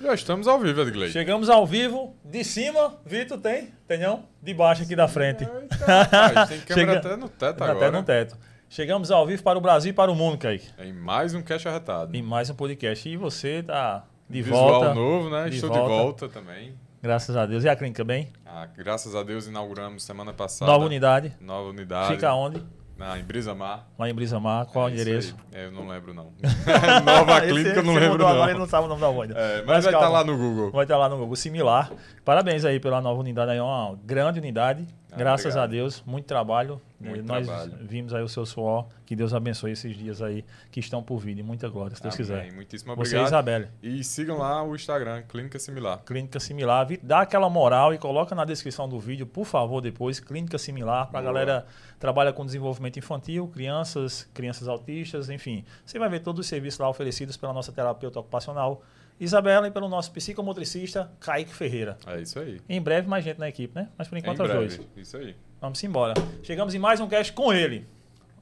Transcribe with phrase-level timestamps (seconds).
[0.00, 1.10] Já estamos ao vivo, Edgley.
[1.10, 2.16] Chegamos ao vivo.
[2.24, 3.68] De cima, Vitor, tem?
[3.86, 4.24] Tem não?
[4.42, 5.44] De baixo aqui da frente.
[5.44, 7.90] Eita, rapaz, tem câmera Chega- até no teto Até agora.
[7.92, 8.36] no teto.
[8.68, 10.66] Chegamos ao vivo para o Brasil e para o mundo, Kaique.
[10.78, 12.16] Em mais um Cash Arretado.
[12.16, 13.08] Em mais um podcast.
[13.08, 14.94] E você tá de Visual volta.
[14.94, 15.48] novo, né?
[15.50, 15.84] de Estou volta.
[15.84, 16.74] de volta também.
[17.02, 17.62] Graças a Deus.
[17.64, 18.32] E a clínica bem?
[18.46, 20.70] Ah, graças a Deus inauguramos semana passada.
[20.70, 21.36] Nova unidade.
[21.40, 22.14] Nova unidade.
[22.14, 22.62] Fica onde?
[23.02, 23.84] Na, em Brisamar.
[23.98, 24.66] Lá em Brisamar.
[24.66, 25.34] Qual É o endereço?
[25.52, 25.64] aí.
[25.64, 26.32] Eu não lembro, não.
[27.04, 28.34] Nova clínica, eu não lembro, mudou não.
[28.34, 29.34] Agora ele não sabe o nome da ainda.
[29.34, 30.18] É, mas, Mas vai estar calma.
[30.18, 30.70] lá no Google.
[30.70, 31.34] Vai estar lá no Google.
[31.34, 31.90] Similar.
[32.24, 33.50] Parabéns aí pela nova unidade.
[33.50, 34.86] Aí, uma grande unidade.
[35.12, 35.64] Ah, Graças obrigado.
[35.64, 36.02] a Deus.
[36.06, 36.80] Muito trabalho.
[36.98, 37.72] Muito Nós trabalho.
[37.82, 38.86] vimos aí o seu suor.
[39.04, 41.36] Que Deus abençoe esses dias aí que estão por vir.
[41.38, 42.26] E muita glória, se Deus Amém.
[42.26, 42.52] quiser.
[42.54, 43.26] Muitíssimo Você e obrigado.
[43.26, 43.68] Isabelle.
[43.82, 45.98] E sigam lá o Instagram, Clínica Similar.
[46.06, 46.86] Clínica Similar.
[47.02, 50.18] Dá aquela moral e coloca na descrição do vídeo, por favor, depois.
[50.18, 55.64] Clínica Similar, para a galera que trabalha com desenvolvimento infantil, crianças, crianças autistas, enfim.
[55.84, 58.82] Você vai ver todos os serviços lá oferecidos pela nossa terapeuta ocupacional,
[59.22, 61.96] Isabela, e pelo nosso psicomotricista, Kaique Ferreira.
[62.06, 62.60] É isso aí.
[62.68, 63.88] Em breve, mais gente na equipe, né?
[63.96, 64.66] Mas por enquanto, os breve.
[64.76, 64.80] dois.
[64.96, 65.36] Isso aí.
[65.60, 66.14] Vamos embora.
[66.42, 67.86] Chegamos em mais um cast com ele.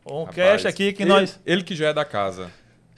[0.06, 1.38] Um Rapaz, cast aqui que ele, nós.
[1.44, 2.50] Ele que já é da casa.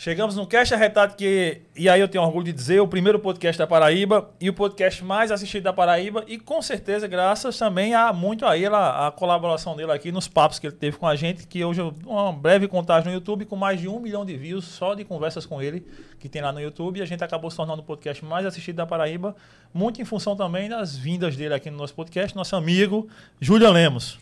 [0.03, 3.57] Chegamos no Cast Arretado, que, e aí eu tenho orgulho de dizer, o primeiro podcast
[3.57, 8.13] da Paraíba e o podcast mais assistido da Paraíba, e com certeza, graças também a
[8.13, 11.15] muito a ele, a, a colaboração dele aqui nos papos que ele teve com a
[11.15, 14.37] gente, que hoje eu- uma breve contagem no YouTube, com mais de um milhão de
[14.37, 15.87] views só de conversas com ele,
[16.19, 18.75] que tem lá no YouTube, e a gente acabou se tornando o podcast mais assistido
[18.75, 19.37] da Paraíba,
[19.73, 23.09] muito em função também das vindas dele aqui no nosso podcast, nosso amigo
[23.41, 24.19] Júlia Lemos.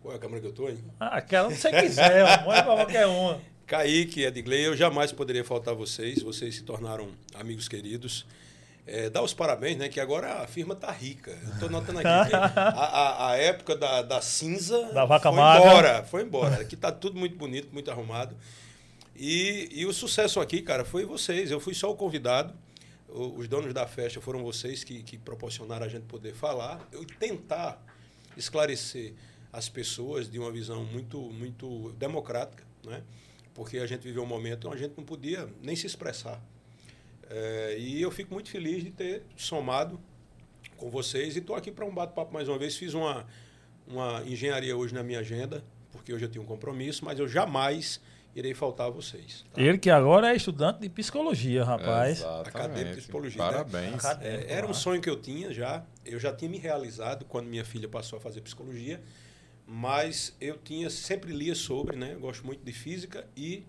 [0.00, 0.78] Qual é a câmera que eu tô, hein?
[1.00, 3.50] Ah, aquela que você quiser, mãe pra qualquer uma.
[3.66, 6.22] Kaique, Edgley, eu jamais poderia faltar vocês.
[6.22, 8.26] Vocês se tornaram amigos queridos.
[8.86, 9.88] É, dá os parabéns, né?
[9.88, 11.30] Que agora a firma tá rica.
[11.30, 15.38] Eu tô notando aqui que a, a- a época da, da cinza Da vaca foi
[15.40, 15.66] magra.
[15.70, 16.04] embora.
[16.04, 16.60] Foi embora.
[16.60, 18.36] Aqui tá tudo muito bonito, muito arrumado.
[19.14, 21.50] E, e o sucesso aqui, cara, foi vocês.
[21.50, 22.52] Eu fui só o convidado.
[23.08, 26.86] O- Os donos da festa foram vocês que, que proporcionaram a gente poder falar.
[26.90, 27.80] Eu tentar
[28.36, 29.14] esclarecer
[29.52, 33.02] as pessoas de uma visão muito, muito democrática, né?
[33.54, 36.40] Porque a gente viveu um momento onde a gente não podia nem se expressar.
[37.28, 40.00] É, e eu fico muito feliz de ter somado
[40.76, 42.76] com vocês e estou aqui para um bate-papo mais uma vez.
[42.76, 43.26] Fiz uma,
[43.86, 48.00] uma engenharia hoje na minha agenda, porque hoje eu tenho um compromisso, mas eu jamais
[48.34, 49.44] irei faltar a vocês.
[49.52, 49.60] tá?
[49.60, 52.18] Ele que agora é estudante de psicologia, rapaz.
[52.18, 52.48] Exatamente.
[52.48, 53.50] Acadêmico de psicologia, né?
[53.50, 54.04] Parabéns.
[54.04, 54.50] Acadêmico.
[54.50, 55.84] É, era um sonho que eu tinha já.
[56.04, 59.02] Eu já tinha me realizado quando minha filha passou a fazer psicologia,
[59.66, 62.14] mas eu tinha sempre lia sobre, né?
[62.14, 63.64] Eu gosto muito de física e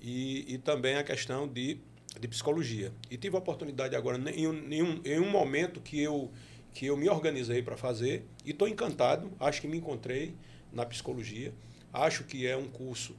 [0.00, 1.78] e, e também a questão de,
[2.20, 2.92] de psicologia.
[3.10, 6.30] E tive a oportunidade agora em um, em um, em um momento que eu
[6.72, 9.32] que eu me organizei para fazer e estou encantado.
[9.40, 10.34] Acho que me encontrei
[10.70, 11.54] na psicologia.
[11.90, 13.16] Acho que é um curso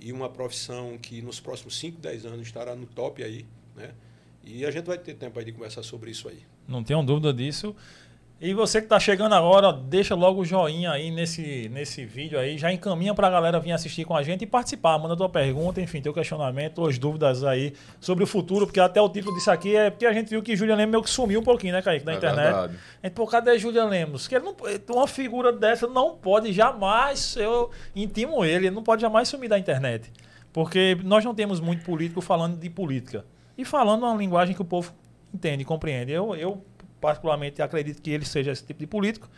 [0.00, 3.92] e uma profissão que nos próximos 5, 10 anos estará no top aí, né?
[4.44, 6.38] E a gente vai ter tempo aí de conversar sobre isso aí.
[6.68, 7.74] Não tenho dúvida disso.
[8.42, 12.56] E você que está chegando agora, deixa logo o joinha aí nesse, nesse vídeo aí.
[12.56, 14.98] Já encaminha para a galera vir assistir com a gente e participar.
[14.98, 18.66] Manda tua pergunta, enfim, teu questionamento, tuas dúvidas aí sobre o futuro.
[18.66, 21.02] Porque até o título disso aqui é porque a gente viu que Julian Lemos meio
[21.02, 22.44] que sumiu um pouquinho, né, Kaique, da É internet.
[22.44, 22.76] verdade.
[23.02, 24.26] A gente, pô, cadê Julian Lemos?
[24.26, 24.56] Que ele não,
[24.96, 29.58] uma figura dessa não pode jamais, eu intimo ele, ele não pode jamais sumir da
[29.58, 30.10] internet.
[30.50, 33.22] Porque nós não temos muito político falando de política.
[33.58, 34.94] E falando uma linguagem que o povo
[35.34, 36.10] entende, compreende.
[36.10, 36.64] Eu, eu
[37.00, 39.28] particularmente, acredito que ele seja esse tipo de político.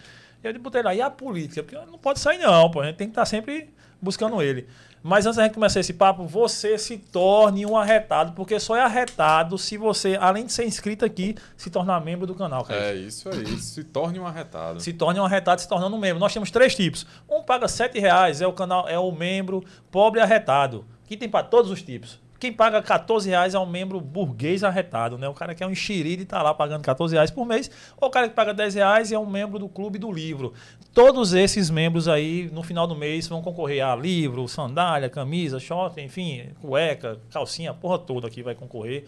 [0.43, 1.63] E eu botei lá, e a política?
[1.63, 2.81] Porque não pode sair não, pô.
[2.81, 4.67] A gente tem que estar sempre buscando ele.
[5.03, 8.81] Mas antes da gente começar esse papo, você se torne um arretado, porque só é
[8.81, 12.81] arretado se você, além de ser inscrito aqui, se tornar membro do canal, cara.
[12.81, 13.47] É isso aí.
[13.59, 14.81] Se torne um arretado.
[14.81, 16.21] Se torne um arretado se tornando um membro.
[16.21, 17.05] Nós temos três tipos.
[17.29, 20.85] Um paga 7 reais, é o canal, é o membro pobre arretado.
[21.05, 22.22] Que tem para todos os tipos.
[22.43, 25.29] Quem paga 14 reais é um membro burguês arretado, né?
[25.29, 27.71] O cara que é um enxerido e tá lá pagando 14 reais por mês.
[27.97, 30.53] Ou o cara que paga 10 reais é um membro do Clube do Livro.
[30.93, 36.01] Todos esses membros aí, no final do mês, vão concorrer a livro, sandália, camisa, short,
[36.01, 39.05] enfim, cueca, calcinha, porra toda aqui vai concorrer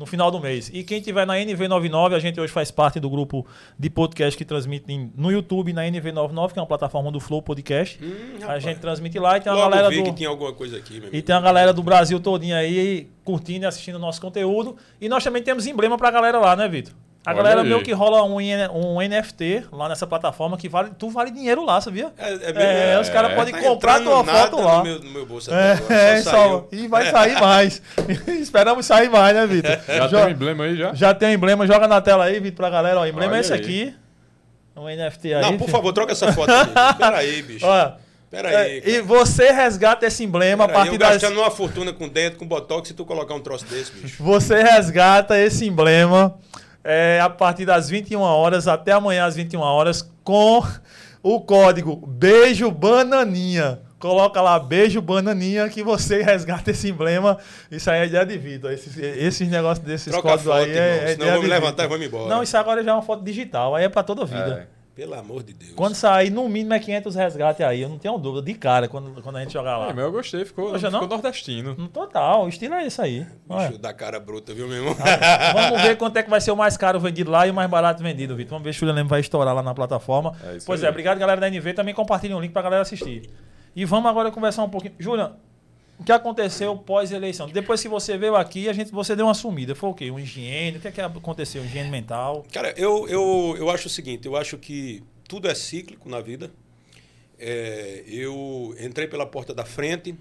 [0.00, 0.70] no final do mês.
[0.72, 3.46] E quem tiver na NV99, a gente hoje faz parte do grupo
[3.78, 7.42] de podcast que transmite em- no YouTube na NV99, que é uma plataforma do Flow
[7.42, 8.00] Podcast.
[8.02, 10.78] Hum, a gente transmite lá e tem uma Logo galera do que tinha alguma coisa
[10.78, 11.22] aqui, meu e amigo.
[11.26, 14.74] tem a galera do Brasil todinha aí curtindo e assistindo o nosso conteúdo.
[15.00, 16.94] E nós também temos emblema pra galera lá, né, Vitor?
[17.24, 17.68] A Olha galera aí.
[17.68, 21.78] meio que rola um, um NFT lá nessa plataforma que vale, tu vale dinheiro lá,
[21.78, 22.10] sabia?
[22.16, 23.34] É, é, É, mesmo, os caras É.
[23.34, 24.78] podem Tá comprar tua nada foto lá.
[24.78, 27.82] No meu, no meu bolso até agora, É, só e vai sair mais.
[28.26, 29.78] Esperamos sair mais, né, Vitor?
[29.86, 30.94] Já Jo- tem um emblema aí já?
[30.94, 32.98] já tem o emblema, joga na tela aí, Vitor, pra galera.
[33.00, 33.60] Ó, o emblema Olha é esse aí.
[33.60, 33.94] aqui.
[34.74, 35.42] Um NFT aí.
[35.42, 35.70] Não, por filho.
[35.72, 36.50] favor, troca essa foto
[37.14, 37.66] aí, bicho.
[37.66, 37.96] Olha,
[38.30, 38.78] Pera aí.
[38.78, 41.20] É, e você resgata esse emblema a Pera aí, partir eu das.
[41.20, 44.22] gastando uma fortuna com dentro, com botox, se tu colocar um troço desse, bicho.
[44.24, 46.34] Você resgata esse emblema
[46.82, 50.62] é, a partir das 21 horas até amanhã às 21 horas com
[51.22, 53.80] o código Beijo Bananinha.
[53.98, 57.36] Coloca lá Beijo Bananinha que você resgata esse emblema.
[57.70, 58.72] Isso aí é ideia de Vitor.
[58.72, 61.48] Esses, esses negócios desses Troca códigos foto, aí é, irmão, é senão eu vou me
[61.48, 62.28] levantar e vou me embora.
[62.28, 63.74] Não, isso agora já é uma foto digital.
[63.74, 64.66] Aí é pra toda a vida.
[64.76, 64.79] É.
[64.94, 65.72] Pelo amor de Deus.
[65.74, 67.80] Quando sair, no mínimo é 500 resgate aí.
[67.82, 68.44] Eu não tenho dúvida.
[68.44, 69.90] De cara, quando, quando a gente jogar lá.
[69.90, 71.08] É, mas eu gostei, ficou, Gostou, ficou não?
[71.08, 71.74] nordestino.
[71.78, 73.26] No Total, o estilo é esse aí.
[73.48, 74.94] Bicho da cara bruta, viu, meu irmão?
[75.54, 77.70] Vamos ver quanto é que vai ser o mais caro vendido lá e o mais
[77.70, 78.50] barato vendido, Vitor.
[78.50, 80.34] Vamos ver se o Julian Leme vai estourar lá na plataforma.
[80.44, 80.86] É isso pois aí.
[80.86, 81.72] é, obrigado, galera da NV.
[81.72, 83.30] Também compartilhem o link pra galera assistir.
[83.74, 84.94] E vamos agora conversar um pouquinho.
[84.98, 85.32] Julian,
[86.00, 87.46] o que aconteceu pós-eleição?
[87.46, 89.74] Depois que você veio aqui, a gente, você deu uma sumida.
[89.74, 90.10] Foi o quê?
[90.10, 90.78] Um higiene?
[90.78, 91.62] O que é que aconteceu?
[91.62, 92.42] Higiene mental?
[92.50, 96.50] Cara, eu, eu, eu acho o seguinte, eu acho que tudo é cíclico na vida.
[97.38, 100.14] É, eu entrei pela porta da frente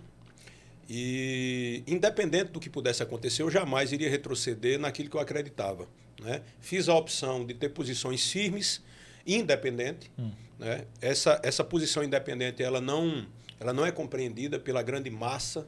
[0.90, 5.88] e, independente do que pudesse acontecer, eu jamais iria retroceder naquilo que eu acreditava.
[6.22, 6.42] Né?
[6.60, 8.84] Fiz a opção de ter posições firmes,
[9.26, 10.12] independente.
[10.60, 10.84] Né?
[11.00, 13.26] Essa, essa posição independente ela não,
[13.60, 15.68] ela não é compreendida pela grande massa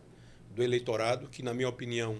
[0.55, 2.17] do eleitorado, que, na minha opinião,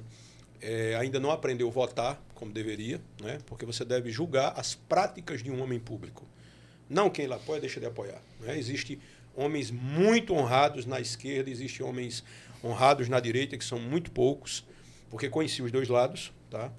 [0.61, 3.39] é, ainda não aprendeu a votar como deveria, né?
[3.45, 6.25] porque você deve julgar as práticas de um homem público.
[6.89, 8.21] Não quem ele apoia, deixa de apoiar.
[8.39, 8.57] Né?
[8.57, 8.99] Existem
[9.35, 12.23] homens muito honrados na esquerda, existem homens
[12.63, 14.65] honrados na direita, que são muito poucos,
[15.09, 16.33] porque conheci os dois lados.
[16.49, 16.71] Tá?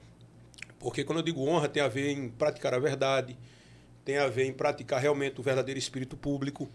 [0.78, 3.38] Porque quando eu digo honra, tem a ver em praticar a verdade,
[4.04, 6.68] tem a ver em praticar realmente o verdadeiro espírito público,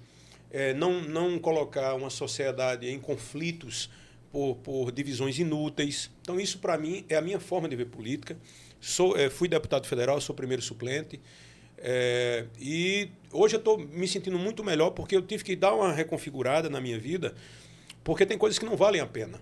[0.51, 3.89] é, não, não colocar uma sociedade em conflitos
[4.31, 6.09] por, por divisões inúteis.
[6.21, 8.37] Então, isso, para mim, é a minha forma de ver política.
[8.79, 11.19] Sou, é, fui deputado federal, sou primeiro suplente.
[11.77, 15.91] É, e hoje eu estou me sentindo muito melhor porque eu tive que dar uma
[15.91, 17.35] reconfigurada na minha vida,
[18.03, 19.39] porque tem coisas que não valem a pena.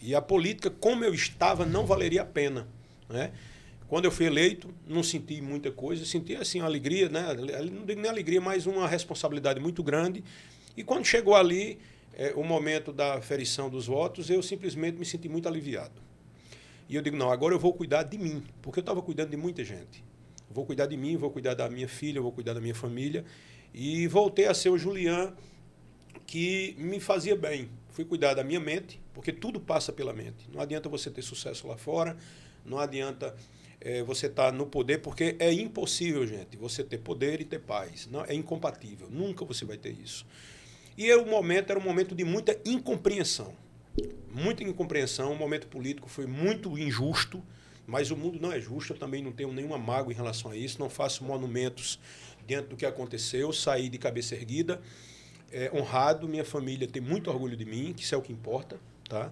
[0.00, 2.68] E a política, como eu estava, não valeria a pena.
[3.08, 3.32] Né?
[3.94, 7.32] Quando eu fui eleito, não senti muita coisa, senti assim uma alegria, né?
[7.70, 10.24] não digo nem alegria, mas uma responsabilidade muito grande.
[10.76, 11.78] E quando chegou ali
[12.12, 16.02] é, o momento da ferição dos votos, eu simplesmente me senti muito aliviado.
[16.88, 19.36] E eu digo, não, agora eu vou cuidar de mim, porque eu estava cuidando de
[19.36, 20.02] muita gente.
[20.50, 23.24] Vou cuidar de mim, vou cuidar da minha filha, vou cuidar da minha família.
[23.72, 25.32] E voltei a ser o Julian
[26.26, 27.70] que me fazia bem.
[27.90, 30.48] Fui cuidar da minha mente, porque tudo passa pela mente.
[30.52, 32.16] Não adianta você ter sucesso lá fora,
[32.64, 33.36] não adianta
[33.84, 37.60] é, você estar tá no poder, porque é impossível, gente, você ter poder e ter
[37.60, 38.08] paz.
[38.10, 39.08] Não, é incompatível.
[39.10, 40.26] Nunca você vai ter isso.
[40.96, 43.54] E o momento era um momento de muita incompreensão.
[44.32, 45.32] Muita incompreensão.
[45.32, 47.44] O momento político foi muito injusto,
[47.86, 48.94] mas o mundo não é justo.
[48.94, 50.80] Eu também não tenho nenhuma mágoa em relação a isso.
[50.80, 52.00] Não faço monumentos
[52.46, 53.52] diante do que aconteceu.
[53.52, 54.80] Saí de cabeça erguida,
[55.52, 56.26] é, honrado.
[56.26, 58.80] Minha família tem muito orgulho de mim, que isso é o que importa.
[59.08, 59.30] Tá?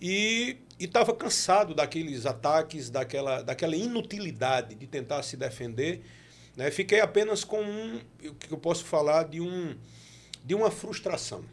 [0.00, 6.02] E estava cansado daqueles ataques, daquela, daquela inutilidade de tentar se defender.
[6.54, 6.70] Né?
[6.70, 9.76] Fiquei apenas com um, o que eu posso falar de um
[10.46, 11.44] de uma frustração.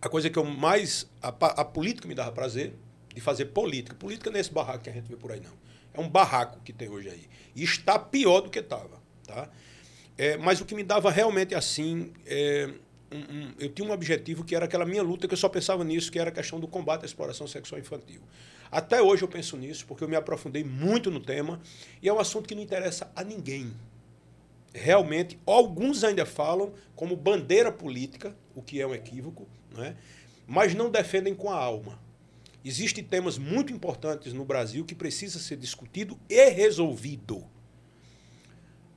[0.00, 1.10] A coisa que eu mais.
[1.20, 2.74] A, a, política me dava prazer
[3.12, 3.96] de fazer política.
[3.96, 5.52] Política não é esse barraco que a gente vê por aí, não.
[5.92, 7.28] É um barraco que tem hoje aí.
[7.56, 9.02] E está pior do que estava.
[9.26, 9.48] Tá?
[10.16, 12.12] É, mas o que me dava realmente assim.
[12.24, 12.70] É,
[13.14, 15.84] um, um, eu tinha um objetivo que era aquela minha luta, que eu só pensava
[15.84, 18.20] nisso, que era a questão do combate à exploração sexual infantil.
[18.70, 21.60] Até hoje eu penso nisso, porque eu me aprofundei muito no tema,
[22.02, 23.72] e é um assunto que não interessa a ninguém
[24.74, 29.96] realmente, alguns ainda falam como bandeira política, o que é um equívoco, né?
[30.46, 32.02] mas não defendem com a alma.
[32.64, 37.46] Existem temas muito importantes no Brasil que precisa ser discutido e resolvido.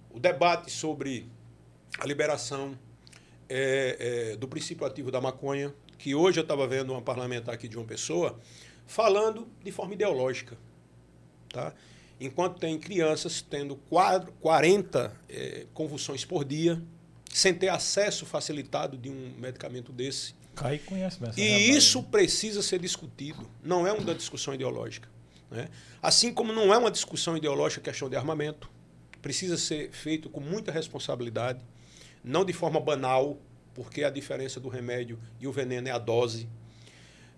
[0.09, 1.29] O debate sobre
[1.99, 2.77] a liberação
[3.49, 7.67] é, é, do princípio ativo da maconha, que hoje eu estava vendo uma parlamentar aqui
[7.67, 8.39] de uma pessoa
[8.85, 10.57] falando de forma ideológica.
[11.49, 11.73] Tá?
[12.19, 16.81] enquanto tem crianças tendo 40 é, convulsões por dia,
[17.31, 20.33] sem ter acesso facilitado de um medicamento desse.
[20.55, 21.77] Cai conhece E realidade.
[21.77, 25.07] isso precisa ser discutido, não é uma discussão ideológica.
[25.51, 25.69] Né?
[26.01, 28.69] Assim como não é uma discussão ideológica a questão de armamento,
[29.21, 31.63] precisa ser feito com muita responsabilidade,
[32.27, 33.37] não de forma banal,
[33.73, 36.47] porque a diferença do remédio e o veneno é a dose.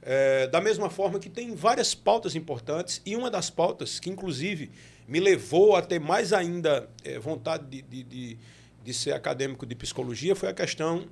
[0.02, 4.72] É, da mesma forma que tem várias pautas importantes, e uma das pautas que, inclusive,
[5.08, 8.38] me levou a ter mais ainda é, vontade de, de, de,
[8.84, 11.06] de, ser acadêmico de psicologia foi a questão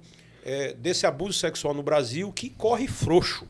[0.45, 3.47] é, desse abuso sexual no Brasil, que corre frouxo.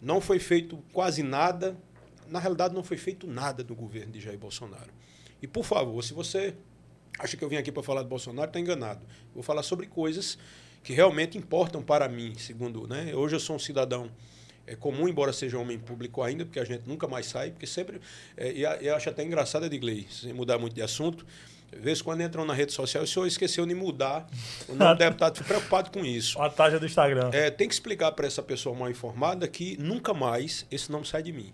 [0.00, 1.76] Não foi feito quase nada,
[2.26, 4.90] na realidade, não foi feito nada no governo de Jair Bolsonaro.
[5.42, 6.54] E, por favor, se você
[7.18, 9.00] acha que eu vim aqui para falar de Bolsonaro, está enganado.
[9.34, 10.38] Vou falar sobre coisas
[10.82, 12.86] que realmente importam para mim, segundo.
[12.86, 13.14] Né?
[13.14, 14.10] Hoje eu sou um cidadão
[14.66, 18.00] é comum, embora seja homem público ainda, porque a gente nunca mais sai, porque sempre.
[18.36, 21.26] É, e eu acho até engraçado, Edgley, sem mudar muito de assunto.
[21.72, 24.28] Às vezes, quando entram na rede social, o senhor esqueceu de mudar.
[24.68, 26.40] O nome do deputado fica preocupado com isso.
[26.40, 27.30] A taxa do Instagram.
[27.32, 31.22] É, tem que explicar para essa pessoa mal informada que nunca mais esse nome sai
[31.22, 31.52] de mim.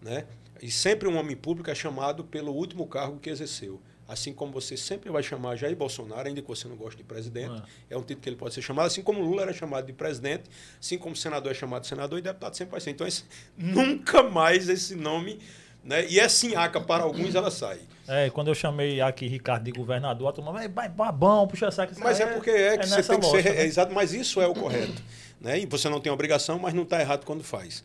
[0.00, 0.24] Né?
[0.62, 3.80] E sempre um homem público é chamado pelo último cargo que exerceu.
[4.08, 7.62] Assim como você sempre vai chamar Jair Bolsonaro, ainda que você não goste de presidente,
[7.62, 7.68] ah.
[7.90, 10.44] é um título que ele pode ser chamado, assim como Lula era chamado de presidente,
[10.80, 12.90] assim como senador é chamado de senador e deputado sempre vai ser.
[12.90, 13.24] Então, esse,
[13.54, 15.38] nunca mais esse nome.
[15.84, 16.06] Né?
[16.08, 17.80] E é sinhaca, para alguns ela sai.
[18.08, 21.92] É, quando eu chamei aqui Ricardo de governador, a turma vai, vai babão, puxa saco.
[21.98, 23.44] Mas é, é porque é que é você tem que ser.
[23.44, 23.60] Né?
[23.60, 25.02] É, exato, mas isso é o correto.
[25.40, 25.58] né?
[25.60, 27.84] E você não tem obrigação, mas não está errado quando faz.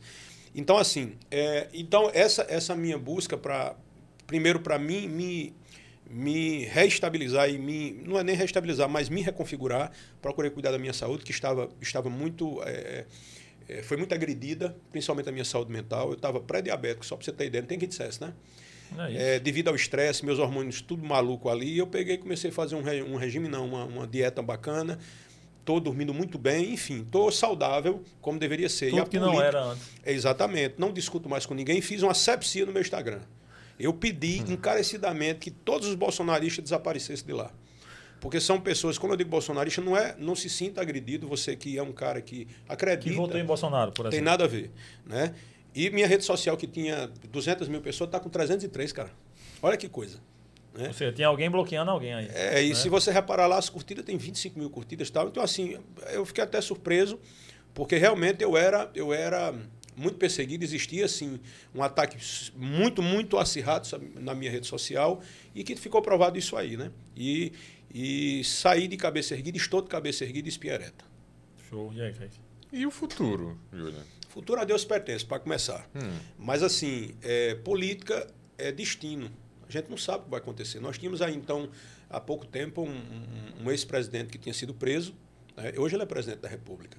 [0.56, 3.76] Então, assim, é, então essa, essa minha busca para,
[4.26, 5.54] primeiro, para mim, me
[6.14, 9.92] me reestabilizar e me não é nem reestabilizar, mas me reconfigurar.
[10.22, 13.06] Procurei cuidar da minha saúde, que estava, estava muito é,
[13.68, 16.10] é, foi muito agredida, principalmente a minha saúde mental.
[16.10, 18.34] Eu estava pré-diabético, só para você ter ideia, não tem quem dissesse, né?
[19.16, 22.76] É, devido ao estresse, meus hormônios tudo maluco ali, eu peguei e comecei a fazer
[22.76, 25.00] um, re, um regime, não, uma, uma dieta bacana.
[25.60, 28.90] Estou dormindo muito bem, enfim, estou saudável como deveria ser.
[28.90, 29.90] Tudo e a que política, não era antes.
[30.06, 33.22] Exatamente, não discuto mais com ninguém, fiz uma sepsia no meu Instagram.
[33.80, 34.54] Eu pedi hum.
[34.54, 37.52] encarecidamente que todos os bolsonaristas desaparecessem de lá.
[38.24, 41.78] Porque são pessoas, quando eu digo bolsonarista, não é, não se sinta agredido, você que
[41.78, 43.10] é um cara que acredita.
[43.10, 44.12] Que votou em Bolsonaro, por exemplo.
[44.12, 44.72] Tem nada a ver.
[45.06, 45.36] Né?
[45.76, 49.12] E minha rede social, que tinha 200 mil pessoas, está com 303, cara.
[49.62, 50.20] Olha que coisa.
[50.74, 50.88] Né?
[50.88, 52.30] Ou seja, tem alguém bloqueando alguém aí.
[52.34, 52.76] É, e né?
[52.76, 55.28] se você reparar lá, as curtidas tem 25 mil curtidas e tal.
[55.28, 55.78] Então, assim,
[56.12, 57.20] eu fiquei até surpreso,
[57.74, 59.54] porque realmente eu era, eu era
[59.96, 61.40] muito perseguido, existia assim
[61.74, 62.18] um ataque
[62.56, 65.22] muito, muito acirrado na minha rede social
[65.54, 66.92] e que ficou provado isso aí, né?
[67.16, 67.54] E,
[67.94, 71.06] e saí de cabeça erguida, estou de cabeça erguida e espinha ereta.
[71.70, 71.92] Show.
[71.94, 72.40] E aí, Kaique?
[72.72, 74.04] E o futuro, Júlia?
[74.30, 75.88] Futuro a Deus pertence, para começar.
[75.96, 76.18] Hum.
[76.40, 79.30] Mas assim, é, política é destino.
[79.68, 80.80] A gente não sabe o que vai acontecer.
[80.80, 81.70] Nós tínhamos aí, então,
[82.10, 85.14] há pouco tempo, um, um, um ex-presidente que tinha sido preso.
[85.56, 85.74] Né?
[85.78, 86.98] Hoje ele é presidente da República.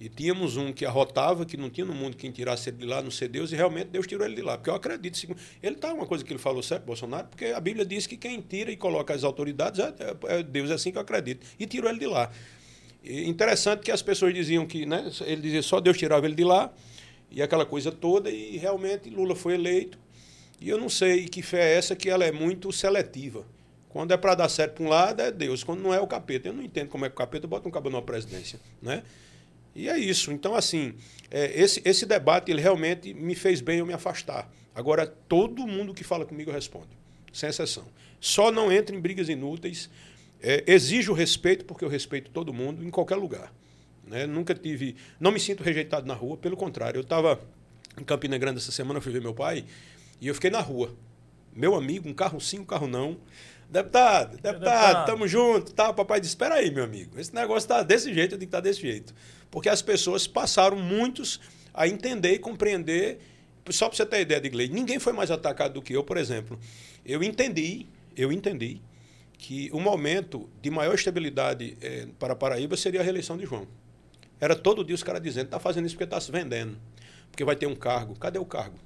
[0.00, 3.02] E tínhamos um que arrotava, que não tinha no mundo quem tirasse ele de lá,
[3.02, 4.56] não ser Deus, e realmente Deus tirou ele de lá.
[4.56, 5.36] Porque eu acredito.
[5.60, 8.40] Ele está uma coisa que ele falou certo, Bolsonaro, porque a Bíblia diz que quem
[8.40, 9.94] tira e coloca as autoridades é,
[10.28, 11.44] é, é Deus, é assim que eu acredito.
[11.58, 12.30] E tirou ele de lá.
[13.02, 16.44] E interessante que as pessoas diziam que, né, ele dizia só Deus tirava ele de
[16.44, 16.72] lá,
[17.30, 19.98] e aquela coisa toda, e realmente Lula foi eleito.
[20.60, 23.44] E eu não sei que fé é essa que ela é muito seletiva.
[23.88, 25.64] Quando é para dar certo para um lado, é Deus.
[25.64, 26.48] Quando não é o capeta.
[26.48, 28.60] Eu não entendo como é que o capeta bota um cabo numa presidência.
[28.82, 29.02] Né?
[29.74, 30.32] E é isso.
[30.32, 30.94] Então, assim,
[31.30, 34.50] é, esse, esse debate ele realmente me fez bem eu me afastar.
[34.74, 36.88] Agora, todo mundo que fala comigo responde,
[37.32, 37.84] sem exceção.
[38.20, 39.90] Só não entra em brigas inúteis.
[40.40, 43.52] É, exijo respeito, porque eu respeito todo mundo, em qualquer lugar.
[44.06, 44.26] Né?
[44.26, 44.96] Nunca tive.
[45.18, 46.98] Não me sinto rejeitado na rua, pelo contrário.
[46.98, 47.40] Eu estava
[48.00, 49.64] em Campina Grande essa semana, fui ver meu pai,
[50.20, 50.94] e eu fiquei na rua.
[51.52, 53.18] Meu amigo, um carro sim, um carro não.
[53.70, 55.06] Deputado, deputado, deputado.
[55.06, 55.72] tamo junto.
[55.74, 57.18] Tá, papai disse: espera aí, meu amigo.
[57.20, 59.14] Esse negócio está desse jeito, eu tenho que estar tá desse jeito
[59.50, 61.40] porque as pessoas passaram muitos
[61.72, 63.18] a entender e compreender.
[63.70, 66.16] Só para você ter ideia de inglês, ninguém foi mais atacado do que eu, por
[66.16, 66.58] exemplo.
[67.04, 68.80] Eu entendi, eu entendi
[69.36, 73.68] que o momento de maior estabilidade é, para Paraíba seria a reeleição de João.
[74.40, 76.78] Era todo dia os caras dizendo, está fazendo isso porque está se vendendo,
[77.30, 78.18] porque vai ter um cargo.
[78.18, 78.78] Cadê o cargo?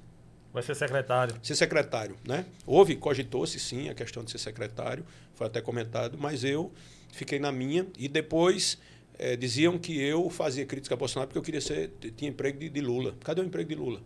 [0.53, 1.35] Vai ser secretário.
[1.41, 2.45] Ser secretário, né?
[2.65, 6.71] Houve, cogitou-se sim a questão de ser secretário, foi até comentado, mas eu
[7.11, 8.77] fiquei na minha e depois
[9.17, 12.69] é, diziam que eu fazia crítica a Bolsonaro porque eu queria ser, tinha emprego de,
[12.69, 13.15] de, Lula.
[13.23, 14.01] Cadê o emprego de Lula?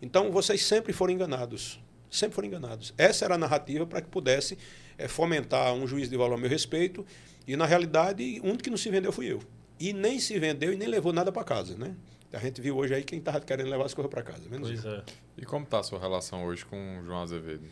[0.00, 1.78] Então, vocês sempre foram enganados.
[2.10, 2.94] Sempre foram enganados.
[2.96, 4.56] Essa era a narrativa para que pudesse
[4.96, 7.04] é, fomentar um juiz de valor a meu respeito.
[7.46, 9.42] E, na realidade, um que não se vendeu fui eu.
[9.78, 11.94] E nem se vendeu e nem levou nada para casa, né?
[12.34, 14.48] A gente viu hoje aí quem estava querendo levar as coisas para casa.
[14.48, 15.02] Menos pois é.
[15.36, 17.64] E como está a sua relação hoje com o João Azevedo?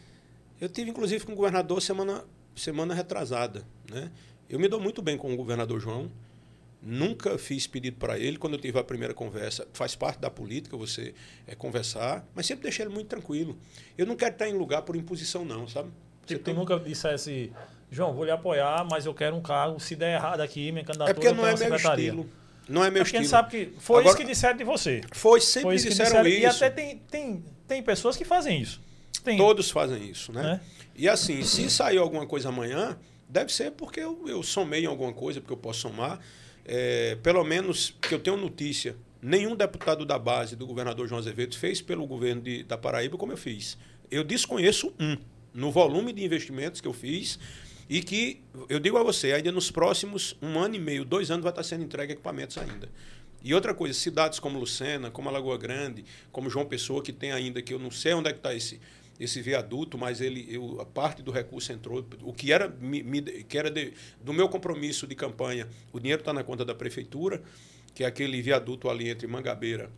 [0.60, 3.64] Eu tive, inclusive, com o governador semana, semana retrasada.
[3.90, 4.10] Né?
[4.48, 6.10] Eu me dou muito bem com o governador João.
[6.80, 8.36] Nunca fiz pedido para ele.
[8.36, 11.14] Quando eu tive a primeira conversa, faz parte da política você
[11.46, 13.56] é, conversar, mas sempre deixei ele muito tranquilo.
[13.96, 15.90] Eu não quero estar em lugar por imposição, não, sabe?
[16.22, 16.54] Você tipo, tem...
[16.54, 17.52] tu nunca dissesse,
[17.90, 19.78] João, vou lhe apoiar, mas eu quero um cargo.
[19.78, 21.10] Se der errado aqui, minha candidatura.
[21.10, 22.28] É porque não é meu estilo.
[22.68, 23.24] Não é meu é estilo.
[23.24, 25.00] Sabe que foi Agora, isso que disseram de você.
[25.12, 26.62] Foi, sempre foi isso disseram, disseram, isso.
[26.62, 28.80] E até tem, tem, tem pessoas que fazem isso.
[29.24, 29.36] Tem.
[29.36, 30.60] Todos fazem isso, né?
[30.60, 30.82] É?
[30.96, 35.12] E assim, se sair alguma coisa amanhã, deve ser porque eu, eu somei em alguma
[35.12, 36.20] coisa, porque eu posso somar
[36.64, 41.56] é, pelo menos que eu tenho notícia, nenhum deputado da base do governador João Azevedo
[41.56, 43.76] fez pelo governo de, da Paraíba como eu fiz.
[44.10, 45.16] Eu desconheço um
[45.54, 47.38] no volume de investimentos que eu fiz
[47.92, 51.42] E que, eu digo a você, ainda nos próximos um ano e meio, dois anos,
[51.42, 52.88] vai estar sendo entregue equipamentos ainda.
[53.44, 57.60] E outra coisa, cidades como Lucena, como Alagoa Grande, como João Pessoa, que tem ainda,
[57.60, 58.80] que eu não sei onde é que está esse,
[59.20, 62.02] esse viaduto, mas ele, eu, a parte do recurso entrou.
[62.22, 63.92] O que era, me, me, que era de,
[64.24, 67.42] do meu compromisso de campanha, o dinheiro está na conta da prefeitura,
[67.94, 69.90] que é aquele viaduto ali entre Mangabeira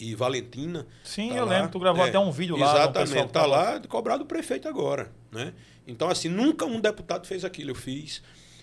[0.00, 0.86] e Valentina.
[1.04, 1.56] Sim, tá eu lá.
[1.56, 2.74] lembro, tu gravou É, até um vídeo lá.
[2.74, 5.52] Exatamente, que tá lá cobrado do prefeito agora, né?
[5.86, 8.22] Então assim, nunca um deputado fez aquilo, eu fiz.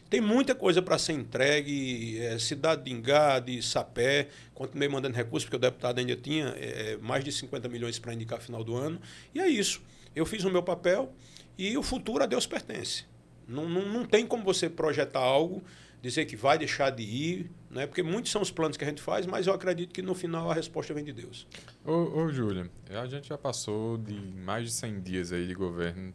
[0.10, 5.44] Tem muita coisa para ser entregue, é, cidade de Ingá, de Sapé, continuei mandando recursos,
[5.44, 9.02] porque o deputado ainda tinha é, mais de 50 milhões para indicar final do ano.
[9.36, 9.82] E é isso.
[10.16, 11.12] Eu fiz o meu papel
[11.58, 13.04] e o futuro a Deus pertence.
[13.48, 15.62] Não, não, não tem como você projetar algo,
[16.02, 17.88] dizer que vai deixar de ir, né?
[17.88, 20.50] porque muitos são os planos que a gente faz, mas eu acredito que no final
[20.50, 21.48] a resposta vem de Deus.
[21.84, 26.14] Ô, ô Júlia, a gente já passou de mais de 100 dias aí de governo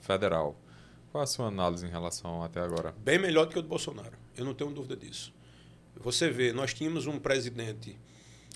[0.00, 0.58] federal.
[1.12, 2.94] Qual a sua análise em relação até agora?
[2.98, 4.16] bem melhor do que o do Bolsonaro.
[4.36, 5.32] Eu não tenho dúvida disso.
[5.96, 7.98] Você vê, nós tínhamos um presidente.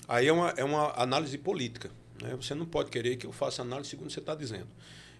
[0.07, 1.91] Aí é uma, é uma análise política.
[2.21, 2.35] Né?
[2.35, 4.67] Você não pode querer que eu faça análise segundo você está dizendo.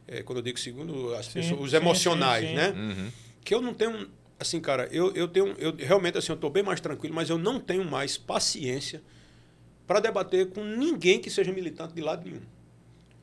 [0.08, 2.56] É, quando eu digo segundo as Sim, pessoas, os sim, emocionais, sim, sim.
[2.56, 2.70] né?
[2.70, 3.12] Uhum.
[3.44, 4.08] Que eu não tenho.
[4.40, 5.48] Assim, cara, eu, eu tenho.
[5.58, 9.02] Eu, realmente, assim, eu estou bem mais tranquilo, mas eu não tenho mais paciência
[9.88, 12.42] para debater com ninguém que seja militante de lado nenhum.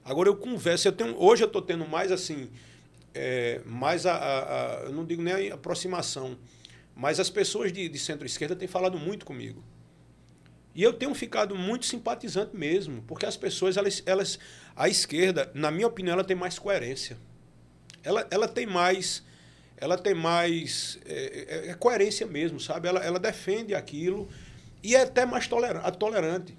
[0.05, 2.51] Agora eu converso, eu tenho, hoje eu estou tendo mais assim,
[3.15, 6.37] é, mais a, a- a- eu não digo nem aproximação,
[6.97, 9.63] mas as pessoas de, de centro-esquerda têm falado muito comigo.
[10.75, 14.39] E eu tenho ficado muito simpatizante mesmo, porque as pessoas, elas, elas
[14.75, 17.19] a esquerda, na minha opinião, ela tem mais coerência.
[18.03, 19.23] Ela, ela tem mais,
[19.83, 22.87] ela tem mais é, é- é coerência mesmo, sabe?
[22.87, 24.29] Ela, ela defende aquilo
[24.83, 26.57] e é até mais toleran- tolerante.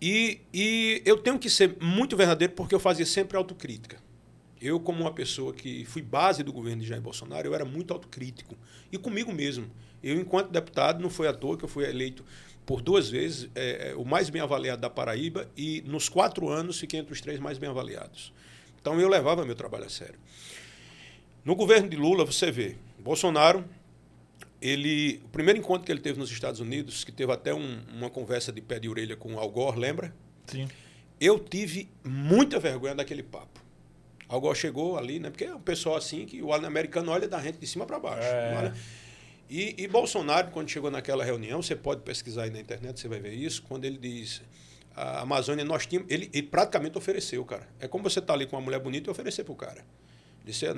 [0.00, 3.96] E, e eu tenho que ser muito verdadeiro porque eu fazia sempre autocrítica.
[4.60, 7.92] Eu, como uma pessoa que fui base do governo de Jair Bolsonaro, eu era muito
[7.94, 8.56] autocrítico.
[8.92, 9.70] E comigo mesmo.
[10.02, 12.24] Eu, enquanto deputado, não foi à toa que eu fui eleito
[12.66, 16.78] por duas vezes é, é, o mais bem avaliado da Paraíba e nos quatro anos
[16.78, 18.32] fiquei entre os três mais bem avaliados.
[18.80, 20.18] Então eu levava meu trabalho a sério.
[21.44, 23.64] No governo de Lula, você vê, Bolsonaro,
[24.60, 28.08] ele, o primeiro encontro que ele teve nos Estados Unidos, que teve até um- uma
[28.08, 30.14] conversa de pé de orelha com Al Gore, lembra?
[30.46, 30.68] Sim.
[31.20, 33.60] Eu tive muita vergonha daquele papo.
[34.28, 35.30] Al Gore chegou ali, né?
[35.30, 38.26] Porque é um pessoal assim que o americano olha da gente de cima para baixo.
[38.28, 38.72] É.
[39.50, 43.20] E, e Bolsonaro, quando chegou naquela reunião, você pode pesquisar aí na internet, você vai
[43.20, 44.40] ver isso, quando ele diz
[44.96, 46.10] a Amazônia, nós tínhamos.
[46.10, 47.68] Ele, ele praticamente ofereceu, cara.
[47.78, 49.84] É como você tá ali com uma mulher bonita e oferecer pro cara.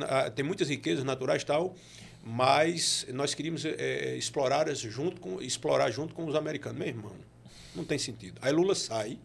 [0.09, 1.75] "Ah, tem muitas riquezas naturais e tal,
[2.23, 6.79] mas nós queríamos eh, explorar junto com explorar junto com os americanos.
[6.79, 7.13] Meu irmão,
[7.75, 8.39] não tem sentido.
[8.43, 9.19] Aí Lula sai,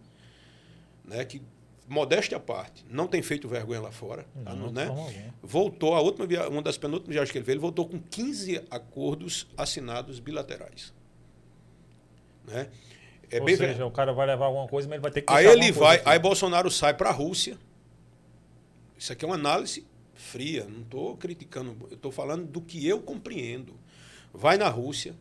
[1.06, 1.42] né, que
[1.88, 4.86] modéstia à parte, não tem feito vergonha lá fora, tá, Não, né?
[5.42, 8.62] Voltou a última via- uma das penúltimas viagens que ele fez, ele voltou com 15
[8.70, 10.94] acordos assinados bilaterais.
[12.46, 12.70] Né?
[13.32, 15.22] É Ou bem seja, ver- o cara vai levar alguma coisa, mas ele vai ter
[15.22, 16.20] que Aí ele vai, coisa aí.
[16.20, 17.58] Bolsonaro sai para a Rússia.
[18.98, 19.86] Isso aqui é uma análise
[20.20, 23.74] fria, não estou criticando, eu estou falando do que eu compreendo.
[24.34, 25.16] Vai na Rússia,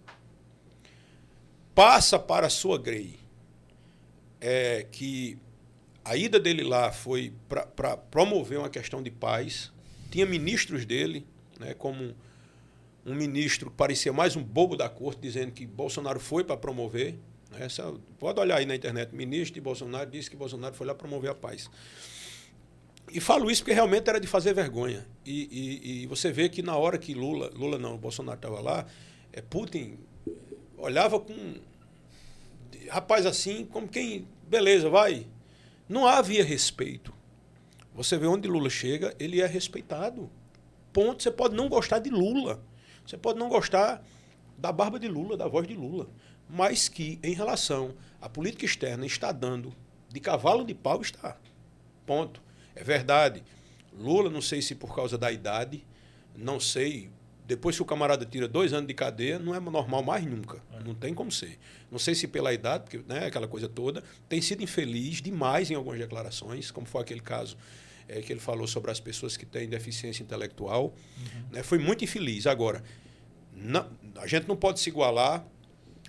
[1.75, 3.19] passa para a sua Grey,
[4.41, 5.39] é, que
[6.05, 9.73] a ida dele lá foi para promover uma questão de paz.
[10.11, 11.27] Tinha ministros dele,
[11.59, 12.15] né, como
[13.05, 17.15] um ministro que parecia mais um bobo da corte, dizendo que Bolsonaro foi para promover.
[17.51, 19.15] né, Essa, pode olhar aí na internet.
[19.15, 21.71] Ministro de Bolsonaro disse que Bolsonaro foi lá promover a paz.
[23.11, 25.07] E falo isso porque realmente era de fazer vergonha.
[25.25, 28.87] E, e- e você vê que na hora que Lula, Lula não, Bolsonaro estava lá,
[29.33, 29.99] é, Putin
[30.77, 31.55] olhava com.
[32.91, 34.27] Rapaz, assim, como quem.
[34.49, 35.27] Beleza, vai.
[35.89, 37.13] Não havia respeito.
[37.95, 40.31] Você vê onde Lula chega, ele é respeitado.
[40.93, 41.23] Ponto.
[41.23, 42.63] Você pode não gostar de Lula.
[43.07, 44.05] Você pode não gostar
[44.57, 46.09] da barba de Lula, da voz de Lula.
[46.49, 49.75] Mas que, em relação à política externa, está dando
[50.09, 51.37] de cavalo de pau, está.
[52.07, 52.43] Ponto.
[52.79, 53.43] É verdade.
[53.99, 55.85] Lula, não sei se por causa da idade,
[56.37, 57.11] não sei.
[57.47, 60.63] Depois que o camarada tira dois anos de cadeia, não é normal mais nunca.
[60.85, 61.59] Não tem como ser.
[61.91, 65.75] Não sei se pela idade, porque né, aquela coisa toda, tem sido infeliz demais em
[65.75, 67.57] algumas declarações, como foi aquele caso
[68.07, 70.95] eh, que ele falou sobre as pessoas que têm deficiência intelectual.
[71.51, 72.47] Né, foi muito infeliz.
[72.47, 72.85] Agora,
[73.55, 75.45] não- a gente não pode se igualar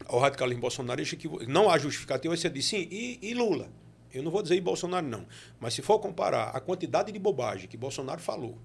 [0.06, 2.36] ao radicalismo bolsonarista que não há justificativa.
[2.36, 3.70] Você diz sim, e, e Lula?
[4.14, 5.26] Eu não vou dizer Bolsonaro, não.
[5.60, 8.58] Mas se for comparar a quantidade de bobagem que Bolsonaro falou,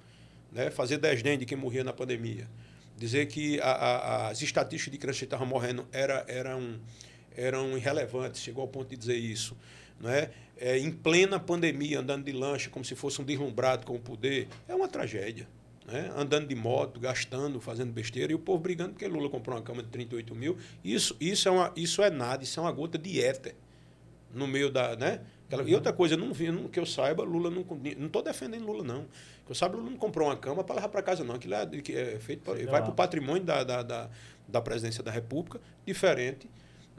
[0.53, 2.49] né, fazer desdém de quem morria na pandemia,
[2.97, 6.81] dizer que a- a- as estatísticas de crianças que estavam morrendo era, eram,
[7.37, 9.57] eram irrelevantes, chegou ao ponto de dizer isso.
[10.01, 10.31] Né?
[10.57, 14.49] É, em plena pandemia, andando de lancha como se fosse um deslumbrado com o poder,
[14.69, 15.49] é uma tragédia.
[15.87, 16.11] né?
[16.17, 19.83] andando de moto, gastando, fazendo besteira, e o povo brigando porque Lula comprou uma cama
[19.83, 20.57] de 38 mil.
[20.83, 23.55] Isso, isso, é, uma, isso é nada, isso é uma gota de éter
[24.33, 24.97] no meio da.
[24.97, 25.21] Né?
[25.67, 27.65] E outra coisa, não não, que eu saiba, Lula não.
[27.97, 29.05] Não estou defendendo Lula, não.
[29.45, 31.35] Que eu saiba, Lula não comprou uma cama para levar para casa, não.
[31.35, 31.65] Aquilo é,
[32.15, 34.11] é feito pra, vai para o patrimônio da, da, da,
[34.49, 36.49] da presidência da República, diferente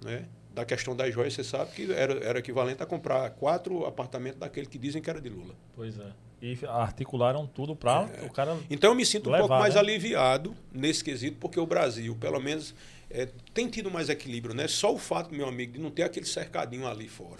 [0.04, 1.34] né, da questão das joias.
[1.34, 5.20] Você sabe que era, era equivalente a comprar quatro apartamentos daquele que dizem que era
[5.20, 5.56] de Lula.
[5.76, 6.12] Pois é.
[6.42, 8.58] E articularam tudo para o cara.
[8.70, 9.80] Então eu me sinto um Levar, pouco mais né?
[9.80, 12.76] aliviado nesse quesito, porque o Brasil, pelo menos,
[13.10, 14.54] é, tem tido mais equilíbrio.
[14.54, 14.68] Né?
[14.68, 17.40] Só o fato, meu amigo, de não ter aquele cercadinho ali fora.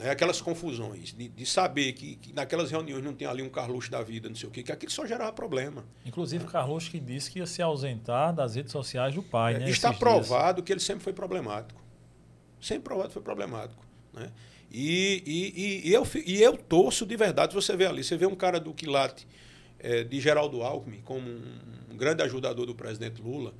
[0.00, 0.08] Né?
[0.08, 4.02] Aquelas confusões, de, de saber que, que naquelas reuniões não tem ali um Carluxo da
[4.02, 5.84] vida, não sei o quê, que aquilo só gerava problema.
[6.06, 9.66] Inclusive, Carlos que disse que ia se ausentar das redes sociais do pai, né?
[9.66, 9.98] É, Está esses dias.
[9.98, 11.78] provado que ele sempre foi problemático.
[12.58, 13.84] Sempre provado que foi problemático.
[14.14, 14.30] Né?
[14.72, 17.54] E, e, e, eu, e eu torço de verdade.
[17.54, 19.28] Você vê ali, você vê um cara do quilate
[19.78, 21.58] eh, de Geraldo Alckmin como um,
[21.90, 23.52] um grande ajudador do presidente Lula.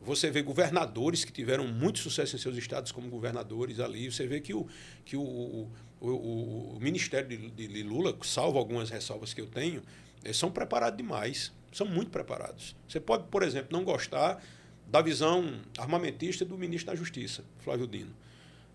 [0.00, 4.10] Você vê governadores que tiveram muito sucesso em seus estados como governadores ali.
[4.10, 4.66] Você vê que o,
[5.04, 9.82] que o, o, o, o Ministério de, de Lula, salvo algumas ressalvas que eu tenho,
[10.24, 11.52] eles são preparados demais.
[11.70, 12.74] São muito preparados.
[12.88, 14.42] Você pode, por exemplo, não gostar
[14.86, 18.12] da visão armamentista do ministro da Justiça, Flávio Dino.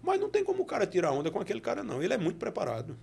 [0.01, 2.01] Mas não tem como o cara tirar onda com aquele cara, não.
[2.01, 2.95] Ele é muito preparado.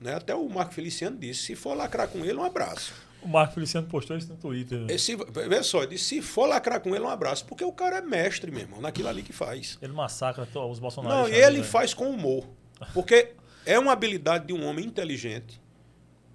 [0.00, 0.14] Né?
[0.14, 2.94] Até o Marco Feliciano disse: se for lacrar com ele, um abraço.
[3.22, 4.80] O Marco Feliciano postou isso no Twitter.
[4.80, 4.94] né?
[4.94, 7.44] Esse, vê só, disse: se for lacrar com ele, um abraço.
[7.46, 9.78] Porque o cara é mestre, meu irmão, naquilo ali que faz.
[9.82, 11.36] Ele massacra os Não, bolsonaristas.
[11.36, 11.64] e ele né?
[11.64, 12.46] faz com humor.
[12.94, 13.32] Porque
[13.64, 15.60] é uma habilidade de um homem inteligente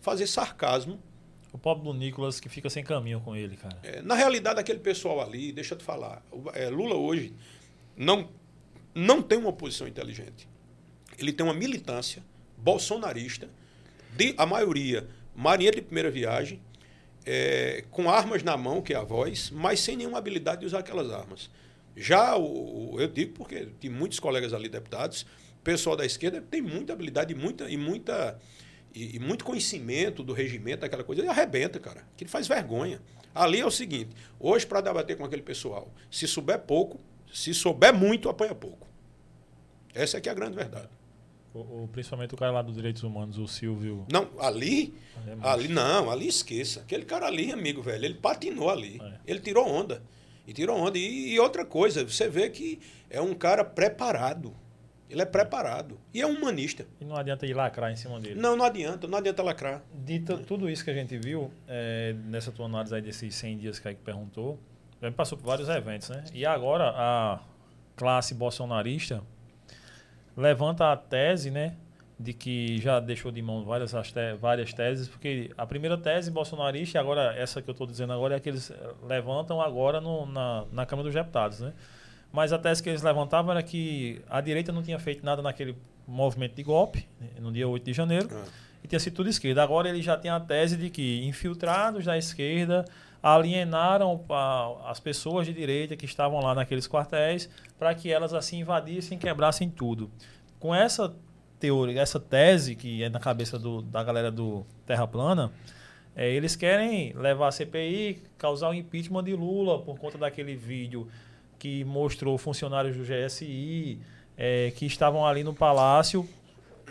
[0.01, 0.99] fazer sarcasmo.
[1.53, 3.77] O pobre do Nicolas que fica sem caminho com ele, cara.
[3.83, 7.33] É, na realidade, aquele pessoal ali, deixa eu te falar, é, Lula hoje
[7.95, 8.29] não,
[8.95, 10.47] não tem uma oposição inteligente.
[11.17, 12.23] Ele tem uma militância
[12.57, 13.49] bolsonarista,
[14.15, 16.61] de, a maioria marinheiro de primeira viagem,
[17.25, 20.79] é, com armas na mão, que é a voz, mas sem nenhuma habilidade de usar
[20.79, 21.49] aquelas armas.
[21.95, 25.25] Já o, eu digo porque tem muitos colegas ali deputados,
[25.63, 28.39] pessoal da esquerda tem muita habilidade muita e muita
[28.93, 32.05] e, e muito conhecimento do regimento, aquela coisa, ele arrebenta, cara.
[32.17, 33.01] Que ele faz vergonha.
[33.33, 36.99] Ali é o seguinte, hoje para debater com aquele pessoal, se souber pouco,
[37.33, 38.85] se souber muito, apanha pouco.
[39.93, 40.89] Essa é que é a grande verdade.
[41.53, 44.05] O, o- principalmente o cara lá dos direitos humanos, o Silvio.
[44.11, 44.93] Não, ali,
[45.27, 46.79] É, ali não, ali esqueça.
[46.81, 48.99] Aquele cara ali, amigo velho, ele patinou ali.
[49.01, 49.13] É.
[49.27, 50.01] Ele tirou onda.
[50.47, 50.97] E tirou onda.
[50.97, 54.53] E, e outra coisa, você vê que é um cara preparado.
[55.09, 55.99] Ele é preparado.
[56.13, 56.87] E é um humanista.
[57.01, 58.39] E não adianta ir lacrar em cima dele.
[58.39, 59.83] Não, não adianta, não adianta lacrar.
[59.93, 63.77] Dito tudo isso que a gente viu, é, nessa tua análise aí desses 100 dias
[63.77, 64.57] que a gente perguntou,
[65.03, 66.23] gente passou por vários eventos, né?
[66.33, 67.41] E agora a
[67.97, 69.21] classe bolsonarista
[70.35, 71.75] levanta a tese, né?
[72.19, 76.97] De que já deixou de mão várias, te- várias teses, porque a primeira tese bolsonarista,
[76.97, 78.75] e agora essa que eu estou dizendo agora, é que eles eh,
[79.07, 81.73] levantam agora no- na, na Câmara dos Deputados, né?
[82.31, 85.75] Mas a tese que eles levantavam era que a direita não tinha feito nada naquele
[86.07, 88.45] movimento de golpe, né, no dia 8 de janeiro, Ah.
[88.83, 89.63] e tinha sido tudo esquerda.
[89.63, 92.85] Agora ele já tem a tese de que infiltrados da esquerda
[93.21, 94.23] alienaram
[94.85, 99.69] as pessoas de direita que estavam lá naqueles quartéis para que elas assim invadissem quebrassem
[99.69, 100.09] tudo.
[100.59, 101.13] Com essa
[101.59, 105.51] teoria, essa tese que é na cabeça do- da galera do Terra Plana,
[106.15, 111.07] é, eles querem levar a CPI, causar o impeachment de Lula por conta daquele vídeo
[111.59, 113.99] que mostrou funcionários do GSI
[114.37, 116.27] é, que estavam ali no palácio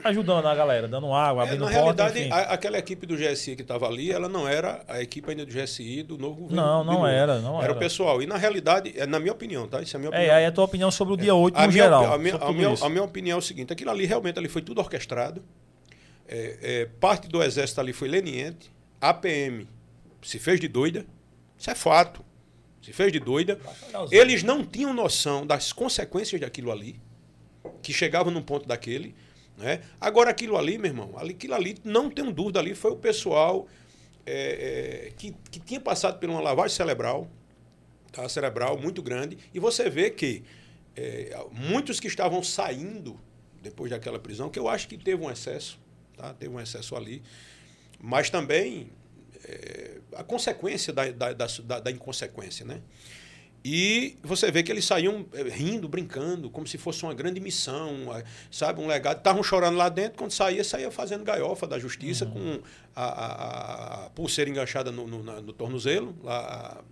[0.05, 2.31] ajudando a galera, dando água, É, abrindo na porta, realidade, enfim.
[2.33, 5.53] a- aquela equipe do GSI que estava ali, ela não era a equipe ainda do
[5.53, 6.57] GSI do novo governo.
[6.63, 7.73] Não, não era, não Era era.
[7.73, 8.23] o pessoal.
[8.23, 9.81] E na realidade, é na minha opinião, tá?
[9.83, 10.31] Isso é a minha opinião.
[10.31, 12.13] É, aí a tua opinião sobre o dia 8 a no minha, geral.
[12.13, 14.63] A minha, a, minha, a minha opinião é o seguinte: aquilo ali realmente ali foi
[14.63, 15.43] tudo orquestrado.
[16.29, 18.71] É, é, parte do exército ali foi leniente.
[19.01, 19.67] A PM
[20.23, 21.05] se fez de doida.
[21.59, 22.25] Isso é fato.
[22.83, 23.59] Se fez de doida.
[24.11, 27.01] Eles não tinham noção das consequências daquilo ali,
[27.83, 29.15] que chegavam num ponto daquele.
[29.61, 29.83] Né?
[30.01, 33.69] Agora, aquilo ali, meu irmão, aquilo ali, não tenho dúvida, ali foi o pessoal
[34.25, 37.31] é, é, que, que tinha passado por uma lavagem cerebral,
[38.11, 38.27] tá?
[38.27, 40.43] cerebral muito grande, e você vê que
[40.97, 43.21] é, muitos que estavam saindo
[43.63, 45.79] depois daquela prisão, que eu acho que teve um excesso,
[46.17, 46.33] tá?
[46.33, 47.23] teve um excesso ali,
[48.01, 48.89] mas também
[49.45, 52.81] é, a consequência da, da, da- da inconsequência, né?
[53.63, 58.07] E você vê que eles saíam eh, rindo, brincando, como se fosse uma grande missão,
[58.51, 59.19] sabe, um legado.
[59.19, 62.61] Estavam chorando lá dentro, quando saía, saía fazendo gaiofa da justiça com
[62.97, 66.83] a, a- a pulseira enganchada no, no, na- no tornozelo, a,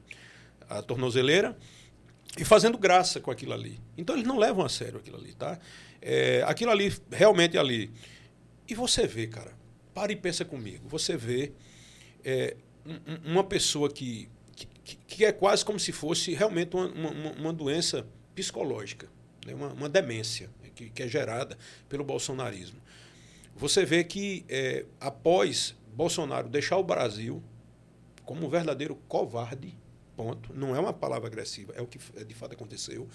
[0.69, 1.57] a tornozeleira,
[2.39, 3.81] e fazendo graça com aquilo ali.
[3.97, 5.59] Então eles não levam a sério aquilo ali, tá?
[6.03, 7.91] É, aquilo ali, realmente ali.
[8.69, 9.53] E você vê, cara,
[9.95, 11.51] para e pensa comigo, você vê
[12.23, 12.55] é,
[12.87, 14.29] um, uma pessoa que,
[14.89, 19.09] que, que, é quase como se fosse realmente uma, uma, uma doença psicológica,
[19.45, 19.55] né?
[19.55, 22.81] uma, uma demência que, que, é gerada pelo bolsonarismo.
[23.55, 27.43] Você vê que é, após Bolsonaro deixar o Brasil
[28.25, 29.77] como um verdadeiro covarde,
[30.17, 33.09] ponto, não é uma palavra agressiva, é o que de fato aconteceu,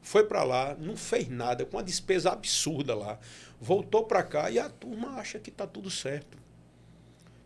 [0.00, 3.18] foi para lá, não fez nada, com uma despesa absurda lá,
[3.60, 6.38] voltou para cá e a turma acha que está tudo certo.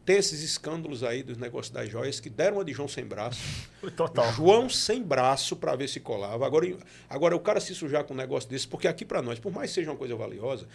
[0.05, 3.41] Tem esses escândalos aí dos negócios das joias que deram a de João sem braço.
[3.97, 4.33] Total.
[4.33, 6.45] João sem braço para ver se colava.
[6.47, 6.77] Agora,
[7.09, 9.71] agora o cara se sujar com um negócio desse, porque aqui para nós, por mais
[9.71, 10.67] que seja uma coisa valiosa,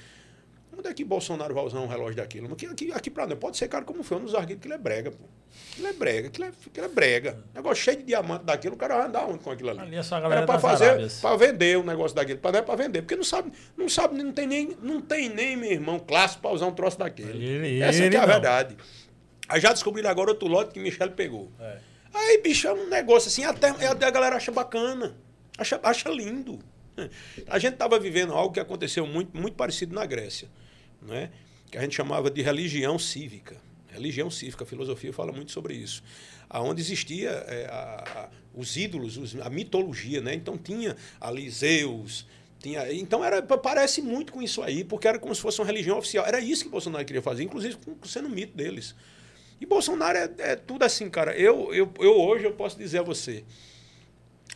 [0.80, 2.54] Onde é que Bolsonaro vai usar um relógio daquilo?
[2.54, 4.74] Aqui, aqui, aqui pra nós, pode ser caro como foi, eu não usar aquilo, aquilo
[4.74, 5.26] é brega, pô.
[5.74, 7.44] Aquilo é brega, aquilo é, aquilo é brega.
[7.54, 9.80] Negócio cheio de diamante daquilo, o cara vai andar onde com aquilo ali?
[9.80, 13.16] ali é Era pra fazer, para vender um negócio daquilo, para é pra vender, porque
[13.18, 16.68] não sabe, não sabe, não tem nem, não tem nem, meu irmão, classe pra usar
[16.68, 17.44] um troço daquele.
[17.44, 18.28] Ele, Essa ele é a não.
[18.28, 18.78] verdade.
[19.50, 21.52] Aí já descobriram agora outro lote que Michele pegou.
[21.60, 21.78] É.
[22.14, 25.18] Aí, bicho, é um negócio assim, até, até a galera acha bacana,
[25.58, 26.60] acha, acha lindo.
[27.48, 30.48] A gente estava vivendo algo que aconteceu muito, muito parecido na Grécia.
[31.02, 31.30] Né?
[31.70, 33.58] que a gente chamava de religião cívica.
[33.88, 36.04] Religião cívica, a filosofia fala muito sobre isso.
[36.50, 40.34] Aonde existia é, a, a, os ídolos, os, a mitologia, né?
[40.34, 42.26] Então tinha ali Zeus,
[42.60, 45.98] tinha, então era, parece muito com isso aí, porque era como se fosse uma religião
[45.98, 46.26] oficial.
[46.26, 48.96] Era isso que Bolsonaro queria fazer, inclusive sendo mito deles.
[49.60, 51.36] E Bolsonaro é, é, tudo assim, cara.
[51.36, 53.44] Eu, eu, eu hoje eu posso dizer a você,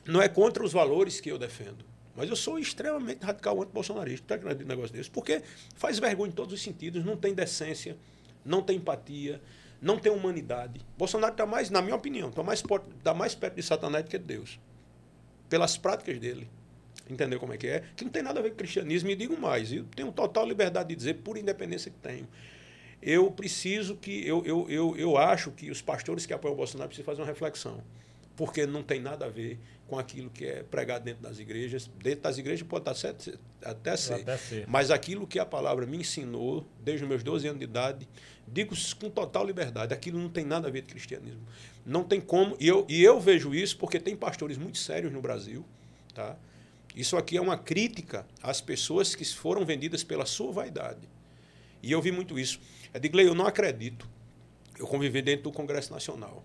[0.05, 1.85] não é contra os valores que eu defendo.
[2.15, 5.41] Mas eu sou extremamente radical anti-bolsonarista, tá um negócio desse, porque
[5.75, 7.97] faz vergonha em todos os sentidos, não tem decência,
[8.45, 9.41] não tem empatia,
[9.81, 10.79] não tem humanidade.
[10.95, 12.63] Bolsonaro está mais, na minha opinião, está mais,
[13.03, 14.59] tá mais perto de Satanás do que de Deus.
[15.49, 16.47] Pelas práticas dele.
[17.09, 17.83] Entendeu como é que é?
[17.95, 19.09] Que não tem nada a ver com cristianismo.
[19.09, 22.27] E digo mais, eu tenho total liberdade de dizer, por independência que tenho.
[23.05, 24.25] Eu preciso que.
[24.25, 27.27] Eu, eu, eu, eu acho que os pastores que apoiam o Bolsonaro precisam fazer uma
[27.27, 27.83] reflexão.
[28.35, 31.89] Porque não tem nada a ver com aquilo que é pregado dentro das igrejas.
[32.01, 34.65] Dentro das igrejas pode estar certo, até ser, até ser.
[34.67, 38.07] Mas aquilo que a palavra me ensinou, desde os meus 12 anos de idade,
[38.47, 41.41] digo com total liberdade, aquilo não tem nada a ver com cristianismo.
[41.85, 42.55] Não tem como.
[42.59, 45.63] E eu, e eu vejo isso porque tem pastores muito sérios no Brasil.
[46.13, 46.35] Tá?
[46.95, 51.07] Isso aqui é uma crítica às pessoas que foram vendidas pela sua vaidade.
[51.81, 52.59] E eu vi muito isso.
[52.93, 54.09] Eu digo, eu não acredito.
[54.77, 56.43] Eu convivi dentro do Congresso Nacional.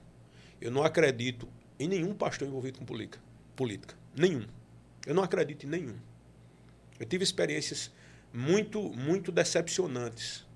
[0.60, 3.20] Eu não acredito em nenhum pastor envolvido com política
[3.58, 3.96] política.
[4.16, 4.46] Nenhum.
[5.04, 5.96] Eu não acredito em nenhum.
[7.00, 7.90] Eu tive experiências
[8.32, 10.46] muito, muito decepcionantes.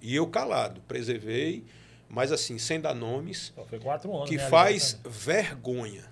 [0.00, 1.64] E eu calado, preservei,
[2.08, 3.52] mas assim, sem dar nomes.
[3.54, 4.30] Só foi quatro anos.
[4.30, 6.10] Que né, faz vergonha.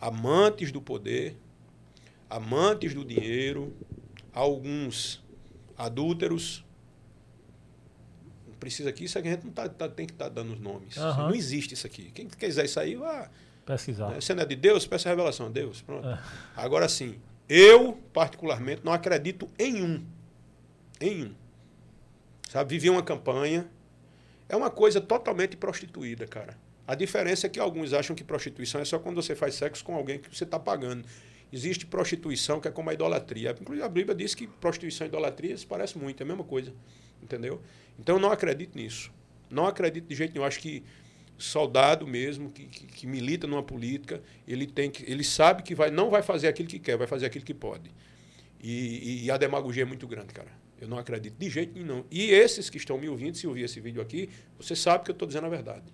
[0.00, 1.36] Amantes do poder,
[2.28, 3.72] amantes do dinheiro,
[4.32, 5.22] alguns
[5.78, 6.64] adúlteros.
[8.60, 10.60] Precisa aqui, isso aqui a gente não tá, tá tem que estar tá dando os
[10.60, 10.96] nomes.
[10.96, 11.16] Uhum.
[11.16, 12.10] Não existe isso aqui.
[12.12, 13.28] Quem quiser isso aí, vá.
[13.64, 14.14] Pesquisar.
[14.14, 15.80] Você não é de Deus, peça a revelação a Deus.
[15.80, 16.06] Pronto.
[16.06, 16.18] É.
[16.54, 17.18] Agora sim,
[17.48, 20.04] eu, particularmente, não acredito em um.
[21.00, 21.34] Em um.
[22.48, 23.68] Sabe, vivi uma campanha.
[24.48, 26.56] É uma coisa totalmente prostituída, cara.
[26.86, 29.94] A diferença é que alguns acham que prostituição é só quando você faz sexo com
[29.94, 31.04] alguém que você está pagando.
[31.52, 33.56] Existe prostituição que é como a idolatria.
[33.60, 36.72] Inclusive, a Bíblia diz que prostituição e idolatria se parece muito, é a mesma coisa.
[37.22, 37.60] Entendeu?
[38.00, 39.12] Então, eu não acredito nisso.
[39.50, 40.44] Não acredito de jeito nenhum.
[40.44, 40.82] Acho que
[41.36, 45.90] soldado mesmo que, que, que, milita numa política, ele tem que, ele sabe que vai,
[45.90, 47.90] não vai fazer aquilo que quer, vai fazer aquilo que pode.
[48.62, 50.50] E, e a demagogia é muito grande, cara.
[50.80, 52.04] Eu não acredito de jeito nenhum.
[52.10, 55.14] E esses que estão me ouvindo, se ouvir esse vídeo aqui, você sabe que eu
[55.14, 55.92] estou dizendo a verdade.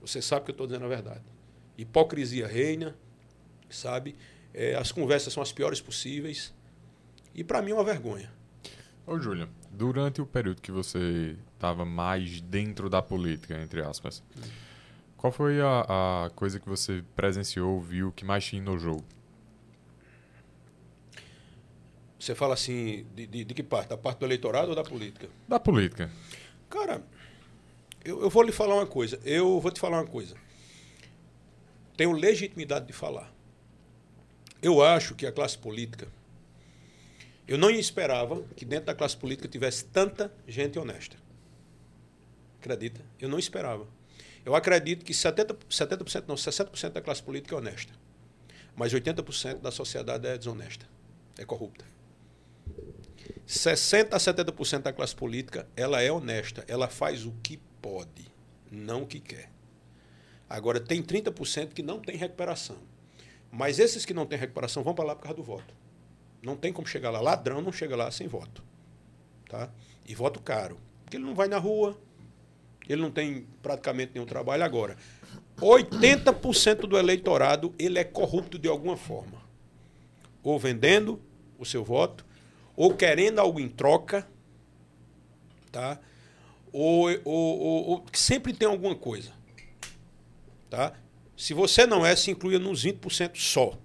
[0.00, 1.24] Você sabe que eu estou dizendo a verdade.
[1.76, 2.96] Hipocrisia reina,
[3.68, 4.16] sabe?
[4.54, 6.54] É, as conversas são as piores possíveis.
[7.34, 8.32] E para mim é uma vergonha.
[9.08, 14.22] Ô, Júlia, durante o período que você estava mais dentro da política, entre aspas,
[15.16, 19.02] qual foi a, a coisa que você presenciou, viu, que mais te enojou?
[22.20, 23.88] Você fala assim, de, de, de, que parte?
[23.88, 25.26] Da parte do eleitorado ou da política?
[25.48, 26.10] Da política.
[26.68, 27.02] Cara,
[28.04, 29.18] eu, eu vou lhe falar uma coisa.
[29.24, 30.36] Eu vou te falar uma coisa.
[31.96, 33.32] Tenho legitimidade de falar.
[34.60, 36.08] Eu acho que a classe política
[37.48, 41.16] eu não esperava que dentro da classe política tivesse tanta gente honesta.
[42.60, 43.00] Acredita?
[43.18, 43.88] Eu não esperava.
[44.44, 47.94] Eu acredito que 70%, 70% não, 60% da classe política é honesta.
[48.76, 50.86] Mas 80% da sociedade é desonesta,
[51.38, 51.86] é corrupta.
[53.46, 58.30] 60 a 70% da classe política, ela é honesta, ela faz o que pode,
[58.70, 59.50] não o que quer.
[60.50, 62.76] Agora tem 30% que não tem recuperação.
[63.50, 65.74] Mas esses que não têm recuperação vão para lá por causa do voto.
[66.42, 67.20] Não tem como chegar lá.
[67.20, 68.62] Ladrão não chega lá sem voto.
[69.48, 69.70] Tá?
[70.06, 70.78] E voto caro.
[71.04, 71.98] Porque ele não vai na rua.
[72.88, 74.96] ele não tem praticamente nenhum trabalho agora.
[75.58, 79.42] 80% do eleitorado ele é corrupto de alguma forma.
[80.42, 81.20] Ou vendendo
[81.58, 82.24] o seu voto,
[82.76, 84.26] ou querendo algo em troca,
[85.72, 85.98] tá?
[86.72, 89.32] Ou, ou, ou, ou sempre tem alguma coisa.
[90.70, 90.92] Tá?
[91.36, 93.76] Se você não é, se inclua nos 20% só.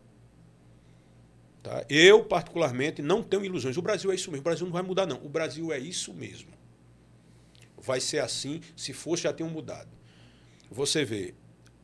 [1.63, 1.85] Tá?
[1.89, 3.77] Eu, particularmente, não tenho ilusões.
[3.77, 4.41] O Brasil é isso mesmo.
[4.41, 5.23] O Brasil não vai mudar, não.
[5.23, 6.49] O Brasil é isso mesmo.
[7.77, 8.59] Vai ser assim.
[8.75, 9.89] Se fosse, já tenham mudado.
[10.69, 11.33] Você vê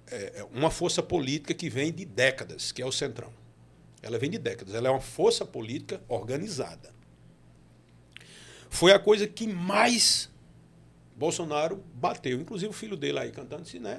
[0.07, 3.31] é, é, uma força política que vem de décadas, que é o Centrão.
[4.01, 4.75] Ela vem de décadas.
[4.75, 6.93] Ela é uma força política organizada.
[8.69, 10.29] Foi a coisa que mais
[11.15, 12.39] Bolsonaro bateu.
[12.39, 13.97] Inclusive o filho dele aí cantando, disse, né?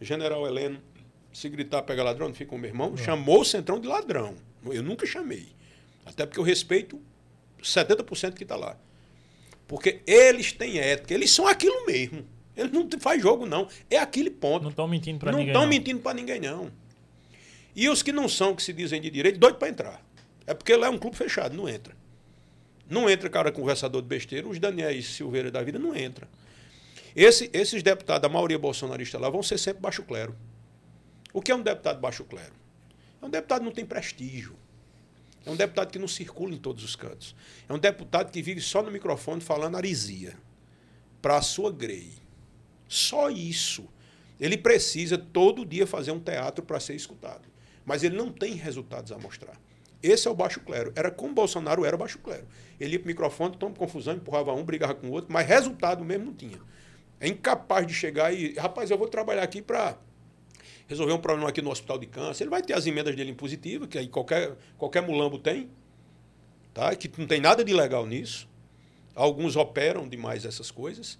[0.00, 0.80] General Heleno,
[1.32, 2.96] se gritar pega ladrão, não fica com meu irmão.
[2.96, 4.34] Chamou o Centrão de ladrão.
[4.64, 5.48] Eu nunca chamei.
[6.04, 7.00] Até porque eu respeito
[7.62, 8.76] 70% que está lá.
[9.68, 12.26] Porque eles têm ética, eles são aquilo mesmo.
[12.56, 13.68] Eles não faz jogo, não.
[13.88, 14.64] É aquele ponto.
[14.64, 15.46] Não estão mentindo para ninguém.
[15.46, 16.70] Não estão mentindo para ninguém, não.
[17.74, 20.04] E os que não são, que se dizem de direito, doido para entrar.
[20.46, 21.94] É porque lá é um clube fechado, não entra.
[22.88, 26.28] Não entra cara conversador de besteira, os Daniel Silveira da vida não entra.
[27.14, 30.34] Esse, esses deputados, a maioria bolsonarista lá, vão ser sempre baixo clero.
[31.32, 32.54] O que é um deputado baixo clero?
[33.22, 34.56] É um deputado que não tem prestígio.
[35.44, 37.34] É um deputado que não circula em todos os cantos.
[37.68, 40.36] É um deputado que vive só no microfone falando arisia
[41.22, 42.12] para a sua grei.
[42.88, 43.88] Só isso.
[44.38, 47.48] Ele precisa todo dia fazer um teatro para ser escutado.
[47.84, 49.58] Mas ele não tem resultados a mostrar.
[50.02, 50.92] Esse é o baixo clero.
[50.96, 52.46] Era como Bolsonaro era baixo clero.
[52.78, 56.04] Ele ia para o microfone, toma confusão, empurrava um, brigava com o outro, mas resultado
[56.04, 56.58] mesmo não tinha.
[57.18, 59.98] É incapaz de chegar e, rapaz, eu vou trabalhar aqui para
[60.90, 62.42] resolver um problema aqui no hospital de câncer.
[62.42, 65.70] Ele vai ter as emendas dele impositivas, que aí qualquer, qualquer mulambo tem,
[66.74, 66.94] tá?
[66.96, 68.48] que não tem nada de legal nisso.
[69.14, 71.16] Alguns operam demais essas coisas.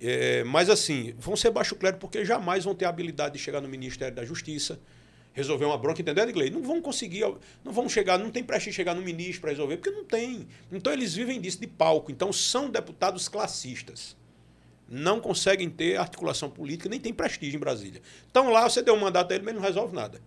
[0.00, 3.60] É, mas, assim, vão ser baixo clero porque jamais vão ter a habilidade de chegar
[3.60, 4.78] no Ministério da Justiça,
[5.32, 6.50] resolver uma bronca, entendeu, Edgley?
[6.50, 7.24] Não vão conseguir,
[7.64, 10.46] não vão chegar, não tem prestígio chegar no ministro para resolver, porque não tem.
[10.70, 12.12] Então, eles vivem disso, de palco.
[12.12, 14.16] Então, são deputados classistas
[14.88, 18.00] não conseguem ter articulação política, nem tem prestígio em Brasília.
[18.30, 20.20] Então lá você deu um mandato a ele, mas não resolve nada.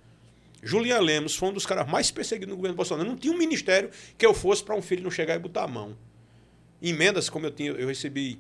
[0.62, 3.10] Julian Lemos foi um dos caras mais perseguidos no governo Bolsonaro.
[3.10, 5.68] Não tinha um ministério que eu fosse para um filho não chegar e botar a
[5.68, 5.98] mão.
[6.82, 8.40] Emendas, como eu tinha, eu recebi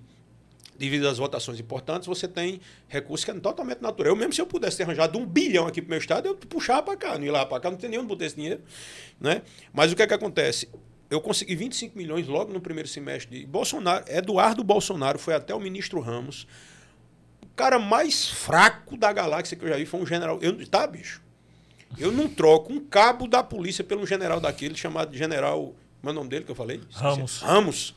[0.77, 4.13] devido às votações importantes, você tem recursos que é totalmente natural.
[4.13, 6.35] Eu mesmo, se eu pudesse ter arranjado um bilhão aqui para o meu estado, eu
[6.35, 8.61] puxava para cá, não ia lá para cá, não tem nenhum onde botar esse dinheiro.
[9.19, 9.43] Né?
[9.71, 10.67] Mas o que é que acontece?
[11.11, 14.05] Eu consegui 25 milhões logo no primeiro semestre de Bolsonaro.
[14.07, 16.47] Eduardo Bolsonaro foi até o ministro Ramos.
[17.43, 20.39] O cara mais fraco da galáxia que eu já vi foi um general.
[20.41, 21.21] Eu, tá, bicho?
[21.99, 25.75] Eu não troco um cabo da polícia pelo general daquele, chamado general.
[25.99, 26.79] Como é o nome dele que eu falei?
[26.93, 27.41] Ramos.
[27.41, 27.95] Ramos.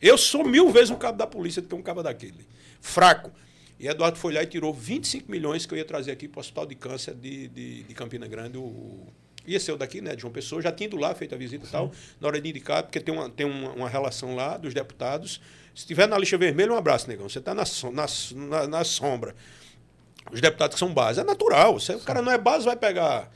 [0.00, 2.48] Eu sou mil vezes um cabo da polícia do que um cabo daquele.
[2.80, 3.30] Fraco.
[3.78, 6.40] E Eduardo foi lá e tirou 25 milhões que eu ia trazer aqui para o
[6.40, 9.06] Hospital de Câncer de, de, de Campina Grande, o,
[9.46, 11.66] ia ser o daqui, né, de João Pessoa, já tinha ido lá, feito a visita
[11.66, 14.74] e tal, na hora de indicar, porque tem, uma, tem uma, uma, relação lá dos
[14.74, 15.40] deputados.
[15.74, 17.28] Se tiver na lixa vermelha, um abraço, negão.
[17.28, 19.34] Você está na, na, na, na, sombra.
[20.30, 21.20] Os deputados que são base.
[21.20, 21.80] É natural.
[21.80, 23.30] Se o cara não é base, vai pegar.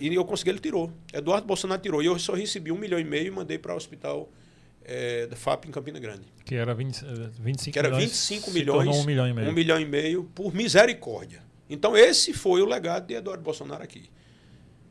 [0.00, 0.92] E eu consegui, ele tirou.
[1.12, 2.02] Eduardo Bolsonaro tirou.
[2.02, 4.28] E eu só recebi um milhão e meio e mandei para o hospital
[4.84, 6.22] é, da FAP em Campina Grande.
[6.44, 7.04] Que era 20,
[7.38, 8.80] 25 que era 25 milhões.
[8.80, 9.48] milhões um milhão e meio.
[9.48, 11.42] Um milhão e meio por misericórdia.
[11.68, 14.08] Então, esse foi o legado de Eduardo Bolsonaro aqui.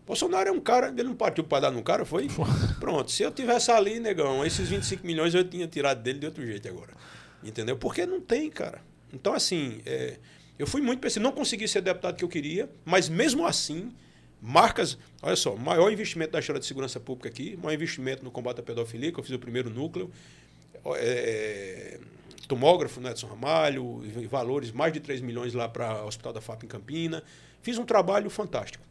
[0.08, 2.30] Bolsonaro é um cara, ele não partiu para dar no cara, foi?
[2.80, 3.12] Pronto.
[3.12, 6.66] Se eu tivesse ali, negão, esses 25 milhões eu tinha tirado dele de outro jeito
[6.70, 6.94] agora.
[7.44, 7.76] Entendeu?
[7.78, 8.82] Porque não tem, cara.
[9.14, 10.18] Então, assim, é,
[10.58, 13.92] eu fui muito pensando, não consegui ser deputado que eu queria, mas mesmo assim,
[14.42, 14.98] marcas.
[15.22, 18.64] Olha só, maior investimento da história de segurança pública aqui, maior investimento no combate à
[18.64, 20.10] pedofilia, que eu fiz o primeiro núcleo.
[20.96, 22.00] É,
[22.48, 26.64] tomógrafo no Edson Ramalho, valores mais de 3 milhões lá para o Hospital da FAP
[26.64, 27.22] em Campina.
[27.62, 28.88] Fiz um trabalho fantástico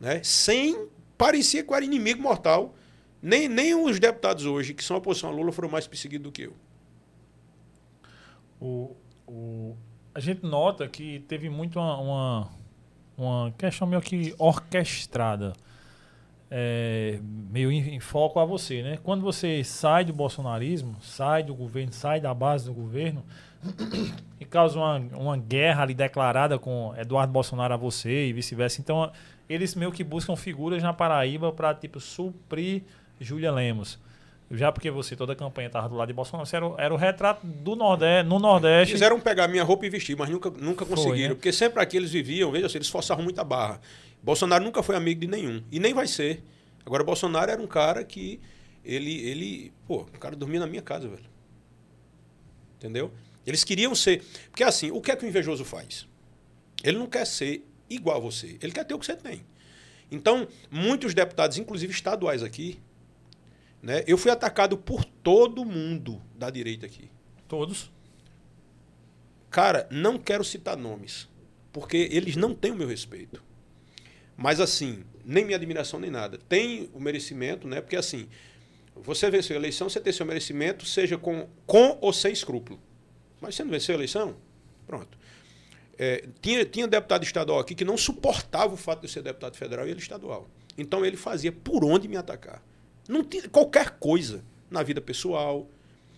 [0.00, 0.20] né?
[0.22, 2.74] sem parecia que era inimigo mortal.
[3.20, 6.42] Nem, nem os deputados hoje, que são oposição a Lula, foram mais perseguidos do que
[6.42, 6.54] eu.
[8.60, 9.76] O, o,
[10.14, 12.50] a gente nota que teve muito uma, uma,
[13.16, 15.52] uma questão meio que orquestrada,
[16.48, 18.82] é, meio em, em, foco a você.
[18.82, 18.98] Né?
[19.02, 23.24] Quando você sai do bolsonarismo, sai do governo, sai da base do governo,
[24.38, 28.80] e causa uma, uma guerra ali declarada com Eduardo Bolsonaro a você e vice-versa.
[28.80, 29.10] Então,
[29.48, 32.82] eles meio que buscam figuras na Paraíba para tipo suprir
[33.20, 33.98] Júlia Lemos.
[34.50, 36.96] Já porque você, toda a campanha estava do lado de Bolsonaro, você era, era o
[36.96, 38.94] retrato do Nordeste, no Nordeste.
[38.94, 41.16] Quiseram pegar minha roupa e vestir, mas nunca, nunca conseguiram.
[41.16, 41.34] Foi, né?
[41.34, 43.78] Porque sempre aqui eles viviam, veja, eles forçavam muita barra.
[44.22, 45.62] Bolsonaro nunca foi amigo de nenhum.
[45.70, 46.42] E nem vai ser.
[46.84, 48.40] Agora, Bolsonaro era um cara que.
[48.82, 49.20] Ele.
[49.28, 51.28] ele pô, o cara dormia na minha casa, velho.
[52.78, 53.12] Entendeu?
[53.46, 54.24] Eles queriam ser.
[54.50, 56.06] Porque assim, o que é que o invejoso faz?
[56.82, 59.44] Ele não quer ser igual a você, ele quer ter o que você tem.
[60.10, 62.80] Então, muitos deputados, inclusive estaduais aqui,
[63.82, 67.10] né, eu fui atacado por todo mundo da direita aqui.
[67.46, 67.90] Todos.
[69.50, 71.28] Cara, não quero citar nomes,
[71.72, 73.42] porque eles não têm o meu respeito.
[74.36, 76.38] Mas assim, nem minha admiração nem nada.
[76.48, 77.80] Tem o merecimento, né?
[77.80, 78.28] Porque assim,
[78.94, 82.80] você venceu a eleição, você tem seu merecimento, seja com, com ou sem escrúpulo.
[83.40, 84.36] Mas você não venceu a eleição?
[84.86, 85.18] Pronto.
[85.98, 89.86] É, tinha, tinha deputado estadual aqui que não suportava o fato de ser deputado federal
[89.86, 90.48] e ele estadual.
[90.76, 92.62] Então ele fazia por onde me atacar.
[93.08, 95.68] Não tinha qualquer coisa na vida pessoal.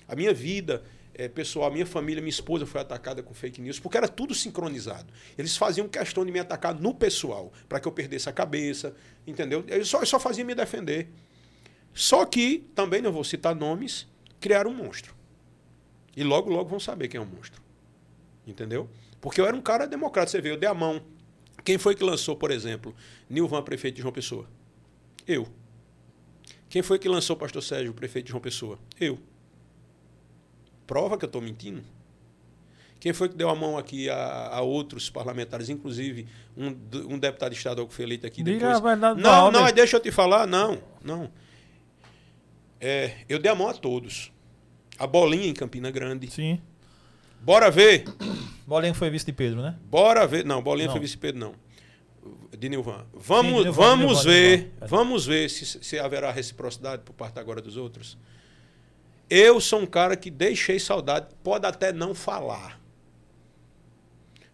[0.07, 0.83] A minha vida
[1.15, 4.35] é, pessoal, a minha família, minha esposa foi atacada com fake news, porque era tudo
[4.35, 5.13] sincronizado.
[5.37, 8.95] Eles faziam questão de me atacar no pessoal, para que eu perdesse a cabeça,
[9.27, 9.65] entendeu?
[9.67, 11.09] Eu só, eu só fazia me defender.
[11.93, 14.07] Só que, também não vou citar nomes,
[14.41, 15.15] criaram um monstro.
[16.17, 17.61] E logo, logo vão saber quem é o um monstro.
[18.47, 18.89] Entendeu?
[19.21, 20.31] Porque eu era um cara democrata.
[20.31, 21.03] Você vê, eu dei a mão.
[21.65, 22.95] Quem foi que lançou, por exemplo,
[23.29, 24.47] Nilvan, prefeito de João Pessoa?
[25.27, 25.47] Eu.
[26.69, 28.79] Quem foi que lançou o pastor Sérgio, prefeito de João Pessoa?
[28.99, 29.19] Eu.
[30.87, 31.83] Prova que eu estou mentindo?
[32.99, 36.69] Quem foi que deu a mão aqui a, a outros parlamentares, inclusive um,
[37.15, 38.61] um, deputado estadual que foi eleito aqui depois?
[38.61, 41.31] Diga, vai dar, não, não, deixa eu te falar, não, não.
[42.79, 44.31] É, eu dei a mão a todos.
[44.99, 46.31] A Bolinha em Campina Grande.
[46.31, 46.61] Sim.
[47.41, 48.05] Bora ver.
[48.67, 49.77] Bolinha foi vice de Pedro, né?
[49.85, 50.45] Bora ver.
[50.45, 50.93] Não, Bolinha não.
[50.93, 51.55] foi vice de Pedro, não.
[52.57, 53.07] De Nilvan.
[53.15, 54.59] Vamos, Sim, Nilvan, vamos Nilvan, ver.
[54.59, 54.87] Nilvan.
[54.87, 58.19] Vamos ver se, se haverá reciprocidade por parte agora dos outros.
[59.29, 62.81] Eu sou um cara que deixei saudade, pode até não falar.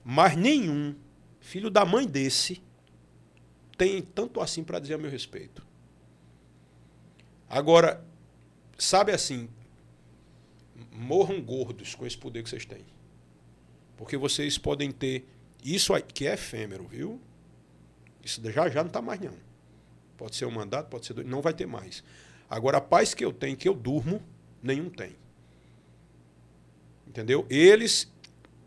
[0.05, 0.95] Mas nenhum
[1.41, 2.63] filho da mãe desse
[3.77, 5.67] tem tanto assim para dizer a meu respeito.
[7.49, 8.05] Agora,
[8.79, 9.49] sabe assim,
[10.97, 12.85] morram gordos com esse poder que vocês têm.
[13.97, 15.29] Porque vocês podem ter
[15.65, 17.21] isso que é efêmero, viu?
[18.23, 19.35] Isso já já não está mais não.
[20.17, 22.03] Pode ser um mandato, pode ser dois, não vai ter mais.
[22.49, 24.23] Agora, a paz que eu tenho, que eu durmo,
[24.63, 25.17] nenhum tem.
[27.07, 27.47] Entendeu?
[27.51, 28.13] Eles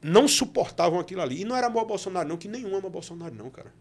[0.02, 1.42] não suportavam aquilo ali.
[1.42, 3.74] E não era amor Bolsonaro, não, que nenhum ama Bolsonaro, não, cara.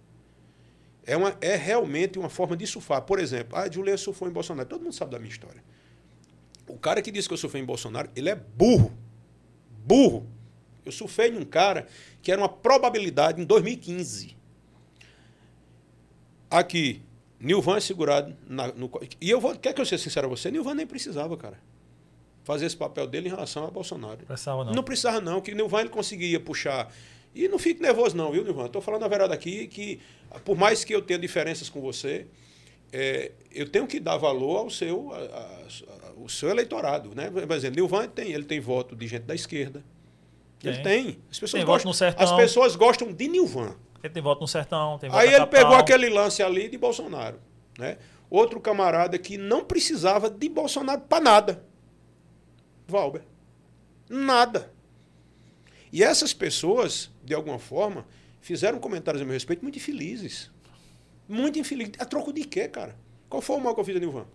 [1.04, 3.02] É, uma, é realmente uma forma de surfar.
[3.02, 4.68] Por exemplo, ah, Julia surfou em Bolsonaro.
[4.68, 5.62] Todo mundo sabe da minha história.
[6.68, 8.92] O cara que disse que eu surfei em Bolsonaro, ele é burro.
[9.84, 10.26] Burro.
[10.84, 11.86] Eu surfei em um cara
[12.22, 14.36] que era uma probabilidade em 2015.
[16.50, 17.02] Aqui,
[17.40, 18.36] Nilvan é segurado.
[18.46, 18.90] Na, no,
[19.20, 20.50] e eu vou, quer que eu seja sincero a você?
[20.50, 21.58] Nilvan nem precisava, cara.
[22.44, 24.24] Fazer esse papel dele em relação a Bolsonaro.
[24.24, 24.72] Precisava não.
[24.72, 26.92] Não precisava, não, que Nilvan ele conseguia puxar.
[27.34, 28.66] E não fique nervoso, não, viu, Nilvan?
[28.66, 30.00] Estou falando a verdade aqui que,
[30.44, 32.26] por mais que eu tenha diferenças com você,
[32.92, 37.14] é, eu tenho que dar valor ao seu, a, a, o seu eleitorado.
[37.14, 37.30] Né?
[37.30, 39.84] Por exemplo, Nilvan tem, ele tem voto de gente da esquerda.
[40.60, 40.72] Tem.
[40.72, 41.18] Ele tem.
[41.30, 43.76] As pessoas, tem gostam, as pessoas gostam de Nilvan.
[44.02, 47.40] Ele tem voto no sertão, tem voto Aí ele pegou aquele lance ali de Bolsonaro.
[47.78, 47.96] Né?
[48.30, 51.64] Outro camarada que não precisava de Bolsonaro para nada.
[52.86, 53.22] Valber.
[54.08, 54.72] Nada.
[55.92, 58.06] E essas pessoas, de alguma forma,
[58.40, 60.50] fizeram comentários a meu respeito muito infelizes.
[61.28, 61.90] Muito infeliz.
[61.98, 62.96] A troco de quê, cara?
[63.28, 64.26] Qual foi o mal que eu fiz a Nilvan?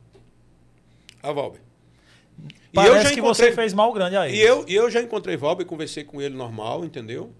[1.22, 1.62] A Valber.
[2.74, 4.36] Parece e eu já que encontrei, você fez mal grande aí.
[4.36, 7.32] E eu, eu já encontrei Valber, conversei com ele normal, entendeu?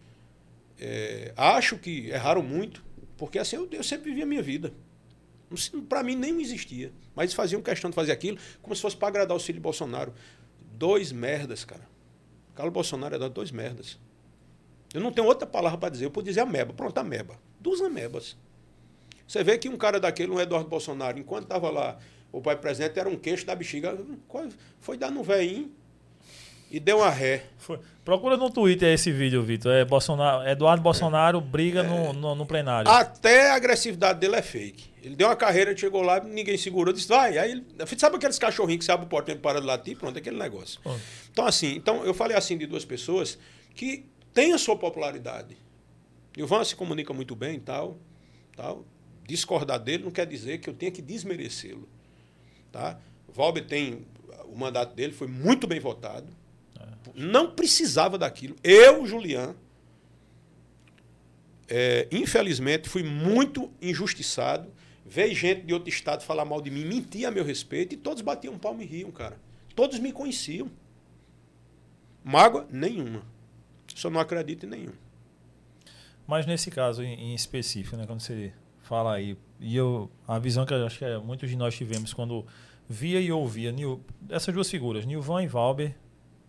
[0.80, 2.84] É, acho que erraram muito,
[3.18, 4.74] porque assim eu, eu sempre vivi a minha vida.
[5.88, 6.92] Para mim nem existia.
[7.16, 10.14] Mas faziam questão de fazer aquilo como se fosse para agradar o de Bolsonaro.
[10.74, 11.88] Dois merdas, cara.
[12.56, 14.00] Carlos Bolsonaro é dado dois merdas.
[14.94, 16.06] Eu não tenho outra palavra para dizer.
[16.06, 16.74] Eu posso dizer ameba.
[16.74, 17.40] Pronto, ameba.
[17.60, 18.36] Duas amebas.
[19.28, 21.98] Você vê que um cara daquele, um Eduardo Bolsonaro, enquanto estava lá,
[22.34, 23.98] o pai presidente era um queixo da bexiga,
[24.82, 25.72] foi dar no veinho
[26.70, 27.44] e deu uma ré.
[27.60, 27.80] Foi.
[28.04, 29.72] Procura no Twitter esse vídeo, Vitor.
[29.72, 31.84] É Bolsonaro, Eduardo Bolsonaro briga é.
[31.84, 32.90] no, no, no, plenário.
[32.90, 34.92] Até a agressividade dele é fake.
[35.02, 37.38] Ele deu uma carreira, chegou lá, ninguém segurou, disse, vai.
[37.38, 37.66] Aí ele,
[37.98, 39.96] sabe aqueles cachorrinhos que se abre o portão para de latir?
[39.96, 40.82] Pronto, aquele negócio.
[41.32, 43.38] Então, assim, então eu falei assim de duas pessoas
[43.76, 45.56] que têm a sua popularidade.
[46.36, 48.00] Ivan se comunica muito bem e tal,
[48.56, 48.84] tal
[49.28, 51.88] discordar dele não quer dizer que eu tenha que desmerecê-lo.
[52.74, 53.00] Tá?
[53.30, 54.04] Valber tem.
[54.46, 56.28] O mandato dele foi muito bem votado.
[56.80, 56.86] É.
[57.14, 58.56] Não precisava daquilo.
[58.64, 59.56] Eu, Julian,
[61.70, 64.74] é, infelizmente, fui muito injustiçado.
[65.06, 68.24] Veio gente de outro estado falar mal de mim, mentir a meu respeito, e todos
[68.24, 69.38] batiam palmo e riam, cara.
[69.76, 70.72] Todos me conheciam.
[72.24, 73.22] Mágoa nenhuma.
[73.94, 74.94] Só não acredito em nenhum.
[76.26, 78.52] Mas nesse caso em específico, né, quando você
[78.84, 79.36] Fala aí.
[79.60, 82.46] E eu, a visão que eu acho que é, muitos de nós tivemos quando
[82.88, 85.96] via e ouvia Nil, essas duas figuras, Nilvan e Valber,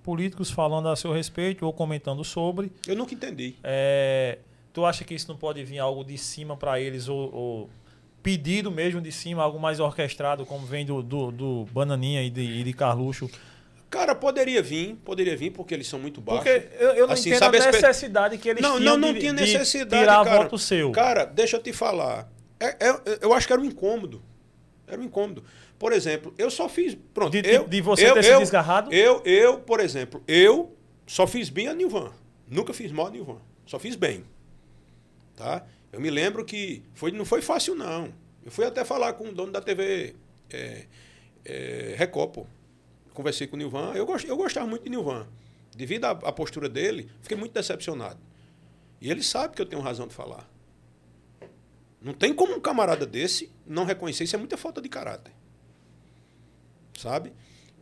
[0.02, 2.70] políticos falando a seu respeito ou comentando sobre.
[2.86, 3.54] Eu nunca entendi.
[3.62, 4.38] É,
[4.72, 7.70] tu acha que isso não pode vir algo de cima para eles ou, ou,
[8.22, 12.40] pedido mesmo de cima, algo mais orquestrado, como vem do, do, do Bananinha e de,
[12.40, 13.30] e de Carluxo?
[13.94, 16.42] Cara, poderia vir, poderia vir, porque eles são muito baixos.
[16.42, 19.14] Porque eu, eu não Assim, entendo sabe a necessidade que eles Não, tinham não, não
[19.14, 20.42] de, tinha de necessidade, tirar cara.
[20.42, 20.90] voto seu.
[20.90, 22.28] Cara, deixa eu te falar.
[22.58, 24.20] É- é- eu acho que era um incômodo.
[24.84, 25.44] Era um incômodo.
[25.78, 26.96] Por exemplo, eu só fiz.
[27.14, 28.92] Pronto, De- de- eu, de você eu, ter se eu, desgarrado?
[28.92, 30.76] Eu, eu, por exemplo, eu
[31.06, 32.10] só fiz bem a Nilvan.
[32.48, 33.38] Nunca fiz mal a Nilvan.
[33.64, 34.24] Só fiz bem.
[35.36, 35.64] Tá?
[35.92, 38.12] Eu me lembro que foi, não foi fácil, não.
[38.44, 40.16] Eu fui até falar com o dono da TV
[40.52, 40.84] é,
[41.44, 42.46] é, Record, pô.
[43.14, 43.92] Conversei com o Nilvan.
[43.94, 45.26] Eu, gost, eu gostava muito de Nilvan.
[45.74, 48.20] Devido à, à postura dele, fiquei muito decepcionado.
[49.00, 50.50] E ele sabe que eu tenho razão de falar.
[52.02, 54.24] Não tem como um camarada desse não reconhecer.
[54.24, 55.32] Isso é muita falta de caráter.
[56.98, 57.32] Sabe?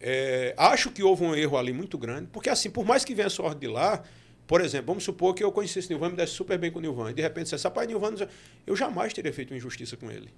[0.01, 3.29] É, acho que houve um erro ali muito grande, porque assim, por mais que venha
[3.29, 4.03] a sorte de lá,
[4.47, 6.83] por exemplo, vamos supor que eu conhecesse Nilvan e me desse super bem com o
[6.83, 8.29] Nilvan, e de repente dissesse, rapaz, Nilvan, não sei-"
[8.67, 10.35] eu jamais teria feito uma injustiça com ele.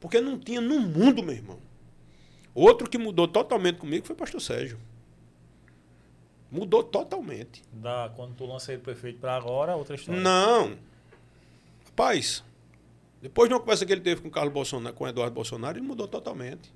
[0.00, 1.60] Porque não tinha no mundo, meu irmão.
[2.60, 4.80] Outro que mudou totalmente comigo foi o pastor Sérgio.
[6.50, 7.62] Mudou totalmente.
[7.72, 10.20] Da, quando tu lança ele prefeito para agora, outra história.
[10.20, 10.76] Não.
[11.84, 12.42] Rapaz,
[13.22, 15.78] depois de uma conversa que ele teve com o Carlos Bolsonaro, com o Eduardo Bolsonaro,
[15.78, 16.72] ele mudou totalmente.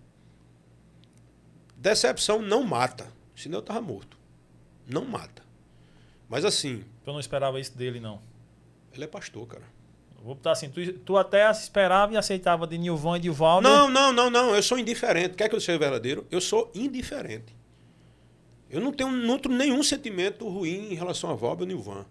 [1.76, 3.12] Decepção não mata.
[3.34, 4.16] Senão eu estava morto.
[4.86, 5.42] Não mata.
[6.28, 8.20] Mas assim, Tu não esperava isso dele, não.
[8.94, 9.64] ele é pastor, cara.
[10.22, 13.68] Vou botar assim, tu, tu até esperava e aceitava de Nilvan e de Valder.
[13.68, 14.54] Não, não, não, não.
[14.54, 15.34] Eu sou indiferente.
[15.34, 16.24] Quer que eu seja verdadeiro?
[16.30, 17.56] Eu sou indiferente.
[18.70, 22.06] Eu não tenho nutro nenhum sentimento ruim em relação a Valber ou Nilvan.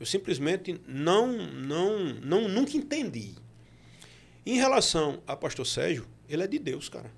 [0.00, 3.36] Eu simplesmente não, não, não, nunca entendi.
[4.44, 7.10] Em relação a pastor Sérgio, ele é de Deus, cara.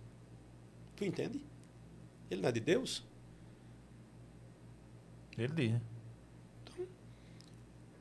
[0.94, 1.42] Tu entende?
[2.30, 3.02] Ele não é de Deus?
[5.38, 5.80] Ele diz, né?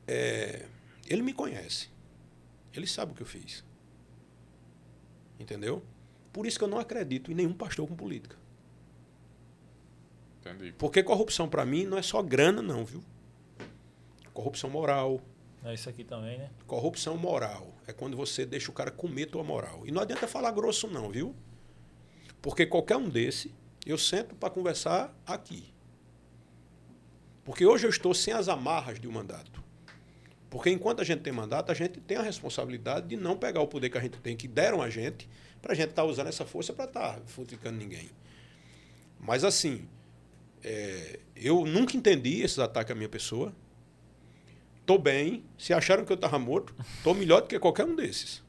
[0.06, 0.66] É,
[1.08, 1.93] ele me conhece.
[2.74, 3.64] Ele sabe o que eu fiz.
[5.38, 5.82] Entendeu?
[6.32, 8.36] Por isso que eu não acredito em nenhum pastor com política.
[10.40, 10.72] Entendi.
[10.76, 13.02] Porque corrupção, para mim, não é só grana, não, viu?
[14.32, 15.20] Corrupção moral.
[15.62, 16.50] É isso aqui também, né?
[16.66, 19.86] Corrupção moral é quando você deixa o cara comer tua moral.
[19.86, 21.34] E não adianta falar grosso, não, viu?
[22.42, 23.54] Porque qualquer um desse,
[23.86, 25.72] eu sento para conversar aqui.
[27.42, 29.63] Porque hoje eu estou sem as amarras de um mandato.
[30.54, 33.66] Porque enquanto a gente tem mandato, a gente tem a responsabilidade de não pegar o
[33.66, 35.28] poder que a gente tem, que deram a gente,
[35.60, 38.08] para a gente estar usando essa força para estar futricando ninguém.
[39.18, 39.88] Mas assim,
[40.62, 43.52] é, eu nunca entendi esses ataques à minha pessoa.
[44.86, 45.42] Tô bem.
[45.58, 48.40] Se acharam que eu estava morto, tô melhor do que qualquer um desses.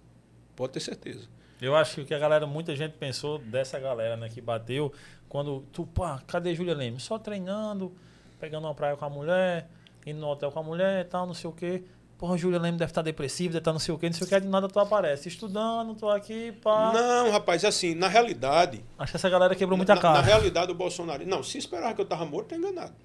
[0.55, 1.27] Pode ter certeza.
[1.59, 4.93] Eu acho que a galera, muita gente pensou dessa galera, né, que bateu,
[5.27, 6.99] quando tu, pá, cadê Júlia Leme?
[6.99, 7.91] Só treinando,
[8.39, 9.67] pegando uma praia com a mulher,
[10.05, 11.83] indo no hotel com a mulher e tal, não sei o quê.
[12.17, 14.29] Porra, Júlia Leme deve estar depressiva, deve estar não sei o quê, não sei o
[14.29, 15.27] quê, de nada tu aparece.
[15.27, 16.93] Estudando, tô aqui, pá.
[16.93, 18.85] Não, rapaz, assim, na realidade.
[18.97, 20.13] Acho que essa galera quebrou muita na, cara.
[20.19, 21.25] Na realidade, o Bolsonaro.
[21.27, 22.95] Não, se esperar que eu estava morto, tá enganado.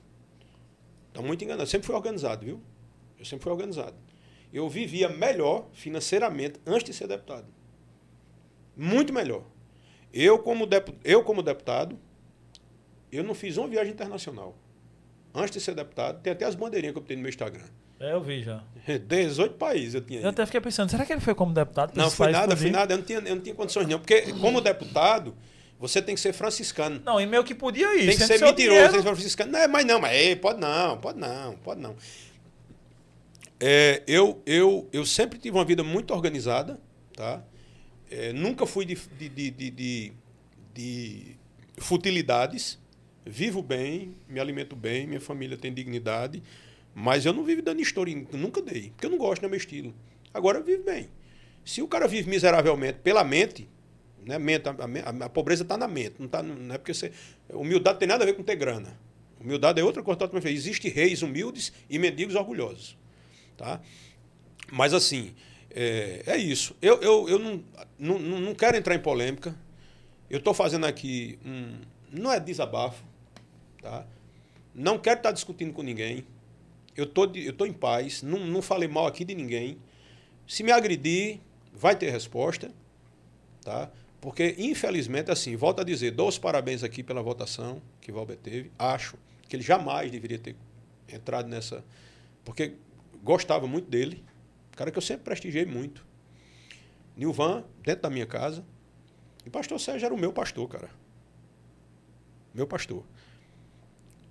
[1.12, 1.68] Tá muito enganado.
[1.68, 2.62] Sempre fui organizado, viu?
[3.18, 3.96] Eu sempre fui organizado.
[4.52, 7.46] Eu vivia melhor financeiramente antes de ser deputado.
[8.76, 9.42] Muito melhor.
[10.12, 11.98] Eu como, depu- eu, como deputado,
[13.11, 14.56] eu não fiz uma viagem internacional.
[15.34, 17.66] Antes de ser deputado, tem até as bandeirinhas que eu tenho no meu Instagram.
[18.01, 18.62] É, eu vi já.
[19.07, 20.20] 18 países eu tinha.
[20.20, 21.92] Eu até fiquei pensando, será que ele foi como deputado?
[21.94, 22.72] Não, foi nada, foi tudinho?
[22.72, 22.94] nada.
[22.94, 23.98] Eu não, tinha, eu não tinha condições, não.
[23.98, 25.36] Porque, como deputado,
[25.78, 27.01] você tem que ser franciscano.
[27.05, 28.07] Não, e meio que podia ir.
[28.09, 29.53] Tem que ser mentiroso, tem que ser franciscano.
[29.53, 31.94] Não, é, mas não, mas ei, pode não, pode não, pode não.
[33.59, 36.80] É, eu, eu, eu sempre tive uma vida muito organizada,
[37.14, 37.42] tá?
[38.11, 40.12] É, nunca fui de, de, de, de, de-
[40.72, 41.36] de
[41.76, 42.78] futilidades.
[43.26, 46.42] Vivo bem, me alimento bem, minha família tem dignidade,
[47.01, 49.57] mas eu não vivo dando história, nunca dei, porque eu não gosto, não é meu
[49.59, 49.94] estilo.
[50.34, 51.09] Agora eu vivo bem.
[51.64, 53.68] Se o cara vive miseravelmente pela mente,
[54.24, 57.11] né, mente a, a- a pobreza está na mente, não, tá, não é porque você.
[57.48, 58.98] Humildade tem nada a ver com ter grana.
[59.40, 60.59] Humildade é outra coisa diferente.
[60.59, 62.96] Existem reis humildes e mendigos orgulhosos.
[63.57, 63.80] Tá?
[64.70, 65.34] Mas assim,
[65.70, 66.76] é, é isso.
[66.82, 67.64] Eu, eu, eu não,
[67.98, 69.55] não, não quero entrar em polêmica.
[70.28, 71.76] Eu estou fazendo aqui um.
[72.12, 73.03] Não é desabafo.
[73.80, 74.07] Tá?
[74.74, 76.24] Não quero estar discutindo com ninguém.
[76.97, 78.22] Eu tô, eu tô em paz.
[78.22, 79.78] Não, não falei mal aqui de ninguém.
[80.47, 81.41] Se me agredir,
[81.72, 82.70] vai ter resposta.
[83.62, 83.91] Tá?
[84.20, 88.70] Porque, infelizmente, assim, volto a dizer, dou os parabéns aqui pela votação que Valber teve.
[88.78, 89.16] Acho
[89.49, 90.55] que ele jamais deveria ter
[91.09, 91.84] entrado nessa.
[92.45, 92.74] Porque
[93.22, 94.22] gostava muito dele.
[94.72, 96.05] Cara que eu sempre prestigiei muito.
[97.16, 98.64] Nilvan, dentro da minha casa.
[99.45, 100.91] E pastor Sérgio era o meu pastor, cara.
[102.53, 103.05] Meu pastor.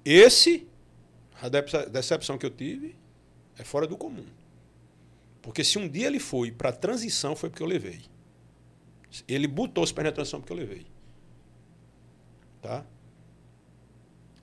[0.05, 0.67] Esse
[1.41, 2.95] A dece- decepção que eu tive
[3.57, 4.25] é fora do comum.
[5.41, 8.01] Porque se um dia ele foi para a transição, foi porque eu levei.
[9.27, 10.85] Ele botou os pés na transição porque eu levei.
[12.61, 12.85] Tá?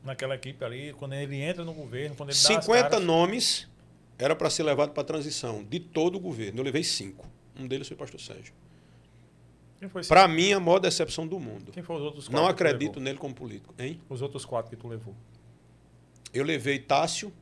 [0.02, 3.68] Naquela equipe ali, quando ele entra no governo, quando ele dá as 50 caras, nomes
[4.18, 6.60] era para ser levado para a transição de todo o governo.
[6.60, 7.26] Eu levei cinco.
[7.58, 8.54] Um deles foi o pastor Sérgio.
[10.08, 11.70] Para mim, a maior decepção do mundo.
[11.70, 12.40] quem foi os outros quatro?
[12.40, 13.74] Não acredito nele como político.
[13.78, 14.00] Hein?
[14.08, 15.14] Os outros quatro que tu levou.
[16.32, 17.32] Eu levei Tássio,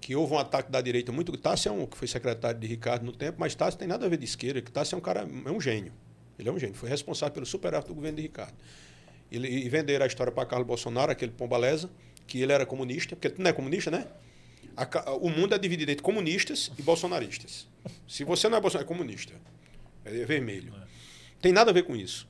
[0.00, 1.36] que houve um ataque da direita muito.
[1.36, 4.08] Tássio é um que foi secretário de Ricardo no tempo, mas Tássio tem nada a
[4.08, 5.92] ver de esquerda, que Tássio é um cara, é um gênio.
[6.38, 8.54] Ele é um gênio, foi responsável pelo superávit do governo de Ricardo.
[9.30, 11.90] Ele, e venderam a história para Carlos Bolsonaro, aquele pombaleza,
[12.26, 14.06] que ele era comunista, porque tu não é comunista, né?
[14.76, 17.66] A o mundo é dividido entre comunistas e bolsonaristas.
[18.08, 19.34] Se você não é bolsonarista, é comunista.
[20.04, 20.72] É vermelho.
[21.40, 22.26] Tem nada a ver com isso.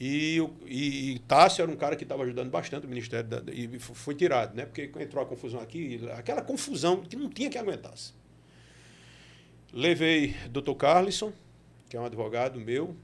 [0.00, 3.78] E, e, e Tássio era um cara que estava ajudando bastante o Ministério da, e
[3.78, 4.64] foi tirado, né?
[4.64, 8.12] Porque entrou a confusão aqui, aquela confusão que não tinha que aguentasse.
[9.72, 10.74] Levei Dr.
[10.74, 11.32] Carlson,
[11.88, 12.96] que é um advogado meu,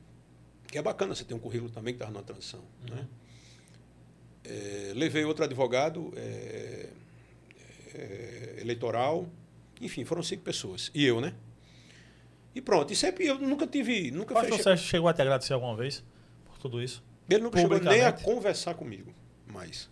[0.67, 2.61] que é bacana você ter um currículo também que estava na transição.
[2.91, 3.07] Né?
[4.45, 6.89] É, levei outro advogado é,
[7.95, 9.29] é, eleitoral,
[9.81, 10.91] enfim, foram cinco pessoas.
[10.95, 11.35] E eu, né?
[12.55, 12.93] E pronto.
[12.93, 14.11] E sempre eu nunca tive.
[14.11, 16.03] Nunca O pastor fechei- Sérgio chegou a te agradecer alguma vez
[16.59, 17.03] por tudo isso?
[17.31, 19.13] ele nunca chegou nem a conversar comigo
[19.47, 19.89] mais.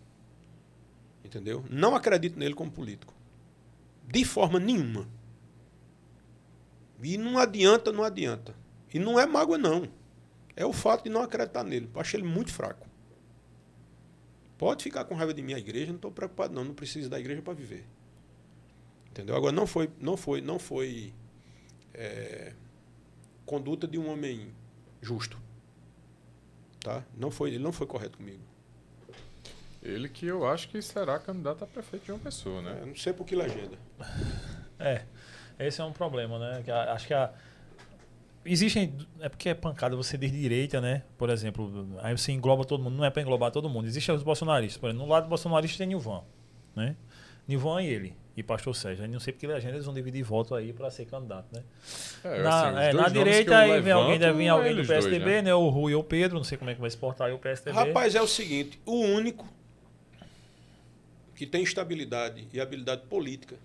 [1.25, 1.65] Entendeu?
[1.71, 3.15] Não acredito nele como político.
[4.07, 5.09] De forma nenhuma.
[7.03, 8.55] E não adianta, não adianta.
[8.93, 9.89] E não é mágoa, não.
[10.55, 11.91] É o fato de não acreditar nele.
[11.93, 12.87] Eu acho ele muito fraco.
[14.57, 16.65] Pode ficar com raiva de mim a igreja, não estou preocupado, não.
[16.65, 17.85] Não preciso da igreja para viver.
[19.11, 19.37] Entendeu?
[19.37, 21.13] Agora não foi, não foi, não foi
[21.93, 22.55] é,
[23.45, 24.55] conduta de um homem
[25.03, 25.46] justo.
[26.87, 27.03] Tá?
[27.17, 28.39] Não foi, ele não foi correto comigo.
[29.83, 32.79] Ele que eu acho que será candidato a prefeito de uma pessoa, né?
[32.81, 33.77] É, não sei por que legenda.
[34.79, 35.03] É,
[35.59, 36.63] esse é um problema, né?
[36.65, 37.33] Que a- acho que a.
[38.45, 38.97] Existem.
[39.19, 41.03] É porque é pancada você de direita, né?
[41.19, 42.97] Por exemplo, aí você engloba todo mundo.
[42.97, 43.89] Não é para englobar todo mundo.
[43.89, 44.79] Existem os bolsonaristas.
[44.81, 46.23] Por exemplo, no lado bolsonarista tem Nilvan,
[46.77, 46.95] né?
[47.49, 48.17] Nilvan e ele.
[48.37, 49.03] E pastor Sérgio.
[49.03, 51.63] Aí não sei porque legenda eles vão dividir voto aí para ser candidato, né?
[52.23, 54.87] É, na assim, é, na direita eu aí vem alguém, deve vir alguém do eles
[54.87, 55.43] dois, PSDB, né?
[55.43, 55.55] né?
[55.55, 56.37] O Rui ou o Pedro.
[56.37, 57.75] Não sei como é que vai se portar aí o PSDB.
[57.75, 59.49] Rapaz, é o seguinte: o único
[61.35, 63.57] que tem estabilidade e habilidade política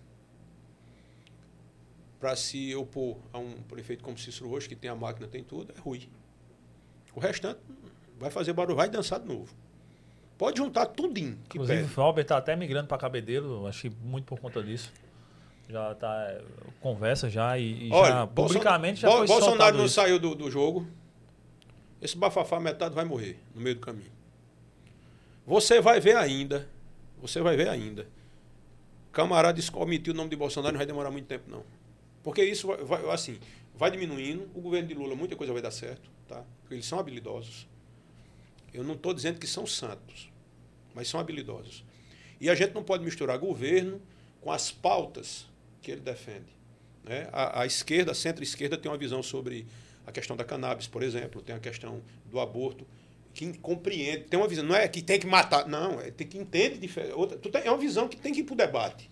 [2.18, 5.74] para se opor a um prefeito como Cícero hoje, que tem a máquina, tem tudo,
[5.76, 6.08] é Rui.
[7.14, 7.60] O restante
[8.18, 9.54] vai fazer barulho, vai dançar de novo.
[10.42, 11.92] Pode juntar tudinho que Inclusive, pede.
[11.92, 14.92] o Valber tá até migrando para Cabedelo, acho que muito por conta disso.
[15.70, 16.42] Já tá é,
[16.80, 19.94] conversa já e, e já Olha, publicamente já foi Bolsonaro não isso.
[19.94, 20.88] saiu do, do jogo.
[22.02, 24.10] Esse bafafá metade vai morrer no meio do caminho.
[25.46, 26.68] Você vai ver ainda.
[27.22, 28.08] Você vai ver ainda.
[29.12, 31.64] Camarada omitiu o nome de Bolsonaro não vai demorar muito tempo, não.
[32.24, 33.38] Porque isso vai, vai- assim,
[33.76, 34.50] vai diminuindo.
[34.56, 36.44] O governo de Lula, muita coisa vai dar certo, tá?
[36.62, 37.68] Porque eles são habilidosos.
[38.74, 40.31] Eu não estou dizendo que são santos,
[40.94, 41.84] mas são habilidosos.
[42.40, 44.02] E a gente não pode misturar governo
[44.42, 45.46] com as pautas
[45.82, 46.56] que ele defende.
[47.04, 47.28] Né?
[47.32, 49.66] A, a esquerda, a centro-esquerda, tem uma visão sobre
[50.06, 52.86] a questão da cannabis, por exemplo, tem a questão do aborto,
[53.34, 56.38] que compreende, tem uma visão, não é que tem que matar, não, é tem que
[56.38, 57.14] entende diferente.
[57.64, 59.10] É uma visão que tem que ir para o debate.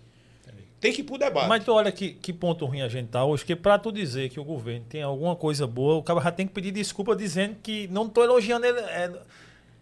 [0.79, 1.47] Tem que ir para o debate.
[1.47, 4.29] Mas tu olha que, que ponto ruim a gente tá hoje, que pra tu dizer
[4.29, 7.57] que o governo tem alguma coisa boa, o cara já tem que pedir desculpa dizendo
[7.61, 8.79] que não tô elogiando ele.
[8.79, 9.11] é,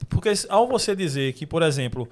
[0.10, 2.08] porque ao você dizer que, por exemplo,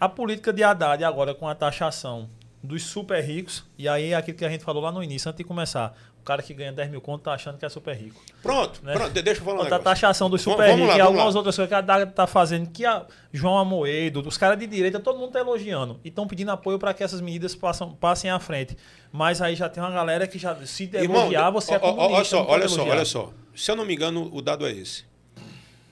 [0.00, 2.28] a política de Haddad agora com a taxação
[2.62, 5.38] dos super ricos, e aí é aquilo que a gente falou lá no início, antes
[5.38, 8.20] de começar, o cara que ganha 10 mil conto tá achando que é super rico.
[8.42, 8.92] Pronto, né?
[8.92, 9.84] pronto, de- deixa eu falar um negócio.
[9.84, 11.38] taxação dos super ricos e algumas lá.
[11.40, 14.98] outras coisas que a Haddad tá fazendo, que a João Amoedo, os caras de direita,
[15.00, 15.98] todo mundo tá elogiando.
[16.04, 18.76] E estão pedindo apoio para que essas medidas passam, passem à frente.
[19.12, 21.94] Mas aí já tem uma galera que já se Irmão, elogiar, você é ó, ó,
[21.94, 22.14] comunista.
[22.16, 23.32] olha só, olha só, olha só.
[23.54, 25.04] Se eu não me engano, o dado é esse.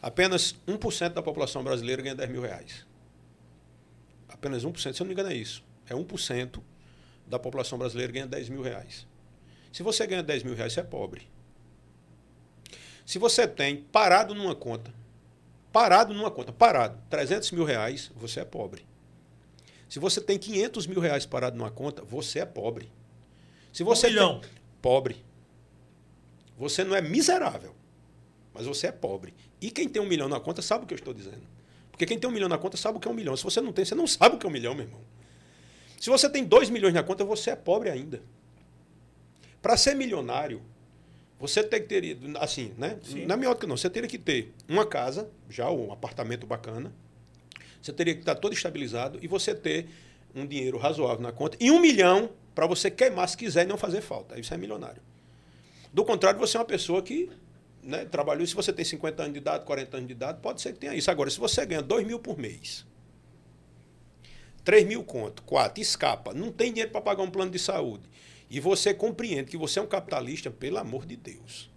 [0.07, 2.87] Apenas 1% da população brasileira ganha 10 mil reais.
[4.29, 5.65] Apenas 1%, se eu não me engano, é isso.
[5.89, 6.63] É 1%
[7.27, 9.05] da população brasileira ganha 10 mil reais.
[9.73, 11.29] Se você ganha 10 mil reais, você é pobre.
[13.05, 14.95] Se você tem parado numa conta,
[15.73, 18.87] parado numa conta, parado, 300 mil reais, você é pobre.
[19.89, 22.93] Se você tem 500 mil reais parado numa conta, você é pobre.
[23.73, 24.39] Se você um milhão.
[24.41, 24.51] tem-
[24.81, 25.25] pobre.
[26.57, 27.75] Você não é miserável,
[28.55, 29.35] mas você é pobre.
[29.61, 31.43] E quem tem um milhão na conta sabe o que eu estou dizendo.
[31.91, 33.37] Porque quem tem um milhão na conta sabe o que é um milhão.
[33.37, 35.01] Se você não tem, você não sabe o que é um milhão, meu irmão.
[35.99, 38.23] Se você tem dois milhões na conta, você é pobre ainda.
[39.63, 40.63] Para ser milionário,
[41.39, 42.99] você tem que ter, assim, né?
[43.03, 43.27] Sim.
[43.27, 43.77] Na minha ótica, não.
[43.77, 46.93] Você teria que ter uma casa, já um apartamento bacana.
[47.81, 49.89] Você teria que estar todo estabilizado e você ter
[50.35, 53.79] um dinheiro razoável na conta e um milhão para você queimar se quiser e não
[53.79, 54.35] fazer falta.
[54.35, 55.01] Aí você é milionário.
[55.93, 57.31] Do contrário, você é uma pessoa que
[57.87, 58.47] né, trabalhou.
[58.47, 60.95] Se você tem 50 anos de idade, 40 anos de idade, pode ser que tenha
[60.95, 61.11] isso.
[61.11, 62.85] Agora, se você ganha 2 mil por mês,
[64.65, 68.05] 3 mil conto, 4, escapa, não tem dinheiro para pagar um plano de saúde,
[68.51, 71.71] e você compreende que você é um capitalista, pelo amor de Deus.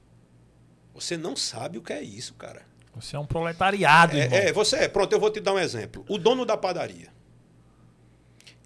[0.93, 2.67] Você não sabe o que é isso, cara.
[2.95, 4.37] Você é um proletariado, irmão.
[4.37, 4.87] É, é, você é.
[4.87, 6.03] Pronto, eu vou te dar um exemplo.
[6.09, 7.07] O dono da padaria.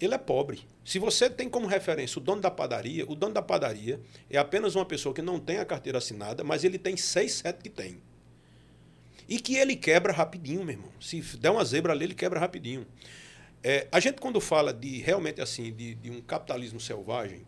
[0.00, 0.66] Ele é pobre.
[0.84, 4.74] Se você tem como referência o dono da padaria, o dono da padaria é apenas
[4.74, 8.02] uma pessoa que não tem a carteira assinada, mas ele tem seis, sete que tem.
[9.28, 10.92] E que ele quebra rapidinho, meu irmão.
[11.00, 12.86] Se der uma zebra ali, ele quebra rapidinho.
[13.62, 17.46] É, a gente, quando fala de realmente assim, de, de um capitalismo selvagem,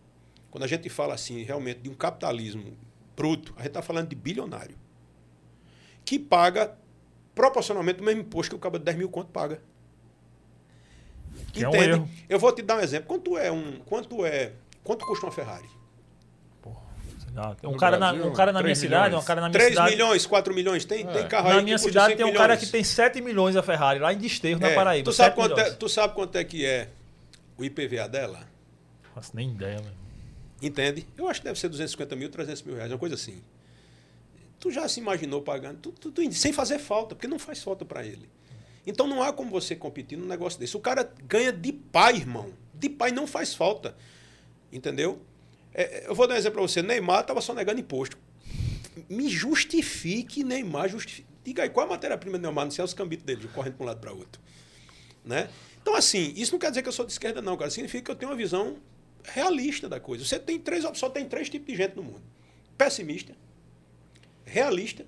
[0.50, 2.74] quando a gente fala assim, realmente de um capitalismo
[3.14, 4.76] bruto, a gente está falando de bilionário.
[6.04, 6.74] Que paga
[7.34, 9.60] proporcionalmente o mesmo imposto que o cabo de 10 mil conto paga.
[11.56, 12.08] Que é um erro.
[12.28, 13.06] Eu vou te dar um exemplo.
[13.08, 13.78] Quanto é um.
[13.86, 14.52] Quanto é.
[14.84, 15.68] Quanto custa uma Ferrari?
[17.64, 19.22] Um No cara, na, Brasil, um cara na minha 3 cidade, milhões.
[19.22, 19.90] um cara na minha 3 cidade.
[19.90, 20.84] milhões, 4 milhões?
[20.86, 21.12] Tem, É.
[21.12, 22.64] tem carro aí Na minha cidade 5 tem um cara milhões.
[22.64, 25.04] que tem 7 milhões a Ferrari, lá em Desterro, na É, Paraíba.
[25.04, 25.76] Tu sabe, 7 quanto é, milhões.
[25.78, 26.88] tu sabe quanto é que é
[27.58, 28.38] o IPVA dela?
[29.04, 29.92] Não faço nem ideia, mano.
[30.62, 31.06] Entende?
[31.14, 33.42] Eu acho que deve ser 250 mil, 300 mil reais, uma coisa assim.
[34.58, 37.84] Tu já se imaginou pagando, tu, tu- tu- sem fazer falta, porque não faz falta
[37.84, 38.30] para ele.
[38.86, 40.76] Então não há como você competir num negócio desse.
[40.76, 42.52] O cara ganha de pai, irmão.
[42.72, 43.96] De pai não faz falta.
[44.72, 45.20] Entendeu?
[45.74, 46.82] É, é, eu vou dar um exemplo para você.
[46.82, 48.16] Neymar estava só negando imposto.
[49.08, 51.26] Me justifique, Neymar, justifique.
[51.44, 52.64] Diga aí, qual é a matéria-prima do Neymar?
[52.64, 54.40] Não sei os cambitos dele, correndo para um lado para outro.
[55.24, 55.50] Né?
[55.82, 57.70] Então, assim, isso não quer dizer que eu sou de esquerda, não, cara.
[57.70, 58.78] Significa que eu tenho uma visão
[59.22, 60.24] realista da coisa.
[60.24, 62.22] Você tem três, só tem três tipos de gente no mundo:
[62.78, 63.34] pessimista,
[64.44, 65.06] realista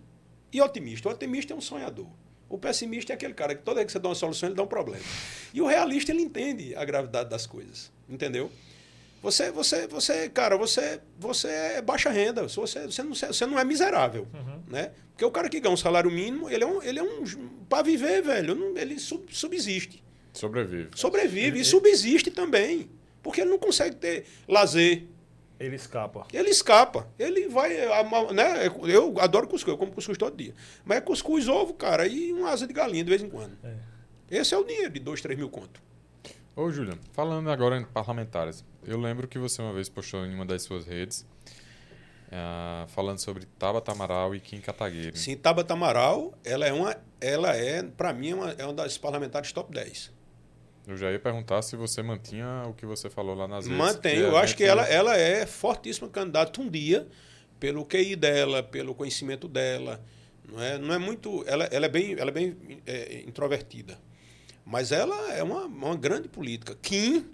[0.53, 1.09] e otimista.
[1.09, 2.09] O otimista é um sonhador.
[2.49, 4.63] O pessimista é aquele cara que toda vez que você dá uma solução, ele dá
[4.63, 5.05] um problema.
[5.53, 7.91] E o realista, ele entende a gravidade das coisas.
[8.09, 8.51] Entendeu?
[9.23, 12.47] Você, você, você, cara, você, você é baixa renda.
[12.49, 14.27] Você, você, não, você não é miserável,
[14.69, 14.93] né?
[15.11, 17.25] Porque o cara que ganha um salário mínimo, ele é um, ele é um
[17.69, 18.79] para viver, velho.
[18.79, 20.89] Ele sub- subsiste, Sobrevive.
[20.95, 22.89] sobrevive e subsiste também,
[23.23, 25.03] porque ele não consegue ter lazer.
[25.59, 26.27] Ele escapa.
[26.33, 27.09] Ele escapa.
[27.19, 27.71] Ele vai.
[28.33, 28.67] Né?
[28.85, 30.55] Eu adoro cuscuz, eu como cuscuz todo dia.
[30.85, 33.57] Mas é cuscuz, ovo, cara, e uma asa de galinha de vez em quando.
[33.65, 33.75] É.
[34.31, 35.81] Esse é o dinheiro de 2, 3 mil conto.
[36.55, 40.45] Ô, Julian, falando agora em parlamentares, eu lembro que você uma vez postou em uma
[40.45, 41.27] das suas redes
[42.31, 45.19] ah, falando sobre Tabata Amaral e Kim Kataguiri.
[45.19, 46.97] Sim, Tabata Amaral, ela é uma.
[47.21, 50.13] Ela é, para mim, é uma, é uma das parlamentares top 10.
[50.89, 53.79] Eu já ia perguntar se você mantinha o que você falou lá nas redes.
[53.79, 54.15] Mantém.
[54.15, 57.07] que Eu acho gente- que ela, ela é fortíssima candidata um dia,
[57.61, 60.03] pelo QI dela, pelo conhecimento dela.
[60.51, 61.45] Não é, não é muito.
[61.47, 63.99] Ela, ela é bem, ela é bem é, introvertida.
[64.65, 66.75] Mas ela é uma, uma grande política.
[66.81, 67.27] Kim,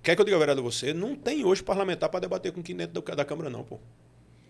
[0.00, 0.94] quer que eu diga a verdade a você?
[0.94, 3.80] Não tem hoje parlamentar para debater com Kim dentro da, da Câmara, não, pô.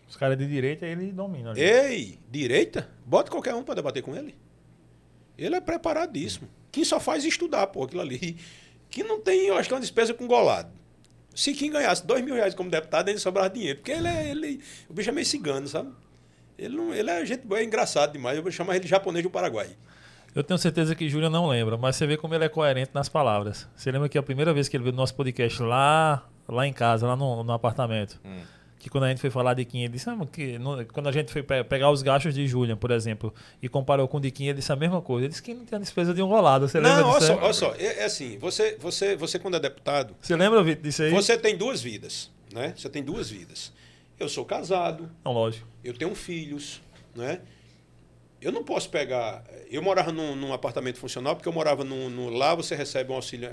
[0.07, 1.53] Os caras de direita, ele domina.
[1.53, 1.61] ali.
[1.63, 2.91] Ei, direita?
[3.07, 4.35] Bota qualquer um para debater com ele.
[5.39, 6.49] Ele é preparadíssimo.
[6.75, 8.37] Quem só faz estudar, pô, aquilo ali.
[8.91, 10.71] Que não tem, eu acho que é uma despesa com golado.
[11.33, 13.79] Se quem ganhasse dois mil reais como deputado, ele sobrava dinheiro.
[13.79, 14.31] Porque ele é.
[14.31, 15.91] Ele, o bicho é meio cigano, sabe?
[16.59, 18.37] Ele, não, ele é gente boa, é engraçado demais.
[18.37, 19.69] Eu vou chamar ele de japonês do Paraguai.
[20.35, 23.09] Eu tenho certeza que Júlia não lembra, mas você vê como ele é coerente nas
[23.09, 23.69] palavras.
[23.77, 26.73] Você lembra que a primeira vez que ele veio no nosso podcast lá, lá em
[26.73, 28.43] casa, lá no, no apartamento, Hum.
[28.85, 31.13] Que quando a gente foi falar de Kim, ele disse, ah, que no- quando a
[31.13, 33.33] gente foi pe- pegar os gastos de Julian, por exemplo,
[33.63, 35.25] e comparou com o de Kim, ele disse a mesma coisa.
[35.25, 36.69] Ele disse que não tem a despesa de um rolado.
[36.69, 37.33] Você lembra Não, olha disso?
[37.33, 37.75] só, olha só.
[37.79, 41.11] É, é assim, você, você, você quando é deputado, Você lembra, Vitor, disso aí?
[41.11, 42.75] você tem duas vidas, né?
[42.77, 43.73] Você tem duas vidas.
[44.21, 45.67] Eu sou casado, Não, lógico.
[45.83, 46.83] eu tenho filhos,
[47.17, 47.41] né?
[48.41, 49.43] Eu não posso pegar.
[49.71, 53.15] Eu morava num, num apartamento funcional, porque eu morava no, no- lá, você recebe um
[53.15, 53.49] auxílio.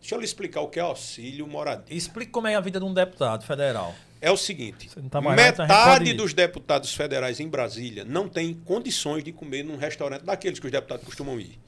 [0.00, 1.84] Deixa eu lhe explicar o que é auxílio moradia.
[1.96, 3.94] Explique como é a vida de um deputado federal.
[4.24, 9.22] É o seguinte: tá a gente metade dos deputados federais em Brasília não tem condições
[9.22, 11.58] de comer num restaurante daqueles que os deputados costumam ir.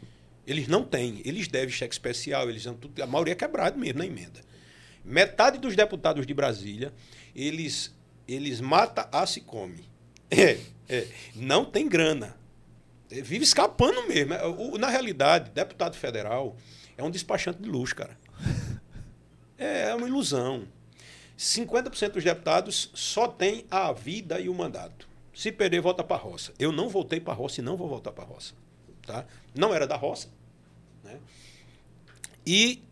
[0.46, 1.20] Eles não têm.
[1.24, 4.40] Eles devem cheque especial, eles tudo, a maioria é quebrado mesmo na emenda.
[5.04, 6.92] Metade dos deputados de Brasília,
[7.34, 7.94] eles,
[8.26, 9.84] eles mata, assa e come.
[10.28, 12.36] É, é, não tem grana.
[13.10, 14.34] É, vive escapando mesmo.
[14.34, 16.56] É, o- na realidade, deputado federal
[16.96, 18.16] é um despachante de luxo, cara.
[19.58, 20.64] É, é uma ilusão.
[21.38, 25.06] 50% dos deputados só tem a vida e o mandato.
[25.34, 26.52] Se perder, volta para a roça.
[26.58, 28.54] Eu não voltei para a roça e não vou voltar para a roça.
[29.06, 29.24] Tá?
[29.54, 30.28] Não era da roça.
[31.04, 31.18] Né?
[32.46, 32.82] E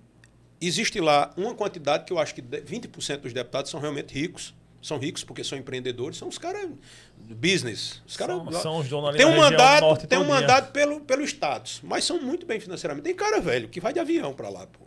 [0.60, 4.54] existe lá uma quantidade que eu acho que de- 20% dos deputados são realmente ricos.
[4.82, 6.68] São ricos porque são empreendedores, são os caras
[7.16, 8.02] do business.
[8.06, 11.80] Os caras São- são os donos tem um mandato, tem um mandato pelo, pelo status,
[11.82, 13.04] mas são muito bem financeiramente.
[13.04, 14.83] Tem cara velho que vai de avião para lá, pô.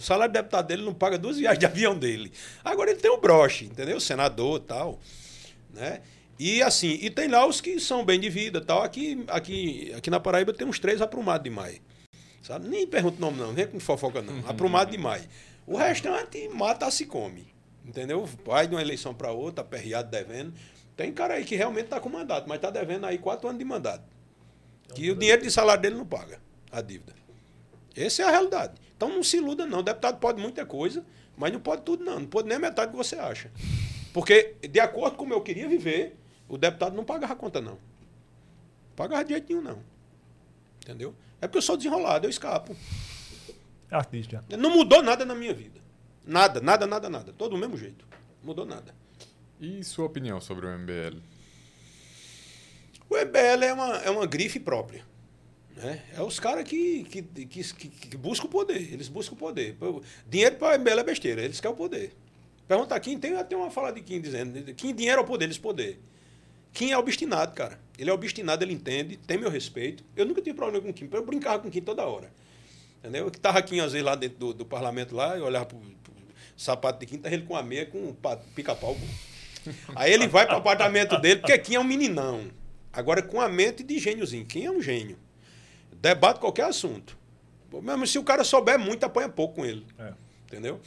[0.00, 2.32] O salário do deputado dele não paga duas viagens de avião dele.
[2.64, 4.00] Agora ele tem o broche, entendeu?
[4.00, 4.98] Senador e tal.
[5.74, 6.00] Né?
[6.38, 8.82] E assim, e tem lá os que são bem de vida tal.
[8.82, 11.82] Aqui, aqui, aqui na Paraíba tem uns três aprumados demais.
[12.42, 12.66] Sabe?
[12.66, 14.48] Nem pergunto o nome, não, nem com fofoca, não.
[14.48, 15.28] Aprumado demais.
[15.66, 17.46] O restante mata, se come.
[17.84, 18.26] Entendeu?
[18.46, 20.54] Vai de uma eleição para outra, aperreado, devendo.
[20.96, 23.64] Tem cara aí que realmente está com mandato, mas está devendo aí quatro anos de
[23.66, 24.04] mandato.
[24.94, 26.40] Que o dinheiro de salário dele não paga
[26.72, 27.14] a dívida.
[27.94, 28.80] Essa é a realidade.
[29.00, 29.78] Então não se iluda, não.
[29.78, 31.02] O deputado pode muita coisa,
[31.34, 32.20] mas não pode tudo, não.
[32.20, 33.50] Não pode nem a metade que você acha.
[34.12, 37.72] Porque, de acordo com como eu queria viver, o deputado não pagava a conta, não.
[37.72, 39.82] Não pagava de jeito nenhum, não.
[40.82, 41.14] Entendeu?
[41.40, 42.76] É porque eu sou desenrolado, eu escapo.
[43.90, 44.44] Artista.
[44.58, 45.80] Não mudou nada na minha vida.
[46.26, 47.32] Nada, nada, nada, nada.
[47.32, 48.04] Todo do mesmo jeito.
[48.42, 48.94] Mudou nada.
[49.58, 51.16] E sua opinião sobre o MBL?
[53.08, 55.08] O MBL é uma, é uma grife própria.
[55.76, 56.02] Né?
[56.16, 58.92] É os caras que, que, que, que, buscam o poder.
[58.92, 59.76] Eles buscam o poder.
[60.28, 61.42] Dinheiro para MBL é besteira.
[61.42, 62.12] Eles querem o poder.
[62.66, 65.58] Pergunta aqui, tem até uma fala de Kim dizendo: Kim, dinheiro é o poder, eles
[65.58, 66.00] poder.
[66.72, 67.80] Kim é obstinado, cara.
[67.98, 70.04] Ele é obstinado, ele entende, tem meu respeito.
[70.14, 72.30] Eu nunca tive problema com Kim, eu brincava com Kim toda hora.
[72.98, 73.24] Entendeu?
[73.24, 76.14] Eu estava aqui, às vezes, lá dentro do, do parlamento, lá, eu olhava pro, pro
[76.56, 78.16] sapato de Kim, tá ele com a meia com um
[78.54, 78.96] pica-pau.
[79.96, 82.50] Aí ele vai para o apartamento dele, porque Kim é um meninão.
[82.92, 84.44] Agora, com a mente de gêniozinho.
[84.46, 85.16] Kim é um gênio.
[86.00, 87.18] Debate qualquer assunto.
[87.82, 89.86] Mesmo se o cara souber muito, apanha pouco com ele.
[89.98, 90.12] É.
[90.46, 90.80] Entendeu?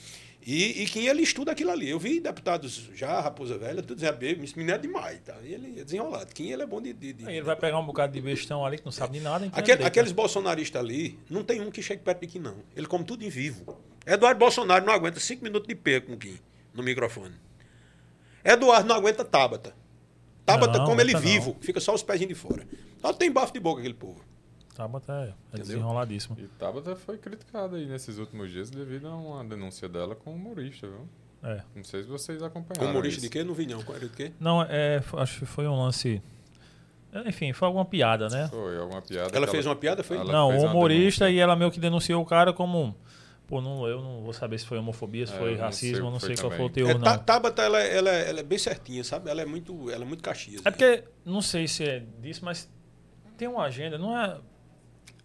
[0.45, 1.89] E, e quem ele estuda aquilo ali.
[1.89, 5.19] Eu vi deputados já, Raposa Velha, tudo dizendo, esse menino é demais.
[5.21, 5.35] Tá?
[5.41, 6.33] E ele é desenrolado.
[6.33, 6.91] Quem ele é bom de.
[6.91, 9.45] de, de ele vai pegar um bocado de bestão ali que não sabe de nada.
[9.45, 12.57] Então Aquele, aqueles bolsonaristas ali, não tem um que chegue perto de Kim, não.
[12.75, 13.77] Ele come tudo em vivo.
[14.05, 16.37] Eduardo Bolsonaro não aguenta cinco minutos de pé com Kim
[16.73, 17.35] no microfone.
[18.43, 19.73] Eduardo não aguenta Tabata.
[20.45, 22.67] Tabata não, come ele vivo, fica só os pezinhos de fora.
[22.99, 24.21] Então tem bafo de boca aquele povo.
[24.73, 26.35] Tabata é, é desenroladíssimo.
[26.39, 30.87] E Tabata foi criticada aí nesses últimos dias devido a uma denúncia dela com humorista,
[30.87, 31.07] viu?
[31.43, 31.61] É.
[31.75, 32.91] Não sei se vocês acompanharam.
[32.91, 33.27] Humorista isso.
[33.27, 33.43] de quê?
[33.43, 33.83] Não vi não.
[33.83, 34.31] Qual era de quê?
[34.39, 36.21] Não, é, acho que foi um lance.
[37.25, 38.47] Enfim, foi alguma piada, né?
[38.49, 39.37] Foi, alguma piada.
[39.37, 40.17] Ela fez ela, uma piada, foi?
[40.23, 42.95] Não, um humorista e ela meio que denunciou o cara como.
[43.45, 46.29] Pô, não, eu não vou saber se foi homofobia, se é, foi racismo, não sei,
[46.29, 47.17] não sei qual foi o teor, é, não.
[47.19, 49.29] Tabata, ela, ela, ela é bem certinha, sabe?
[49.29, 50.65] Ela é muito, ela é muito caxias.
[50.65, 52.71] É porque, não sei se é disso, mas
[53.37, 54.39] tem uma agenda, não é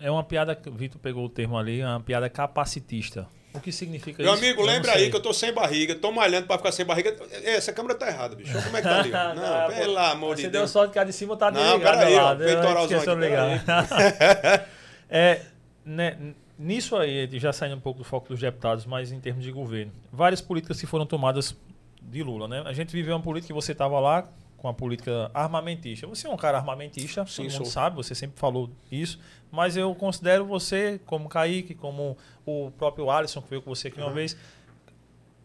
[0.00, 3.26] é uma piada, Vitor pegou o termo ali, é uma piada capacitista.
[3.52, 4.42] O que significa Meu isso?
[4.42, 7.16] Meu amigo, lembra aí que eu tô sem barriga, tô malhando pra ficar sem barriga.
[7.44, 8.52] Essa câmera tá errada, bicho.
[8.62, 9.10] Como é que tá ali?
[9.10, 10.52] Não, não pelo amor de Deus.
[10.52, 11.78] Você deu sorte que a de cima tá desligado.
[11.78, 13.14] Não, peraí, ó, peitoralzão aqui.
[13.20, 14.68] Ligar.
[15.08, 15.42] é,
[15.84, 16.16] né,
[16.58, 19.92] nisso aí, já saindo um pouco do foco dos deputados, mas em termos de governo.
[20.12, 21.56] Várias políticas que foram tomadas
[22.02, 22.62] de Lula, né?
[22.66, 24.28] A gente viveu uma política que você estava lá
[24.58, 26.06] com a política armamentista.
[26.06, 27.66] Você é um cara armamentista, Sim, todo mundo sou.
[27.66, 29.18] sabe, você sempre falou isso,
[29.50, 34.00] mas eu considero você, como Kaique, como o próprio Alisson, que veio com você aqui
[34.00, 34.36] uma vez,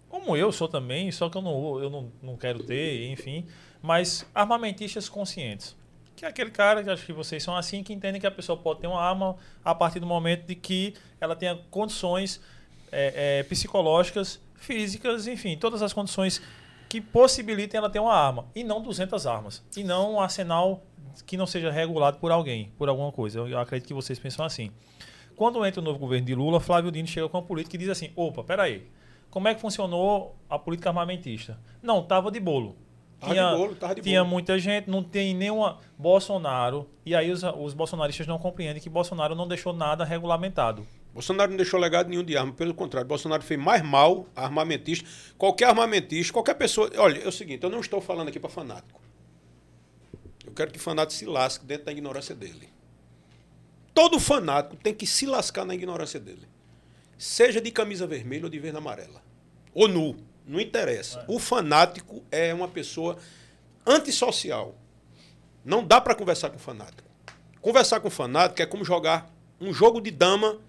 [0.09, 3.45] como eu sou também, só que eu não, eu não, não quero ter, enfim,
[3.81, 5.75] mas armamentistas conscientes.
[6.15, 8.57] Que é aquele cara, que acho que vocês são assim, que entendem que a pessoa
[8.57, 12.41] pode ter uma arma a partir do momento de que ela tenha condições
[12.91, 16.41] é, é, psicológicas, físicas, enfim, todas as condições
[16.93, 20.83] que possibilitem ela ter uma arma e não 200 armas e não um arsenal
[21.25, 23.39] que não seja regulado por alguém, por alguma coisa.
[23.39, 24.69] Eu, eu acredito que vocês pensam assim.
[25.35, 27.89] Quando entra o novo governo de Lula, Flávio Dino chega com uma política e diz
[27.89, 28.85] assim: opa, peraí,
[29.31, 31.57] como é que funcionou a política armamentista?
[31.81, 32.75] Não, tava de bolo.
[33.19, 35.79] Tinha, de bolo, de tinha muita gente, não tem nenhuma.
[35.97, 36.87] Bolsonaro.
[37.03, 40.85] E aí os, os bolsonaristas não compreendem que Bolsonaro não deixou nada regulamentado.
[41.13, 45.07] Bolsonaro não deixou legado nenhum de arma, pelo contrário, Bolsonaro fez mais mal a armamentista.
[45.37, 46.89] Qualquer armamentista, qualquer pessoa.
[46.97, 48.99] Olha, é o seguinte, eu não estou falando aqui para fanático.
[50.45, 52.69] Eu quero que fanático se lasque dentro da ignorância dele.
[53.93, 56.47] Todo fanático tem que se lascar na ignorância dele.
[57.15, 59.23] Seja de camisa vermelha ou de verde amarela.
[59.73, 60.17] Ou nu.
[60.45, 61.19] Não interessa.
[61.19, 61.25] É.
[61.27, 63.17] O fanático é uma pessoa
[63.85, 64.75] antissocial.
[65.63, 67.07] Não dá para conversar com fanático.
[67.61, 70.59] Conversar com fanático é como jogar um jogo de dama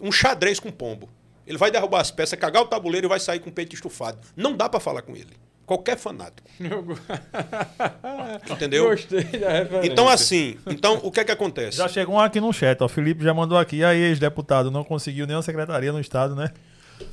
[0.00, 1.08] um xadrez com pombo.
[1.46, 4.18] Ele vai derrubar as peças, cagar o tabuleiro e vai sair com o peito estufado.
[4.36, 5.34] Não dá para falar com ele.
[5.66, 6.48] Qualquer fanático.
[8.50, 8.90] Entendeu?
[8.90, 9.92] Gostei da referência.
[9.92, 11.78] Então, assim, então o que é que acontece?
[11.78, 12.86] Já chegou um aqui no chat, ó.
[12.86, 16.52] O Felipe já mandou aqui, aí, ex-deputado, não conseguiu nenhuma secretaria no Estado, né?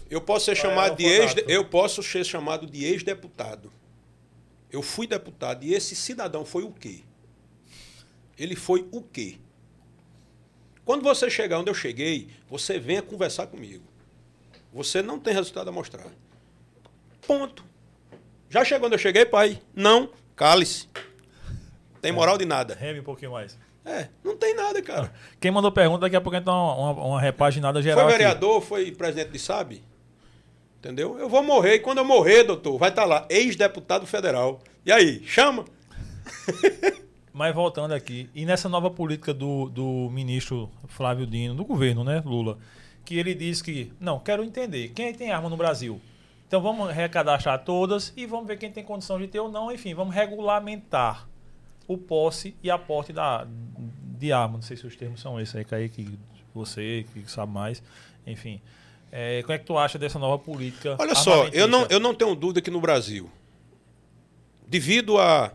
[0.10, 3.72] Eu posso ser chamado é de ex, eu posso ser chamado de ex-deputado.
[4.70, 7.02] Eu fui deputado e esse cidadão foi o quê?
[8.38, 9.38] Ele foi o quê?
[10.86, 13.84] Quando você chegar onde eu cheguei, você venha conversar comigo.
[14.74, 16.08] Você não tem resultado a mostrar.
[17.26, 17.64] Ponto.
[18.50, 19.62] Já chegou onde eu cheguei, pai?
[19.76, 20.10] Não.
[20.36, 20.88] Cale-se.
[22.02, 22.74] Tem moral de nada.
[22.74, 23.58] Reme um pouquinho mais.
[23.86, 25.12] É, não tem nada, cara.
[25.40, 28.04] Quem mandou pergunta, daqui a pouco a gente dá uma, uma, uma repaginada geral.
[28.04, 28.68] Foi vereador, aqui.
[28.68, 29.82] foi presidente de SAB?
[30.78, 31.18] Entendeu?
[31.20, 34.62] Eu vou morrer e quando eu morrer, doutor, vai estar lá, ex-deputado federal.
[34.86, 35.66] E aí, chama?
[37.42, 42.22] Mas voltando aqui, e nessa nova política do, do ministro Flávio Dino, do governo, né,
[42.24, 42.60] Lula,
[43.04, 46.00] que ele diz que, não, quero entender, quem tem arma no Brasil?
[46.48, 49.96] Então vamos recadastrar todas e vamos ver quem tem condição de ter ou não, enfim,
[49.96, 51.28] vamos regulamentar
[51.88, 53.48] o posse e aporte da,
[54.20, 54.58] de arma.
[54.58, 56.20] Não sei se os termos são esses aí, Kaique,
[56.54, 57.82] você que sabe mais,
[58.28, 58.62] enfim.
[59.12, 60.96] É, como é que tu acha dessa nova política?
[61.00, 63.32] Olha só, eu não, eu não tenho dúvida que no Brasil,
[64.68, 65.52] devido a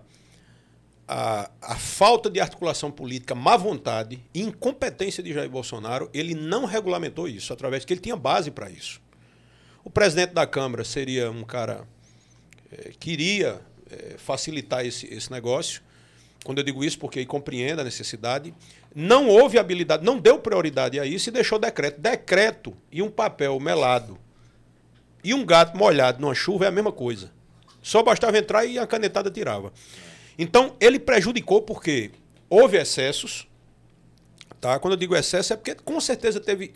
[1.07, 6.65] a, a, falta de articulação política, má vontade e incompetência de Jair Bolsonaro, ele não
[6.65, 9.01] regulamentou isso, através que ele tinha base para isso.
[9.85, 11.87] O presidente da Câmara seria um cara
[12.73, 15.81] é, que iria é, facilitar esse, esse negócio.
[16.45, 18.53] Quando eu digo isso, porque ele compreende a necessidade.
[18.95, 22.01] Não houve habilidade, não deu prioridade a isso e deixou decreto.
[22.01, 24.19] Decreto e um papel melado
[25.27, 27.33] e um gato molhado numa chuva é a mesma coisa.
[27.83, 29.73] Só bastava entrar e a canetada tirava.
[30.39, 32.11] Então, ele prejudicou porque
[32.49, 33.47] houve excessos.
[34.61, 34.79] Tá?
[34.79, 36.75] Quando eu digo excesso, é porque com certeza teve.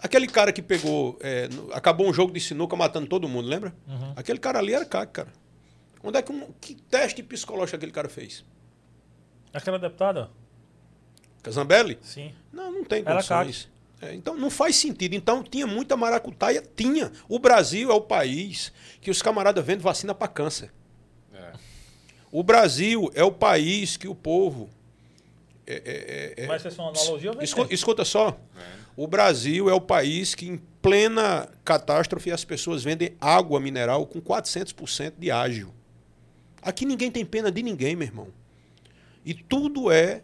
[0.00, 1.18] Aquele cara que pegou.
[1.20, 3.74] É, acabou um jogo de sinuca matando todo mundo, lembra?
[3.86, 4.12] Uhum.
[4.16, 5.32] Aquele cara ali era caco, cara.
[6.02, 8.44] Onde é que, um, que teste psicológico aquele cara fez?
[9.52, 10.30] Aquela deputada?
[11.42, 11.98] Casambelli?
[12.02, 12.32] Sim.
[12.52, 13.68] Não, não tem condições.
[14.00, 15.14] É, então não faz sentido.
[15.14, 16.62] Então tinha muita maracutaia?
[16.74, 17.12] Tinha.
[17.28, 20.72] O Brasil é o país que os camaradas vendem vacina para câncer.
[22.32, 24.68] O Brasil é o país que o povo.
[25.66, 28.38] É, é, é, é só uma analogia ou escuta, escuta só.
[28.96, 34.20] O Brasil é o país que, em plena catástrofe, as pessoas vendem água mineral com
[34.20, 35.72] 400% de ágio.
[36.62, 38.28] Aqui ninguém tem pena de ninguém, meu irmão.
[39.24, 40.22] E tudo é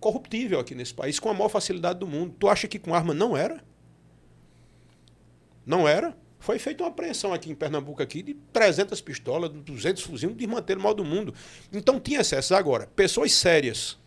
[0.00, 2.34] corruptível aqui nesse país, com a maior facilidade do mundo.
[2.38, 3.64] Tu acha que com arma não era?
[5.64, 6.16] Não era?
[6.46, 10.94] Foi feita uma apreensão aqui em Pernambuco aqui de 300 pistolas, 200 fuzis, desmantelho mal
[10.94, 11.34] do mundo.
[11.72, 12.54] Então tinha excesso.
[12.54, 13.98] Agora, pessoas sérias,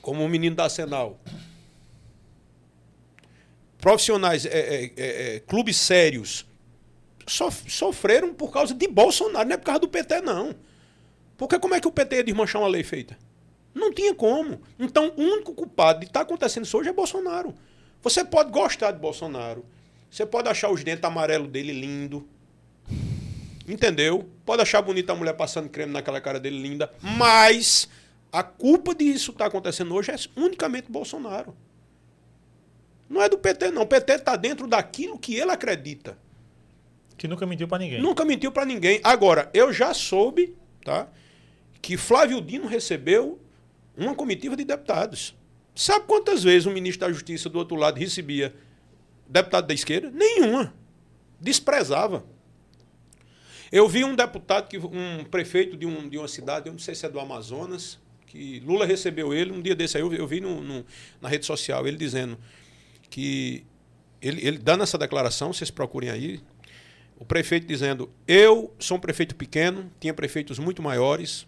[0.00, 1.20] como o menino da Arsenal,
[3.78, 6.44] profissionais, é, é, é, é clubes sérios,
[7.28, 10.56] sof sofreram por causa de Bolsonaro, não é por causa do PT, não.
[11.36, 13.16] Porque como é que o PT ia desmanchar uma lei feita?
[13.72, 14.60] Não tinha como.
[14.80, 17.54] Então, o único culpado de estar tá acontecendo isso hoje é Bolsonaro.
[18.02, 19.64] Você pode gostar de Bolsonaro,
[20.12, 22.28] você pode achar os dentes amarelos dele lindo.
[23.66, 24.28] Entendeu?
[24.44, 26.92] Pode achar bonita a mulher passando creme naquela cara dele linda.
[27.00, 27.88] Mas
[28.30, 31.56] a culpa disso estar tá acontecendo hoje é unicamente Bolsonaro.
[33.08, 33.82] Não é do PT, não.
[33.82, 36.18] O PT está dentro daquilo que ele acredita.
[37.16, 38.02] Que nunca mentiu para ninguém.
[38.02, 39.00] Nunca mentiu para ninguém.
[39.02, 40.54] Agora, eu já soube,
[40.84, 41.08] tá?
[41.80, 43.40] Que Flávio Dino recebeu
[43.96, 45.34] uma comitiva de deputados.
[45.74, 48.54] Sabe quantas vezes o ministro da Justiça do outro lado recebia
[49.32, 50.10] deputado da esquerda?
[50.10, 50.74] Nenhuma.
[51.40, 52.24] Desprezava.
[53.70, 56.94] Eu vi um deputado, que um prefeito de, um, de uma cidade, eu não sei
[56.94, 60.40] se é do Amazonas, que Lula recebeu ele, um dia desse aí, eu, eu vi
[60.40, 60.84] no, no,
[61.20, 62.38] na rede social, ele dizendo
[63.08, 63.64] que,
[64.20, 66.40] ele, ele dando essa declaração, vocês procurem aí,
[67.18, 71.46] o prefeito dizendo, eu sou um prefeito pequeno, tinha prefeitos muito maiores,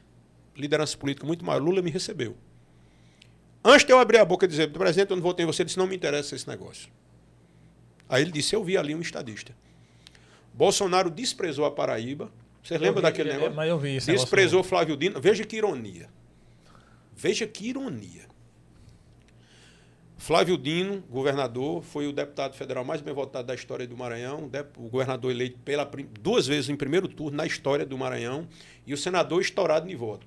[0.57, 2.35] liderança política muito maior, Lula me recebeu.
[3.63, 5.67] Antes de eu abrir a boca e dizer, presidente, eu não votei em você, ele
[5.67, 6.89] disse, não me interessa esse negócio.
[8.09, 9.55] Aí ele disse: Eu vi ali um estadista.
[10.53, 12.31] Bolsonaro desprezou a Paraíba.
[12.63, 13.55] Vocês lembram daquele é, negócio?
[13.55, 14.11] Mas eu vi isso.
[14.11, 15.21] Desprezou Flávio Dino.
[15.21, 16.09] Veja que ironia.
[17.15, 18.25] Veja que ironia.
[20.17, 24.89] Flávio Dino, governador, foi o deputado federal mais bem votado da história do Maranhão, o
[24.89, 25.85] governador eleito pela,
[26.19, 28.49] duas vezes em primeiro turno na história do Maranhão,
[28.87, 30.27] e o senador estourado em voto.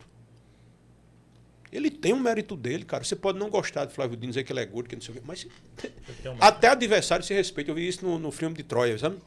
[1.72, 3.03] Ele tem um mérito dele, cara.
[3.03, 5.15] Você pode não gostar de Flávio Dino, dizer que ele é gordo, que não sei
[5.15, 5.47] o quê, mas
[6.39, 7.72] até adversário se respeita.
[7.72, 9.18] Eu vi isso no, no filme de Troia, sabe?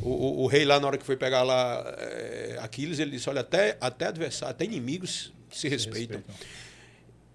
[0.00, 3.28] O, o, o, rei lá, na hora que foi pegar lá é, Aquiles, ele disse,
[3.28, 6.18] olha, até, até adversário, até inimigos se, se respeitam.
[6.18, 6.46] respeitam.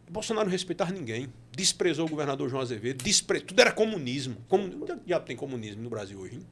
[0.10, 1.28] Bolsonaro não respeitava ninguém.
[1.52, 3.04] Desprezou o governador João Azevedo.
[3.04, 3.42] Despre...
[3.42, 4.38] Tudo era comunismo.
[4.48, 4.64] Como...
[4.64, 6.36] Onde já tem comunismo no Brasil hoje?
[6.36, 6.46] Hein?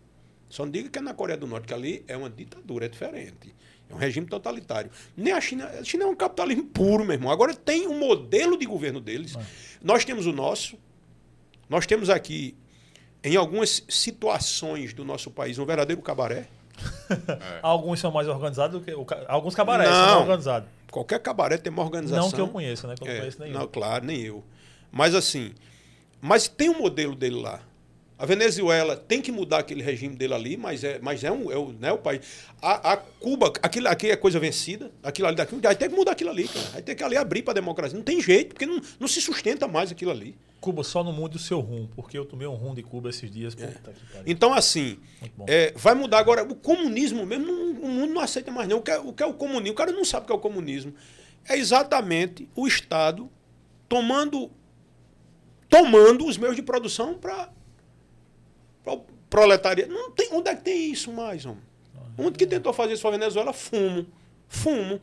[0.50, 2.90] Só não diga que é na Coreia do Norte, que ali é uma ditadura, é
[2.90, 3.56] diferente.
[3.92, 4.90] É um regime totalitário.
[5.16, 5.68] Nem a China.
[5.68, 7.32] A China é um capitalismo puro, meu irmão.
[7.32, 9.36] Agora tem um modelo de governo deles.
[9.36, 9.42] É.
[9.84, 10.78] Nós temos o nosso.
[11.70, 12.56] Nós temos aqui,
[13.24, 16.48] em algumas situações do nosso país, um verdadeiro cabaré.
[17.10, 17.60] É.
[17.62, 18.94] Alguns são mais organizados do que.
[18.94, 20.70] O, alguns cabarés não, são mais organizados.
[20.90, 22.26] Qualquer cabaré tem uma organização.
[22.26, 22.96] Não que eu conheça, né?
[22.96, 23.60] Que eu é, não conheço nenhum.
[23.60, 24.44] Não, claro, nem eu.
[24.92, 25.54] Mas assim.
[26.20, 27.62] Mas tem um modelo dele lá.
[28.22, 31.58] A Venezuela tem que mudar aquele regime dele ali, mas é, mas é, um, é,
[31.58, 32.22] o, né, o país.
[32.62, 36.12] A, a Cuba, aquilo aqui é coisa vencida, aquilo ali daqui, aí tem que mudar
[36.12, 36.68] aquilo ali, cara.
[36.76, 37.98] Aí tem que ali abrir para a democracia.
[37.98, 40.38] Não tem jeito, porque não, não se sustenta mais aquilo ali.
[40.60, 43.32] Cuba só não mude o seu rumo, porque eu tomei um rum de Cuba esses
[43.32, 43.58] dias.
[43.60, 43.74] É.
[44.28, 45.00] Então, assim,
[45.48, 46.44] é, vai mudar agora.
[46.44, 48.78] O comunismo mesmo, não, o mundo não aceita mais não.
[48.78, 49.74] O que, é, o que é o comunismo?
[49.74, 50.94] O cara não sabe o que é o comunismo.
[51.50, 53.28] É exatamente o Estado
[53.90, 54.52] tomando,
[55.68, 57.50] tomando os meios de produção para
[59.30, 59.94] proletariado.
[59.94, 61.64] Não tem, onde é que tem isso mais, homem?
[62.18, 63.54] Onde que tentou fazer isso para a Venezuela?
[63.54, 64.06] Fumo.
[64.48, 65.02] Fumo.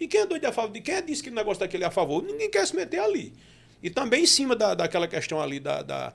[0.00, 1.86] E quem é doido a favor de quem é disse que o negócio daquele é
[1.86, 2.22] a favor?
[2.22, 3.32] Ninguém quer se meter ali.
[3.82, 6.14] E também em cima da, daquela questão ali da, da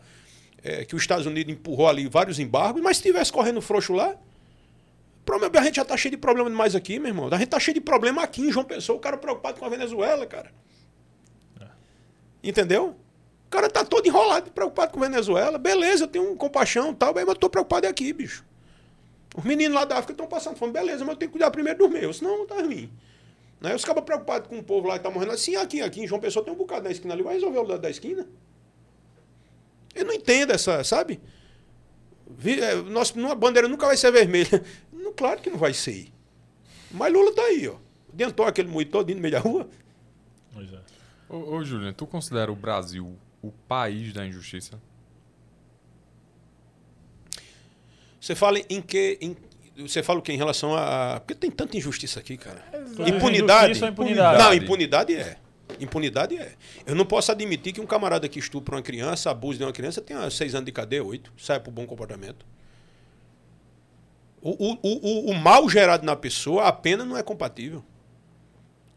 [0.63, 4.17] é, que os Estados Unidos empurrou ali vários embargos, mas se tivesse correndo frouxo lá,
[5.53, 7.27] a gente já está cheio de problema demais aqui, meu irmão.
[7.27, 9.69] A gente está cheio de problema aqui em João Pessoa, o cara preocupado com a
[9.69, 10.51] Venezuela, cara.
[11.59, 11.65] É.
[12.43, 12.95] Entendeu?
[13.47, 15.57] O cara tá todo enrolado, preocupado com Venezuela.
[15.57, 18.45] Beleza, eu tenho um compaixão e tal, mas eu tô preocupado aqui, bicho.
[19.35, 20.73] Os meninos lá da África estão passando fome.
[20.73, 22.91] Beleza, mas eu tenho que cuidar primeiro dos meus, senão tá ruim.
[23.61, 23.73] Né?
[23.73, 26.19] Os caras preocupados com o povo lá que tá morrendo assim, aqui, aqui em João
[26.19, 28.27] Pessoa tem um bocado na esquina ali, vai resolver o lado da esquina.
[29.95, 31.19] Eu não entendo essa, sabe?
[32.45, 34.63] É, nossa, uma bandeira nunca vai ser vermelha.
[35.15, 36.11] Claro que não vai ser.
[36.91, 37.75] Mas Lula tá aí, ó.
[38.13, 39.67] Dentou aquele moído todo no meio da rua.
[40.53, 40.79] Pois é.
[41.27, 44.79] Ô, ô tu considera o Brasil o país da injustiça?
[48.19, 49.17] Você fala em que.
[49.21, 49.37] Em,
[49.87, 51.19] você fala o que em relação a.
[51.19, 52.63] Porque tem tanta injustiça aqui, cara.
[52.73, 53.85] É, impunidade.
[53.85, 54.43] impunidade.
[54.43, 55.37] Não, impunidade é.
[55.79, 56.53] Impunidade é.
[56.85, 60.01] Eu não posso admitir que um camarada que estupra uma criança, abuse de uma criança,
[60.01, 62.45] tenha seis anos de cadeia, oito, sai por bom comportamento.
[64.41, 67.83] O, o, o, o mal gerado na pessoa, a pena não é compatível.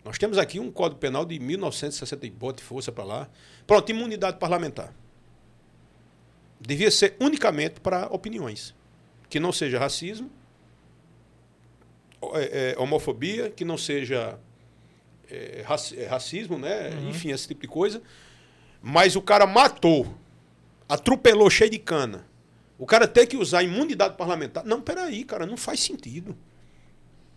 [0.05, 3.29] Nós temos aqui um Código Penal de 1960 e bote força para lá.
[3.71, 4.93] Pronto, imunidade parlamentar.
[6.61, 8.75] Devia ser unicamente para opiniões.
[9.29, 10.29] Que não seja racismo,
[12.35, 14.37] é, é, homofobia, que não seja
[15.31, 15.63] é,
[16.09, 16.91] racismo, né?
[16.91, 17.11] Uhum.
[17.11, 18.03] Enfim, esse tipo de coisa.
[18.83, 20.19] Mas o cara matou,
[20.89, 22.27] atropelou cheio de cana.
[22.77, 24.65] O cara tem que usar imunidade parlamentar.
[24.65, 26.37] Não, peraí, cara, não faz sentido.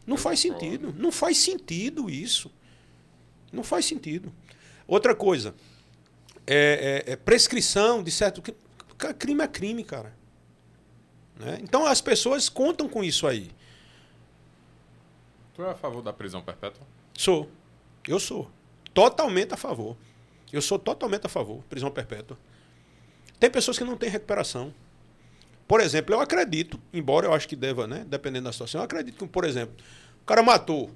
[0.03, 0.95] Não faz sentido.
[0.97, 2.51] Não faz sentido isso.
[3.51, 4.33] Não faz sentido.
[4.87, 5.53] Outra coisa,
[6.45, 8.41] é, é, é prescrição de certo.
[9.17, 10.13] Crime é crime, cara.
[11.37, 11.59] Né?
[11.61, 13.51] Então as pessoas contam com isso aí.
[15.53, 16.85] Tu é a favor da prisão perpétua?
[17.13, 17.49] Sou.
[18.07, 18.49] Eu sou.
[18.93, 19.95] Totalmente a favor.
[20.51, 21.63] Eu sou totalmente a favor.
[21.63, 22.37] Prisão perpétua.
[23.39, 24.73] Tem pessoas que não têm recuperação.
[25.67, 28.05] Por exemplo, eu acredito, embora eu acho que deva, né?
[28.07, 29.75] Dependendo da situação, eu acredito que, por exemplo,
[30.21, 30.91] o cara matou.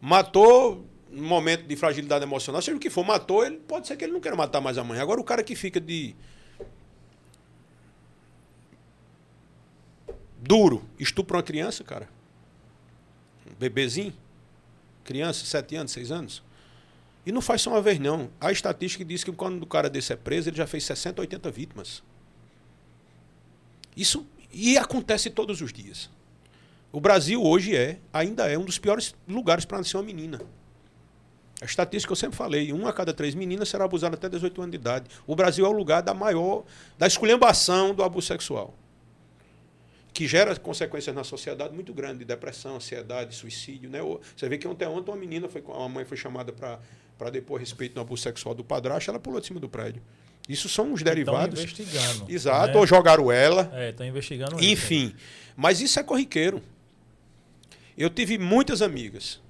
[0.00, 4.04] Matou no momento de fragilidade emocional, seja o que for, matou, ele pode ser que
[4.04, 5.02] ele não queira matar mais amanhã.
[5.02, 6.14] Agora o cara que fica de
[10.40, 12.08] duro, estupra uma criança, cara.
[13.48, 14.12] Um bebezinho,
[15.04, 16.42] criança, sete anos, seis anos.
[17.24, 18.28] E não faz só uma vez, não.
[18.40, 21.50] A estatística diz que quando o cara desse é preso, ele já fez 60, 80
[21.50, 22.02] vítimas.
[23.96, 26.10] Isso e acontece todos os dias.
[26.92, 30.40] O Brasil hoje é, ainda é, um dos piores lugares para nascer uma menina.
[31.64, 34.60] A estatística que eu sempre falei, uma a cada três meninas será abusada até 18
[34.60, 35.06] anos de idade.
[35.26, 36.62] O Brasil é o lugar da maior,
[36.98, 38.74] da esculhambação do abuso sexual.
[40.12, 43.88] Que gera consequências na sociedade muito grandes, de depressão, ansiedade, suicídio.
[43.88, 44.00] Né?
[44.36, 47.94] Você vê que ontem, ontem uma menina, foi, uma mãe foi chamada para depor respeito
[47.94, 50.02] do abuso sexual do padrasto, ela pulou de cima do prédio.
[50.46, 51.58] Isso são os derivados.
[51.58, 52.30] Estão investigando.
[52.30, 52.78] Exato, né?
[52.78, 53.70] ou jogaram ela.
[53.72, 54.62] É, estão investigando.
[54.62, 55.16] Enfim, isso,
[55.56, 56.62] mas isso é corriqueiro.
[57.96, 59.42] Eu tive muitas amigas.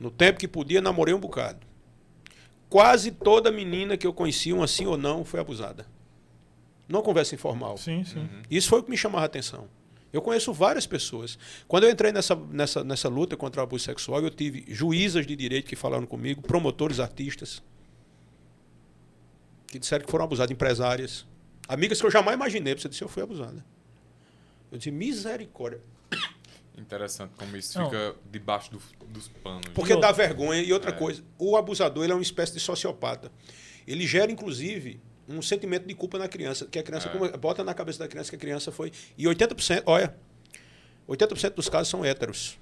[0.00, 1.66] No tempo que podia, namorei um bocado.
[2.70, 5.86] Quase toda menina que eu conhecia, um assim ou não, foi abusada.
[6.88, 7.76] Não conversa informal.
[7.76, 8.20] Sim, sim.
[8.20, 8.42] Uhum.
[8.50, 9.68] Isso foi o que me chamava a atenção.
[10.10, 11.38] Eu conheço várias pessoas.
[11.68, 15.36] Quando eu entrei nessa, nessa, nessa luta contra o abuso sexual, eu tive juízas de
[15.36, 17.62] direito que falaram comigo, promotores, artistas,
[19.66, 21.26] que disseram que foram abusadas, empresárias.
[21.68, 23.64] Amigas que eu jamais imaginei, você disse, eu fui abusada.
[24.72, 25.80] Eu disse, misericórdia.
[26.76, 27.86] Interessante como isso não.
[27.86, 29.68] fica debaixo do, dos panos.
[29.74, 30.62] Porque dá vergonha.
[30.62, 30.92] E outra é.
[30.94, 33.30] coisa, o abusador ele é uma espécie de sociopata.
[33.86, 37.36] Ele gera, inclusive, um sentimento de culpa na criança, que a criança é.
[37.36, 38.92] bota na cabeça da criança que a criança foi.
[39.16, 40.14] E 80%, olha,
[41.08, 42.58] 80% dos casos são héteros.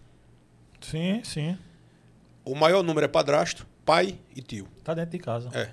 [0.80, 1.58] Sim, sim.
[2.44, 4.68] O maior número é padrasto, pai e tio.
[4.82, 5.50] Tá dentro de casa.
[5.52, 5.72] É.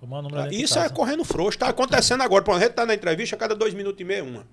[0.00, 0.94] O maior número é dentro Isso de é casa.
[0.94, 1.56] é correndo frouxo.
[1.56, 2.42] Está acontecendo agora.
[2.44, 4.46] Por exemplo, a gente está na entrevista a cada dois minutos e meio, uma.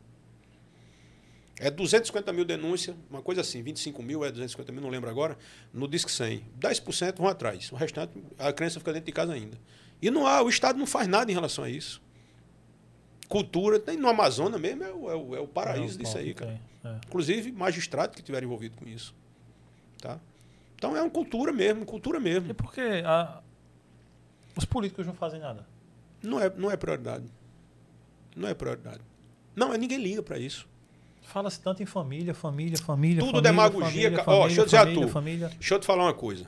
[1.60, 5.38] É 250 mil denúncias, uma coisa assim, 25 mil é 250 mil, não lembro agora,
[5.72, 6.44] no Disque 100.
[6.60, 9.58] 10% vão atrás, o restante, a crença fica dentro de casa ainda.
[10.02, 12.02] E não há, o Estado não faz nada em relação a isso.
[13.30, 13.80] cultura.
[13.80, 16.60] Tem no Amazonas mesmo, é o, é o, é o paraíso É, disso aí, cara.
[16.84, 17.00] é.
[17.08, 19.16] Inclusive, magistrados que estiveram envolvidos com isso.
[20.00, 20.20] Tá?
[20.76, 22.54] Então é uma cultura mesmo, cultura E mesmo.
[22.54, 23.42] por que a-
[24.56, 25.66] os políticos não fazem nada?
[26.22, 27.26] Não é, não é prioridade.
[28.36, 29.00] Não é prioridade.
[29.56, 30.68] Não, ninguém liga para isso.
[31.24, 33.20] Fala-se tanto em família, família, família.
[33.22, 35.12] Tudo família, demagogia, família, ca- ó, família, deixa eu dizer a família, tu.
[35.12, 35.50] família.
[35.50, 36.48] Deixa eu te falar uma coisa.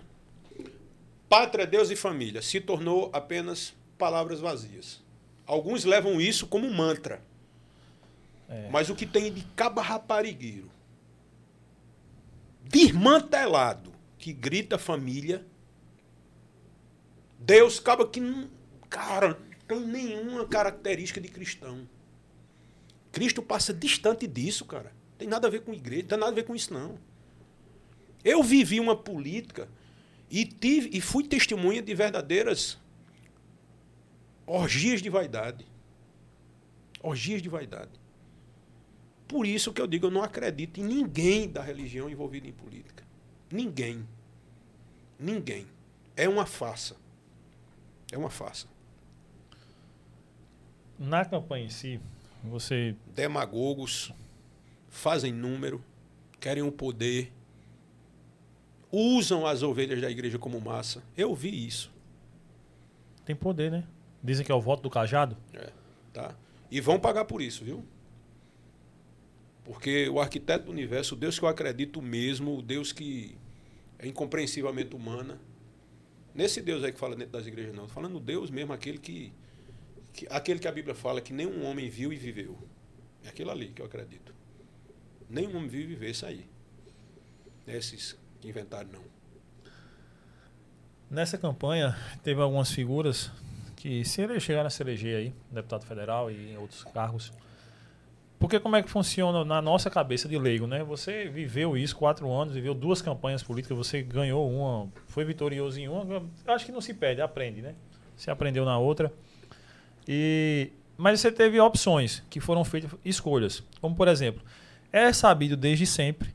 [1.28, 5.02] Pátria, Deus e família se tornou apenas palavras vazias.
[5.48, 7.22] Alguns levam isso como mantra.
[8.48, 8.70] É.
[8.72, 10.70] Mas o que tem de caba raparigueiro,
[12.64, 15.46] desmantelado, que grita família,
[17.40, 18.50] Deus acaba que não,
[18.90, 19.36] cara, não
[19.68, 21.88] tem nenhuma característica de cristão.
[23.16, 24.92] Cristo passa distante disso, cara.
[25.18, 27.00] Tem nada a ver com igreja, tem nada a ver com isso, não.
[28.26, 29.70] Eu vivi uma política
[30.30, 32.78] e tive e fui testemunha de verdadeiras
[34.46, 35.66] orgias de vaidade.
[37.02, 37.92] Orgias de vaidade.
[39.30, 43.06] Por isso que eu digo, eu não acredito em ninguém da religião envolvido em política.
[43.50, 44.06] Ninguém.
[45.18, 45.66] Ninguém.
[46.18, 46.98] É uma farsa.
[48.12, 48.68] É uma farsa.
[51.00, 52.02] Na campanha em si,
[52.50, 54.12] você Demagogos
[54.90, 55.84] fazem número,
[56.40, 57.32] querem o poder,
[58.92, 61.04] usam as ovelhas da igreja como massa.
[61.18, 61.92] Eu vi isso.
[63.26, 63.84] tem poder, né?
[64.24, 65.38] Dizem que é o voto do cajado.
[65.54, 65.72] É,
[66.14, 66.36] tá?
[66.72, 67.84] E vão pagar por isso, viu?
[69.64, 73.36] Porque o arquiteto do universo, o Deus que eu acredito mesmo, o Deus que
[74.00, 75.40] é incompreensivelmente humana,
[76.34, 79.34] nesse Deus aí que fala dentro das igrejas, não, tô falando Deus mesmo, aquele que,
[80.16, 82.58] que aquele que a Bíblia fala que nenhum homem viu e viveu.
[83.24, 84.34] É aquilo ali que eu acredito.
[85.30, 86.48] Nenhum homem viu e viveu, isso aí.
[87.68, 89.04] É esses que inventaram, não.
[91.10, 93.30] Nessa campanha, teve algumas figuras
[93.76, 97.34] que se ele chegaram a se eleger aí, deputado federal e em outros cargos.
[98.40, 100.84] Porque como é que funciona na nossa cabeça de leigo, né?
[100.84, 105.88] Você viveu isso quatro anos, viveu duas campanhas políticas, você ganhou uma, foi vitorioso em
[105.88, 107.76] uma, acho que não se perde, aprende, né?
[108.16, 109.12] Você aprendeu na outra.
[110.08, 114.42] E mas você teve opções que foram feitas escolhas, como por exemplo,
[114.94, 116.34] é sabido desde sempre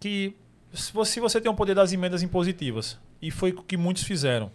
[0.00, 0.34] que
[0.72, 4.50] se você, você tem o poder das emendas impositivas, e foi o que muitos fizeram,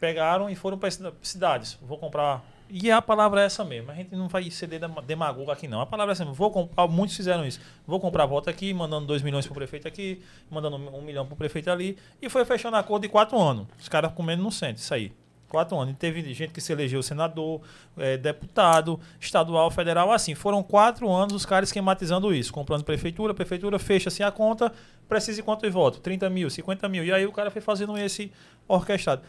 [0.00, 0.90] pegaram e foram para
[1.22, 2.44] cidades, vou comprar.
[2.72, 5.80] E a palavra é essa mesmo, a gente não vai dema- demagogo aqui não.
[5.80, 7.60] A palavra é essa mesmo, vou comprar, muitos fizeram isso.
[7.84, 11.34] Vou comprar voto aqui, mandando 2 milhões para o prefeito aqui, mandando um milhão para
[11.34, 13.66] o prefeito ali, e foi fechando acordo de quatro anos.
[13.78, 15.12] Os caras comendo não sente isso aí.
[15.50, 15.92] Quatro anos.
[15.92, 17.60] E teve gente que se elegeu senador,
[17.98, 20.34] eh, deputado, estadual, federal, assim.
[20.34, 22.52] Foram quatro anos os caras esquematizando isso.
[22.52, 24.72] Comprando prefeitura, prefeitura fecha-se a conta,
[25.08, 26.00] precisa de quanto de voto?
[26.00, 27.04] 30 mil, 50 mil.
[27.04, 28.32] E aí o cara foi fazendo esse
[28.66, 29.22] orquestrado.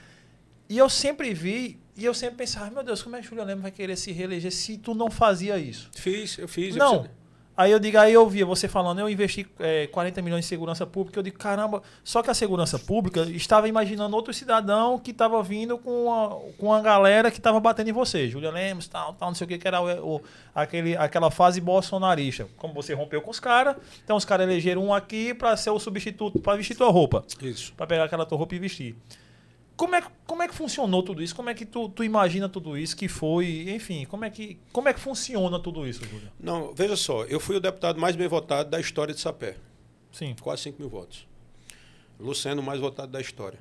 [0.70, 3.64] E eu sempre vi, e eu sempre pensava, meu Deus, como é que Juliano Lemos
[3.64, 5.90] vai querer se reeleger se tu não fazia isso?
[5.96, 6.76] Fiz, eu fiz.
[6.76, 7.02] eu Não.
[7.04, 7.12] fiz-
[7.56, 10.86] Aí eu digo, aí eu via você falando, eu investi eh, 40 milhões em segurança
[10.86, 15.44] pública, eu digo, caramba, só que a segurança pública estava imaginando outro cidadão que estava
[15.44, 19.30] vindo com a, com a galera que estava batendo em você, Julia Lemos, tal, tal,
[19.30, 20.22] não sei o que, que era o, o-
[20.56, 22.48] aquele, aquela fase bolsonarista.
[22.58, 25.80] Como você rompeu com os caras, então os caras elegeram um aqui para ser o
[25.80, 27.74] substituto, para vestir tua roupa, Isso.
[27.76, 28.96] para pegar aquela tua roupa e vestir.
[29.76, 31.36] Como é, que- como é que funcionou tudo isso?
[31.36, 33.66] Como é que tu, tu imagina tudo isso que foi?
[33.70, 36.32] Enfim, como é que, como é que funciona tudo isso, Júlia?
[36.40, 39.58] Não, veja só, eu fui o deputado mais bem votado da história de Sapé.
[40.12, 40.36] Sim.
[40.40, 41.28] Quase 5 mil votos.
[42.20, 43.58] Luciano, o mais votado da história.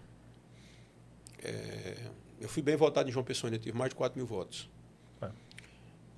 [1.43, 1.97] É,
[2.41, 4.69] eu fui bem votado em João Pessoa, tive mais de 4 mil votos.
[5.23, 5.31] É.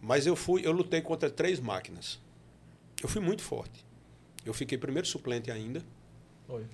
[0.01, 2.19] Mas eu fui, eu lutei contra três máquinas.
[3.01, 3.85] Eu fui muito forte.
[4.45, 5.81] Eu fiquei primeiro suplente ainda.
[6.49, 6.67] Oi.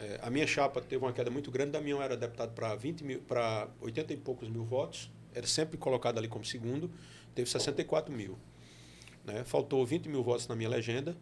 [0.00, 1.72] É, a minha chapa teve uma queda muito grande.
[1.72, 5.10] Da minha eu era deputado para 20 mil, para 80 e poucos mil votos.
[5.34, 6.90] Era sempre colocado ali como segundo.
[7.34, 8.38] Teve 64 mil.
[9.24, 9.44] Né?
[9.44, 11.14] Faltou 20 mil votos na minha legenda.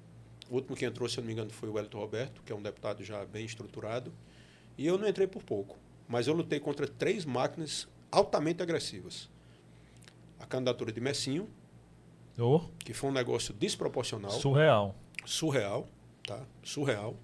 [0.49, 2.57] O último que entrou, se eu não me engano, foi o Wellington Roberto, que é
[2.57, 4.13] um deputado já bem estruturado.
[4.79, 5.77] E eu não entrei por pouco.
[6.07, 9.29] Mas eu lutei contra três máquinas altamente agressivas.
[10.39, 11.49] A candidatura de Messinho,
[12.41, 14.95] Oh, que foi um negócio desproporcional surreal.
[15.27, 15.89] surreal,
[16.25, 16.47] tá?
[16.63, 17.17] Surreal.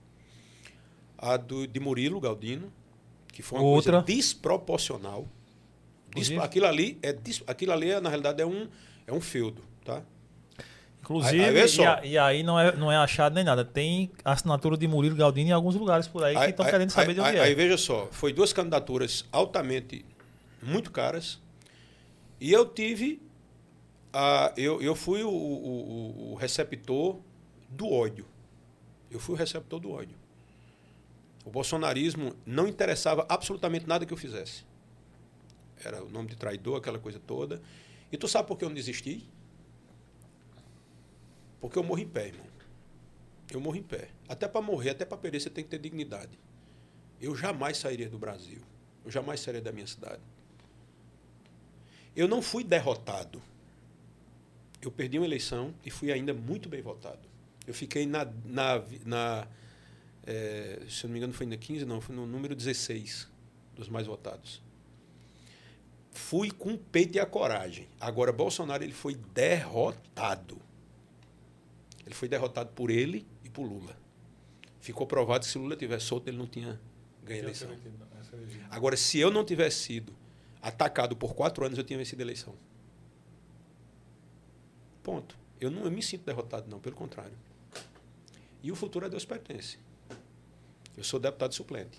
[1.19, 2.73] A do, de Murilo Galdino,
[3.33, 4.03] que foi uma Outra.
[4.03, 5.27] coisa desproporcional.
[6.41, 7.09] Aquilo ali é
[7.47, 8.69] aquilo ali é, na realidade é um
[9.07, 10.03] é um feudo, tá?
[11.01, 11.67] Inclusive, Aí- aí vê
[12.05, 13.65] e, e aí não é, não é achado nem nada.
[13.65, 17.21] Tem assinatura de Murilo Galdino em alguns lugares por aí, que estão querendo saber de
[17.21, 17.41] onde aí, é.
[17.43, 20.05] aí veja só, foi duas candidaturas altamente
[20.63, 21.39] muito caras
[22.41, 23.21] e eu tive
[24.13, 27.19] a, eu, eu fui o- o- o receptor
[27.69, 28.25] do ódio.
[29.11, 30.17] Eu fui o receptor do ódio.
[31.45, 34.65] O bolsonarismo não interessava absolutamente nada que eu fizesse.
[35.85, 37.61] Era o nome de traidor, aquela coisa toda.
[38.11, 39.29] E tu sabe por que eu não desisti?
[41.61, 42.47] Porque eu morro em pé, irmão.
[43.51, 44.09] Eu morro em pé.
[44.29, 46.39] Até para morrer, até para perder, você tem que ter dignidade.
[47.21, 48.61] Eu jamais sairia do Brasil.
[49.05, 50.23] Eu jamais sairia da minha cidade.
[52.17, 53.43] Eu não fui derrotado.
[54.81, 57.29] Eu perdi uma eleição e fui ainda muito bem votado.
[57.67, 58.27] Eu fiquei na.
[58.45, 59.49] na, na
[60.27, 63.29] é, se eu não me engano, foi na 15, não, foi no número 16
[63.75, 64.63] dos mais votados.
[66.11, 67.89] Fui com o peito e a coragem.
[68.01, 70.57] Agora, Bolsonaro ele foi derrotado.
[72.07, 73.97] Ele foi derrotado por ele e por Lula.
[74.81, 76.81] Ficou provado que se Lula tivesse solto, ele não tinha
[77.23, 77.71] ganho a eleição.
[78.71, 80.15] Agora, se eu não tivesse sido
[80.63, 82.55] atacado por quatro anos, eu tinha vencido a eleição.
[85.03, 85.37] Ponto.
[85.61, 87.37] Eu não eu me sinto derrotado, não, pelo contrário.
[88.63, 89.79] E o futuro a Deus pertence.
[90.97, 91.99] Eu sou deputado suplente.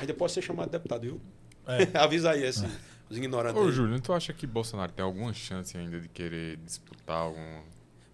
[0.00, 1.20] Ainda posso ser chamado deputado, viu?
[1.66, 1.96] É.
[1.98, 2.66] Avisa aí esse,
[3.08, 3.60] os ignorantes.
[3.60, 7.62] Ô, Júlio, tu acha que Bolsonaro tem alguma chance ainda de querer disputar algum.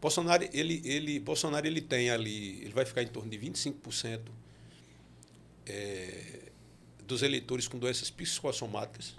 [0.00, 2.60] Bolsonaro, ele, ele, Bolsonaro, ele tem ali.
[2.62, 4.20] Ele vai ficar em torno de 25%
[5.66, 6.50] é,
[7.04, 9.14] dos eleitores com doenças psicossomáticas.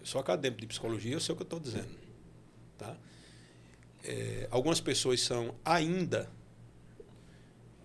[0.00, 1.90] Eu sou acadêmico de psicologia, eu sei o que eu estou dizendo.
[2.76, 2.96] Tá?
[4.04, 6.28] É, algumas pessoas são ainda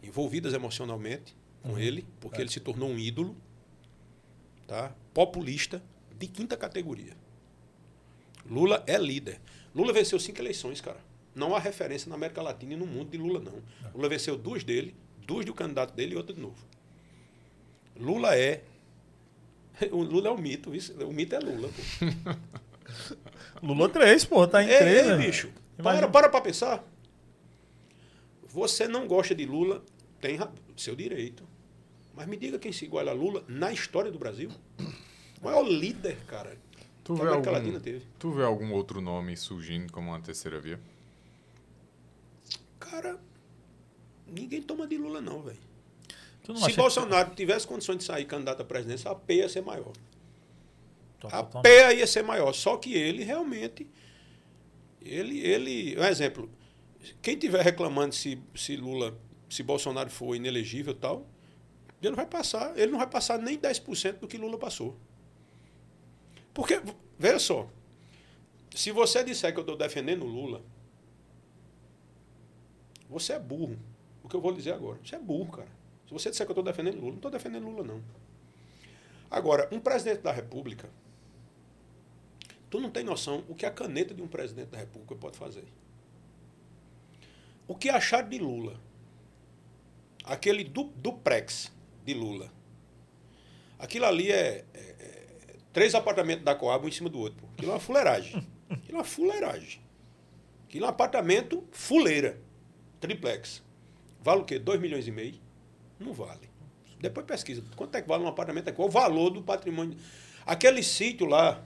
[0.03, 1.79] envolvidas emocionalmente com uhum.
[1.79, 2.41] ele, porque é.
[2.41, 3.35] ele se tornou um ídolo,
[4.65, 4.93] tá?
[5.13, 5.81] populista,
[6.17, 7.15] de quinta categoria.
[8.49, 9.39] Lula é líder.
[9.73, 10.99] Lula venceu cinco eleições, cara.
[11.35, 13.61] Não há referência na América Latina e no mundo de Lula, não.
[13.87, 13.91] É.
[13.93, 14.95] Lula venceu duas dele,
[15.25, 16.57] duas do candidato dele e outra de novo.
[17.95, 18.63] Lula é.
[19.91, 22.67] O Lula é o mito, o mito é Lula, pô.
[23.61, 24.97] Lula 3, pô, tá em é, 3.
[24.97, 25.25] É, né?
[25.25, 25.49] bicho.
[25.81, 26.83] Para, para pra pensar.
[28.57, 29.83] Você não gosta de Lula,
[30.19, 30.39] tem
[30.75, 31.47] seu direito.
[32.15, 34.49] Mas me diga quem se iguala a Lula na história do Brasil.
[35.39, 36.57] O maior líder, cara.
[37.03, 37.79] Tu vê, algum,
[38.17, 40.79] tu vê algum outro nome surgindo como uma terceira via?
[42.79, 43.19] Cara,
[44.25, 45.59] ninguém toma de Lula, não, velho.
[46.65, 47.35] Se Bolsonaro que...
[47.35, 49.93] tivesse condições de sair candidato à presidência, a P ia ser maior.
[51.31, 52.51] a P ia ser maior.
[52.53, 53.85] Só que ele realmente.
[54.99, 55.95] Ele, ele.
[55.99, 56.49] Um exemplo.
[57.21, 59.17] Quem tiver reclamando se, se Lula,
[59.49, 61.27] se Bolsonaro for inelegível e tal,
[62.01, 62.77] ele não vai passar.
[62.77, 64.97] Ele não vai passar nem 10% do que Lula passou.
[66.53, 66.81] Porque,
[67.17, 67.69] veja só.
[68.75, 70.63] Se você disser que eu estou defendendo Lula,
[73.09, 73.77] você é burro.
[74.23, 74.99] O que eu vou dizer agora.
[75.03, 75.69] Você é burro, cara.
[76.07, 78.01] Se você disser que eu estou defendendo Lula, não estou defendendo Lula, não.
[79.29, 80.89] Agora, um presidente da República,
[82.69, 85.65] tu não tem noção o que a caneta de um presidente da República pode fazer.
[87.67, 88.79] O que achar de Lula?
[90.23, 91.71] Aquele du, duplex
[92.05, 92.51] de Lula.
[93.77, 97.39] Aquilo ali é, é, é três apartamentos da Coab um em cima do outro.
[97.39, 97.47] Pô.
[97.53, 98.47] Aquilo é uma fuleiragem.
[98.69, 99.81] Aquilo é uma fuleiragem.
[100.67, 102.39] Aquilo é um apartamento fuleira.
[102.99, 103.63] Triplex.
[104.21, 104.57] Vale o quê?
[104.57, 105.35] 2 milhões e meio?
[105.99, 106.49] Não vale.
[106.99, 107.63] Depois pesquisa.
[107.75, 108.73] Quanto é que vale um apartamento?
[108.73, 109.97] Qual o valor do patrimônio?
[110.45, 111.63] Aquele sítio lá,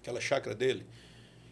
[0.00, 0.86] aquela chácara dele,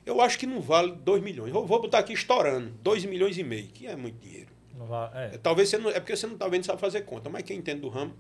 [0.09, 1.55] eu acho que não vale 2 milhões.
[1.55, 4.48] Eu vou botar aqui estourando, 2 milhões e meio, que é muito dinheiro.
[4.74, 5.35] Vale, é.
[5.35, 5.39] é.
[5.39, 5.90] Talvez você não.
[5.90, 8.14] É porque você não está vendo sabe fazer conta, mas quem entende do ramo,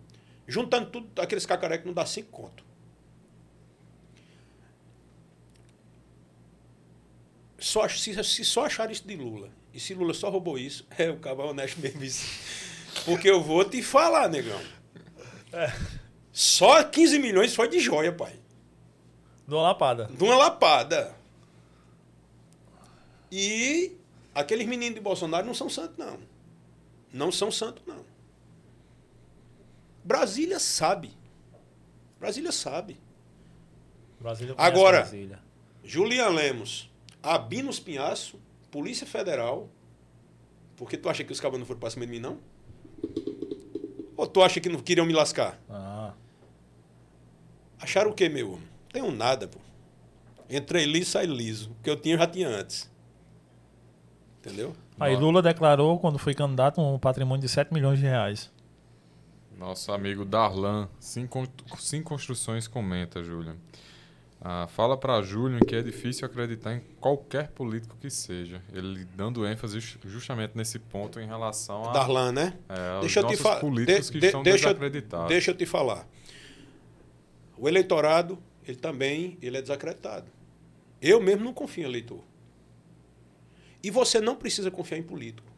[0.46, 2.62] juntando tudo, aqueles cacarecos não dá 5 conto.
[7.58, 11.10] Só, se, se só achar isso de Lula, e se Lula só roubou isso, é
[11.10, 12.24] o cavalo honesto mesmo isso.
[13.04, 14.60] Porque eu vou te falar, negão.
[15.52, 15.72] É.
[16.30, 18.34] Só 15 milhões foi de joia, pai.
[19.46, 20.06] De uma lapada.
[20.06, 21.17] De uma lapada.
[23.30, 23.96] E
[24.34, 26.18] aqueles meninos de Bolsonaro não são santos, não.
[27.12, 28.04] Não são santos, não.
[30.04, 31.10] Brasília sabe.
[32.18, 32.98] Brasília sabe.
[34.20, 35.38] Brasília Agora, Brasília.
[35.84, 36.90] Julian Lemos,
[37.22, 38.40] Abinos Pinhaço,
[38.70, 39.68] Polícia Federal.
[40.76, 42.38] Porque tu acha que os cabos não foram para cima de mim, não?
[44.16, 45.60] Ou tu acha que não queriam me lascar?
[45.68, 46.12] Ah.
[47.80, 48.60] Acharam o quê, meu?
[48.92, 49.58] Tenho nada, pô.
[50.50, 51.70] Entrei liso, saí liso.
[51.70, 52.90] O que eu tinha, eu já tinha antes.
[54.48, 54.74] Entendeu?
[54.98, 58.50] Aí Lula declarou, quando foi candidato, um patrimônio de 7 milhões de reais.
[59.56, 61.48] Nosso amigo Darlan, Cinco
[62.04, 63.56] Construções, comenta, Júlio.
[64.40, 68.62] Ah, fala para Júlio que é difícil acreditar em qualquer político que seja.
[68.72, 71.92] Ele dando ênfase justamente nesse ponto em relação a.
[71.92, 72.54] Darlan, né?
[72.68, 73.58] É, deixa eu te falar.
[73.58, 75.28] políticos de, que de, estão deixa, desacreditados.
[75.28, 76.06] Deixa eu te falar.
[77.56, 80.26] O eleitorado, ele também ele é desacreditado.
[81.02, 82.20] Eu mesmo não confio em eleitor.
[83.82, 85.52] E você não precisa confiar em político.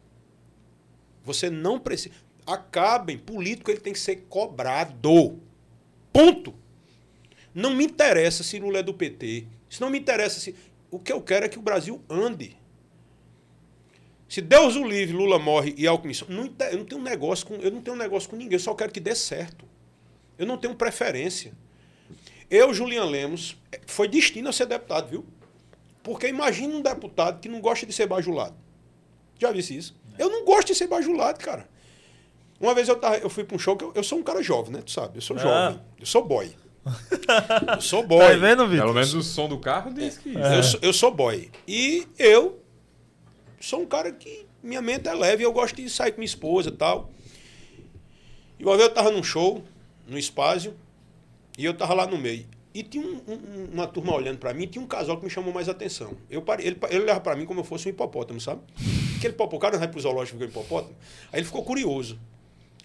[1.24, 2.14] Você não precisa.
[2.46, 5.40] Acabem, político ele tem que ser cobrado.
[6.12, 6.54] Ponto.
[7.54, 9.46] Não me interessa se Lula é do PT.
[9.68, 10.54] Isso não me interessa se.
[10.90, 12.56] O que eu quero é que o Brasil ande.
[14.28, 16.14] Se Deus o livre, Lula morre e Alckmin...
[16.28, 18.92] Não, eu não tenho negócio com, eu não tenho negócio com ninguém, eu só quero
[18.92, 19.64] que dê certo.
[20.38, 21.52] Eu não tenho preferência.
[22.48, 23.56] Eu, Julian Lemos,
[23.86, 25.26] foi destino a ser deputado, viu?
[26.02, 28.54] Porque imagina um deputado que não gosta de ser bajulado.
[29.38, 29.94] Já disse isso?
[30.18, 31.68] Eu não gosto de ser bajulado, cara.
[32.60, 34.42] Uma vez eu, tava, eu fui para um show que eu, eu, sou um cara
[34.42, 34.82] jovem, né?
[34.84, 35.40] Tu sabe, eu sou é.
[35.40, 35.80] jovem.
[35.98, 36.54] Eu sou boy.
[37.74, 38.18] eu sou boy.
[38.18, 38.84] Tá vendo, Vitor?
[38.84, 40.36] Pelo menos o som do carro diz que.
[40.36, 40.58] É.
[40.58, 41.50] Eu, sou, eu sou boy.
[41.66, 42.60] E eu
[43.58, 46.68] sou um cara que minha mente é leve, eu gosto de sair com minha esposa
[46.68, 47.10] e tal.
[48.58, 49.64] E uma vez eu tava num show,
[50.06, 50.74] no espaço,
[51.56, 52.46] e eu tava lá no meio.
[52.72, 55.52] E tinha um, um, uma turma olhando para mim, tinha um casal que me chamou
[55.52, 56.16] mais atenção.
[56.30, 58.62] Eu parei, ele, ele olhava para mim como eu fosse um hipopótamo, sabe?
[59.16, 60.94] Aquele hipopótamo, o cara não vai pro zoológico e hipopótamo.
[61.32, 62.18] Aí ele ficou curioso.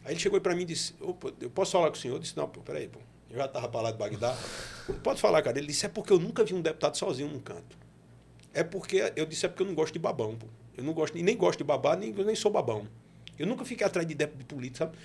[0.04, 2.16] Aí ele chegou para mim e disse: Eu posso falar com o senhor?
[2.16, 3.00] Eu disse: Não, pô, peraí, pô.
[3.30, 4.38] Eu já estava para lá de Bagdá.
[5.04, 5.58] Pode falar, cara.
[5.58, 7.78] Ele disse: É porque eu nunca vi um deputado sozinho num canto.
[8.54, 10.48] É porque, eu disse: É porque eu não gosto de babão, pô.
[10.78, 12.88] Eu não gosto, nem gosto de babar, nem, nem sou babão.
[13.38, 14.98] Eu nunca fiquei atrás de deputado de político, sabe?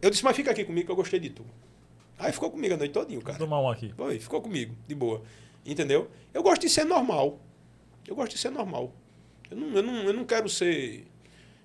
[0.00, 1.44] Eu disse: Mas fica aqui comigo que eu gostei de tu.
[2.20, 3.38] Aí ficou comigo a noite todinho, cara.
[3.38, 3.92] Tomar um aqui.
[3.96, 5.22] Foi, ficou comigo, de boa.
[5.64, 6.10] Entendeu?
[6.34, 7.40] Eu gosto de ser normal.
[8.06, 8.92] Eu gosto de ser normal.
[9.50, 11.06] Eu não, eu não, eu não quero ser.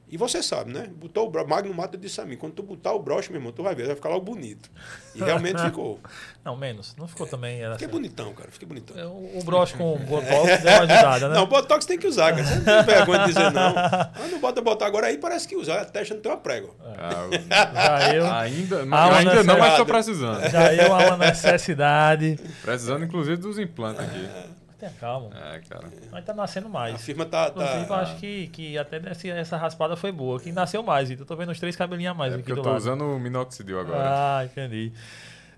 [0.07, 0.87] E você sabe, né?
[0.95, 1.49] Botou o broche.
[1.49, 3.87] Magno Mata disse a mim: quando tu botar o broche, meu irmão, tu vai ver,
[3.87, 4.69] vai ficar logo bonito.
[5.15, 5.99] E realmente ficou.
[6.43, 6.95] Não, menos.
[6.95, 7.59] Não ficou também.
[7.59, 7.95] Era Fiquei assim.
[7.95, 8.51] bonitão, cara.
[8.51, 8.97] Fiquei bonitão.
[8.97, 11.35] É, o, o broche com Botox deu uma ajudada, né?
[11.35, 12.43] Não, Botox tem que usar, cara.
[12.43, 13.73] Você não tem vergonha de dizer não.
[13.73, 15.81] Mas não bota botar agora aí, parece que usa.
[15.81, 16.69] A testa não tem uma prega.
[16.97, 17.27] Ah,
[17.73, 18.25] já eu.
[18.31, 20.49] Ainda, ainda não, mas estou precisando.
[20.49, 22.39] Já eu há uma necessidade.
[22.61, 24.29] Precisando, inclusive, dos implantes aqui.
[24.77, 25.29] Tenha calma.
[25.33, 25.87] É, cara.
[26.11, 26.95] Mas tá nascendo mais.
[26.95, 27.49] A firma tá.
[27.49, 27.85] tá...
[27.87, 30.39] Eu acho que, que até essa, essa raspada foi boa.
[30.39, 32.63] Que nasceu mais, então tô vendo os três cabelinhos a mais é aqui do eu
[32.63, 32.77] tô lado.
[32.77, 34.03] usando o minoxidil agora.
[34.05, 34.91] Ah, entendi.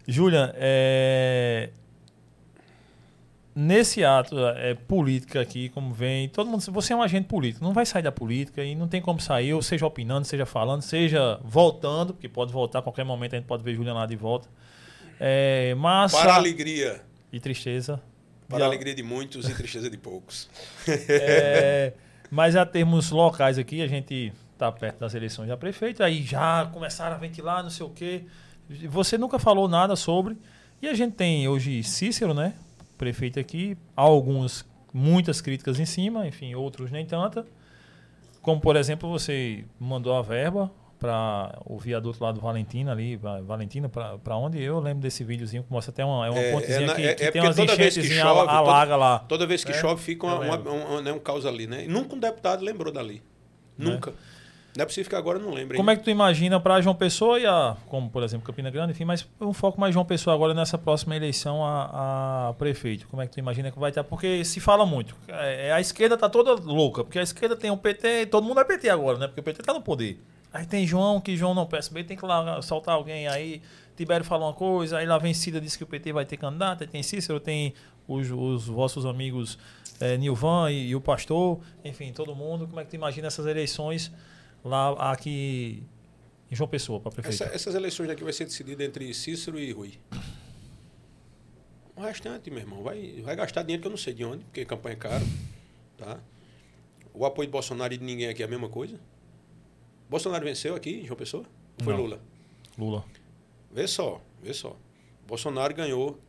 [0.07, 1.69] Julian, é...
[3.55, 6.61] nesse ato é, política aqui, como vem, todo mundo.
[6.71, 9.53] Você é um agente político, não vai sair da política e não tem como sair,
[9.53, 13.47] ou seja opinando, seja falando, seja voltando, porque pode voltar a qualquer momento, a gente
[13.47, 14.47] pode ver Julian lá de volta.
[15.19, 16.17] É, massa.
[16.17, 17.01] Para alegria.
[17.33, 17.99] E tristeza.
[18.47, 20.49] Para a alegria de muitos e tristeza de poucos.
[21.09, 21.93] É,
[22.29, 26.65] mas a termos locais aqui, a gente está perto das eleições da prefeita, aí já
[26.73, 28.23] começaram a ventilar, não sei o quê.
[28.89, 30.37] Você nunca falou nada sobre.
[30.81, 32.53] E a gente tem hoje Cícero, né?
[32.97, 37.45] Prefeito aqui, alguns, muitas críticas em cima, enfim, outros nem tanta.
[38.41, 43.89] Como, por exemplo, você mandou a verba para o viaduto lá do Valentina ali, Valentina
[43.89, 46.95] para onde eu lembro desse videozinho que mostra até uma, é uma é, pontezinha é,
[46.95, 49.19] que, é, que é tem umas enchentes alaga lá.
[49.19, 51.85] Toda vez que é, chove fica uma, uma, um, né, um caos ali, né?
[51.85, 53.21] E nunca um deputado lembrou dali.
[53.77, 54.13] Nunca.
[54.77, 55.75] Não é possível que agora não lembre.
[55.75, 58.91] Como é que tu imagina para João Pessoa e a, como por exemplo Campina Grande,
[58.91, 63.07] enfim, mas um foco mais João Pessoa agora nessa próxima eleição a, a prefeito.
[63.07, 64.03] Como é que tu imagina que vai estar?
[64.03, 65.15] Porque se fala muito.
[65.27, 68.63] É, a esquerda tá toda louca, porque a esquerda tem o PT, todo mundo é
[68.63, 69.27] PT agora, né?
[69.27, 70.19] Porque o PT tá no poder.
[70.57, 73.61] Aí tem João, que João não, PSB tem que lá soltar alguém aí.
[73.95, 76.87] Tibério fala uma coisa, aí lá vencida disse que o PT vai ter candidato, aí
[76.87, 77.75] tem Cícero, tem
[78.07, 79.59] os, os vossos amigos
[79.99, 82.65] é, Nilvan e, e, o pastor, enfim, todo mundo.
[82.65, 84.11] Como é que tu imagina essas eleições
[84.65, 85.83] lá aqui
[86.49, 87.43] em João Pessoa para prefeito?
[87.43, 89.99] Essa, essas eleições aqui vai ser decidida entre Cícero e Rui.
[91.95, 94.65] O restante, meu irmão, vai, vai gastar dinheiro que eu não sei de onde, porque
[94.65, 95.25] campanha é caro.
[95.95, 96.17] Tá?
[97.13, 98.99] O apoio de Bolsonaro e de ninguém aqui é a mesma coisa.
[100.09, 101.43] Bolsonaro venceu aqui em João Pessoa?
[101.79, 102.01] Ou foi Não.
[102.01, 102.21] Lula?
[102.77, 103.05] Lula.
[103.71, 104.75] Vê só, vê só.
[105.27, 106.19] Bolsonaro ganhou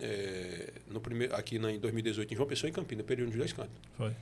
[0.00, 3.52] é, no primeiro, aqui na, em 2018 em João Pessoa e Campinas, período de dois
[3.52, 3.80] cantos.
[3.96, 4.14] Foi.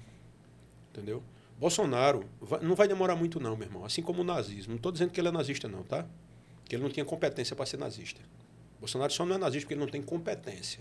[0.92, 1.22] Entendeu?
[1.58, 3.84] Bolsonaro vai, não vai demorar muito não, meu irmão.
[3.84, 4.72] Assim como o nazismo.
[4.72, 6.06] Não estou dizendo que ele é nazista não, tá?
[6.64, 8.20] Que ele não tinha competência para ser nazista.
[8.78, 10.80] Bolsonaro só não é nazista porque ele não tem competência.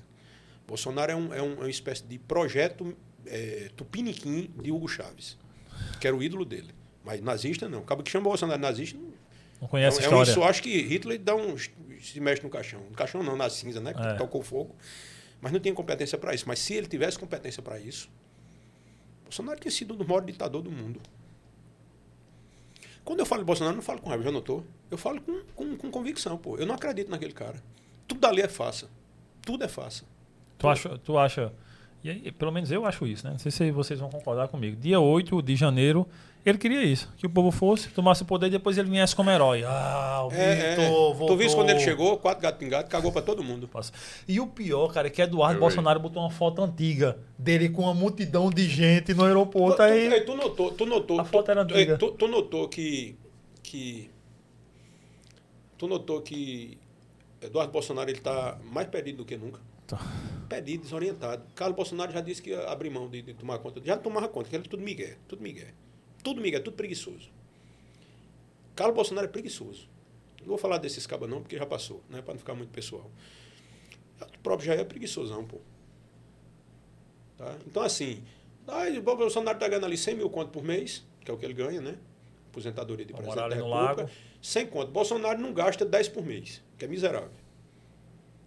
[0.67, 5.37] Bolsonaro é, um, é, um, é uma espécie de projeto é, tupiniquim de Hugo Chaves,
[5.99, 6.73] que era o ídolo dele.
[7.09, 7.79] Mas nazista não.
[7.79, 8.95] Acaba que chama o Bolsonaro nazista.
[8.95, 9.11] Não,
[9.61, 10.31] não conhece é, a história.
[10.31, 12.81] É um, acho que Hitler dá um, se mexe no caixão.
[12.81, 13.95] No caixão não, na cinza, né?
[13.97, 14.13] É.
[14.13, 14.75] tocou fogo.
[15.41, 16.45] Mas não tem competência para isso.
[16.47, 18.11] Mas se ele tivesse competência para isso,
[19.23, 21.01] Bolsonaro tinha sido o maior ditador do mundo.
[23.03, 24.63] Quando eu falo de Bolsonaro, eu não falo com raiva, já notou?
[24.91, 26.57] Eu falo com, com, com, convicção, pô.
[26.57, 27.55] Eu não acredito naquele cara.
[28.07, 28.87] Tudo ali é faça.
[29.41, 30.03] Tudo é faça.
[30.59, 31.51] Tu acha, tu acha
[32.03, 33.31] e aí, pelo menos eu acho isso, né?
[33.31, 34.75] Não sei se vocês vão concordar comigo.
[34.75, 36.07] Dia 8 de janeiro,
[36.45, 37.11] ele queria isso.
[37.17, 39.63] Que o povo fosse, tomasse o poder e depois ele viesse como herói.
[39.65, 40.89] Ah, o é, Vitor, é.
[40.89, 41.27] voltou.
[41.27, 43.69] Tu viste quando ele chegou, quatro gatos pingados, cagou pra todo mundo.
[44.27, 47.83] E o pior, cara, é que Eduardo eu Bolsonaro botou uma foto antiga dele com
[47.83, 49.77] uma multidão de gente no aeroporto.
[49.77, 50.09] Tu, aí...
[50.21, 51.19] tu, tu notou, tu notou.
[51.19, 51.97] A foto era antiga.
[51.97, 53.17] Tu, tu notou que,
[53.61, 54.09] que...
[55.77, 56.77] Tu notou que
[57.41, 59.59] Eduardo Bolsonaro ele tá mais perdido do que nunca.
[59.87, 59.99] Tá.
[60.47, 61.43] Perdido, desorientado.
[61.55, 63.81] Carlos Bolsonaro já disse que ia abrir mão de, de tomar conta.
[63.83, 65.17] Já tomava conta, que era tudo migué.
[65.27, 65.73] Tudo migué.
[66.23, 67.29] Tudo Miguel, tudo preguiçoso.
[68.75, 69.87] Carlos Bolsonaro é preguiçoso.
[70.41, 72.21] Não vou falar desses cabas não, porque já passou, né?
[72.21, 73.09] Para não ficar muito pessoal.
[74.21, 75.57] O próprio Jair é preguiçosão, pô.
[77.37, 77.55] Tá?
[77.65, 78.23] Então, assim,
[78.67, 81.45] aí, o Bolsonaro está ganhando ali 100 mil conto por mês, que é o que
[81.45, 81.97] ele ganha, né?
[82.49, 84.01] Aposentadoria de Pra presidente da República.
[84.01, 84.09] lago.
[84.41, 84.91] 100 conto.
[84.91, 87.31] Bolsonaro não gasta 10 por mês, que é miserável.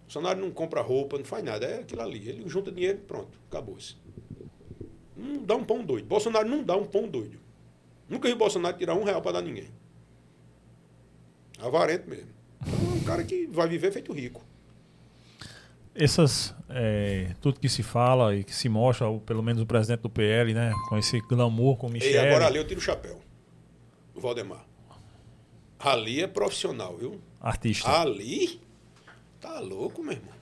[0.03, 1.65] Bolsonaro não compra roupa, não faz nada.
[1.65, 2.27] É aquilo ali.
[2.27, 3.95] Ele junta dinheiro e pronto, acabou-se.
[5.15, 6.05] Não dá um pão doido.
[6.05, 7.39] Bolsonaro não dá um pão doido.
[8.13, 9.67] Nunca vi Bolsonaro tirar um real para dar ninguém.
[11.59, 12.29] Avarento mesmo.
[12.65, 14.41] É um cara que vai viver feito rico.
[15.95, 20.01] Essas, é, tudo que se fala e que se mostra, ou pelo menos o presidente
[20.01, 22.23] do PL, né, com esse glamour com o E Michel.
[22.25, 23.19] agora ali eu tiro o chapéu.
[24.15, 24.65] O Valdemar.
[25.79, 27.19] Ali é profissional, viu?
[27.41, 27.89] artista.
[28.01, 28.61] Ali?
[29.41, 30.33] Tá louco, meu irmão.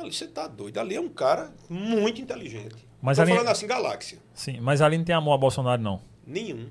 [0.00, 0.78] Ali você tá doido.
[0.78, 2.74] Ali é um cara muito inteligente.
[3.00, 4.18] Mas Tô ali- falando assim, galáxia.
[4.34, 6.00] Sim, mas ali não tem amor a Bolsonaro, não.
[6.28, 6.66] Nenhum.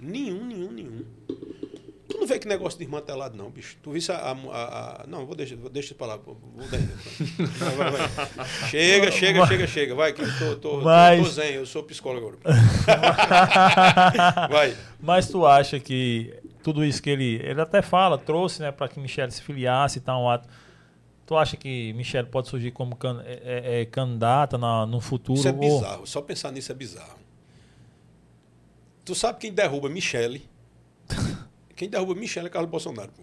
[0.00, 1.04] Nenhum, nenhum, nenhum.
[2.08, 3.76] Tu não vê que negócio de desmantelado, não, bicho.
[3.82, 4.16] Tu visse a.
[4.16, 6.16] a- a- não, vou deixar, vou deixar pra lá.
[6.16, 8.68] Vou, vou dar- vai, vai, vai.
[8.68, 9.94] Chega, chega, Mas- chega, chega.
[9.94, 12.38] Vai, que eu tô, tô, Mas- tô zen, eu sou psicólogo agora.
[14.50, 14.76] Vai.
[15.00, 17.40] Mas tu acha que tudo isso que ele.
[17.42, 20.48] Ele até fala, trouxe, né, para que Michele se filiasse e tal, um ato.
[21.24, 25.38] Tu acha que Michele pode surgir como can- é- é- é candidata na, no futuro?
[25.38, 26.06] Isso é ou- bizarro.
[26.06, 27.21] Só pensar nisso é bizarro.
[29.04, 30.48] Tu sabe quem derruba Michele?
[31.74, 33.10] Quem derruba Michele é Carlos Bolsonaro.
[33.10, 33.22] Pô.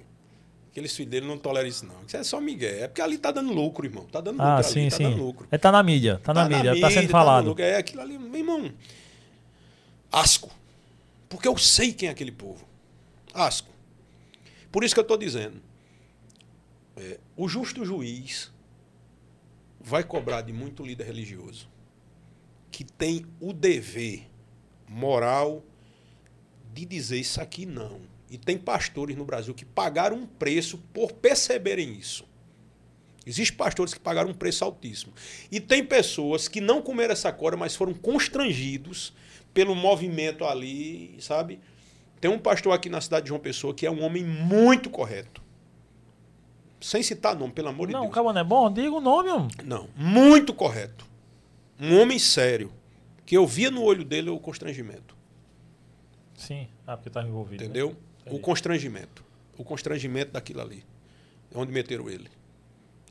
[0.70, 1.96] Aqueles filhos dele não toleram isso, não.
[2.06, 2.84] Isso é só Miguel.
[2.84, 4.06] É porque ali tá dando lucro, irmão.
[4.06, 5.04] Tá dando lucro Ah, ali, sim, tá sim.
[5.04, 5.48] dando lucro.
[5.50, 7.56] É, tá na mídia, tá, na mídia, tá sendo dando falado.
[7.60, 8.72] É aquilo ali, meu irmão.
[10.12, 10.52] Asco.
[11.30, 12.68] Porque eu sei quem é aquele povo.
[13.34, 13.70] Asco.
[14.72, 15.62] Por isso que eu estou dizendo.
[16.98, 18.52] é, o justo juiz
[19.80, 21.70] vai cobrar de muito líder religioso
[22.70, 24.29] que tem o dever
[24.90, 25.64] moral
[26.74, 28.02] de dizer isso aqui não.
[28.30, 32.28] E tem pastores no Brasil que pagaram um preço por perceberem isso.
[33.26, 35.14] Existem pastores que pagaram um preço altíssimo.
[35.52, 39.14] E tem pessoas que não comeram essa corda, mas foram constrangidos
[39.53, 41.60] pelo movimento ali, sabe?
[42.20, 45.41] Tem um pastor aqui na cidade de João Pessoa que é um homem muito correto.
[46.82, 48.16] Sem citar nome, pelo amor de Não, o Deus.
[48.16, 48.72] cabo não é bom?
[48.72, 49.49] Diga o nome, homem.
[49.64, 51.06] Não, muito correto.
[51.80, 52.72] Um homem sério.
[53.30, 55.16] Que eu via no olho dele o constrangimento.
[56.36, 57.62] Sim, ah, porque tá envolvido.
[57.62, 57.66] né?
[57.70, 57.90] Entendeu?
[57.90, 58.40] O Entendi.
[58.42, 59.24] constrangimento.
[59.56, 60.84] O constrangimento daquilo ali.
[61.54, 62.28] É onde meteram ele.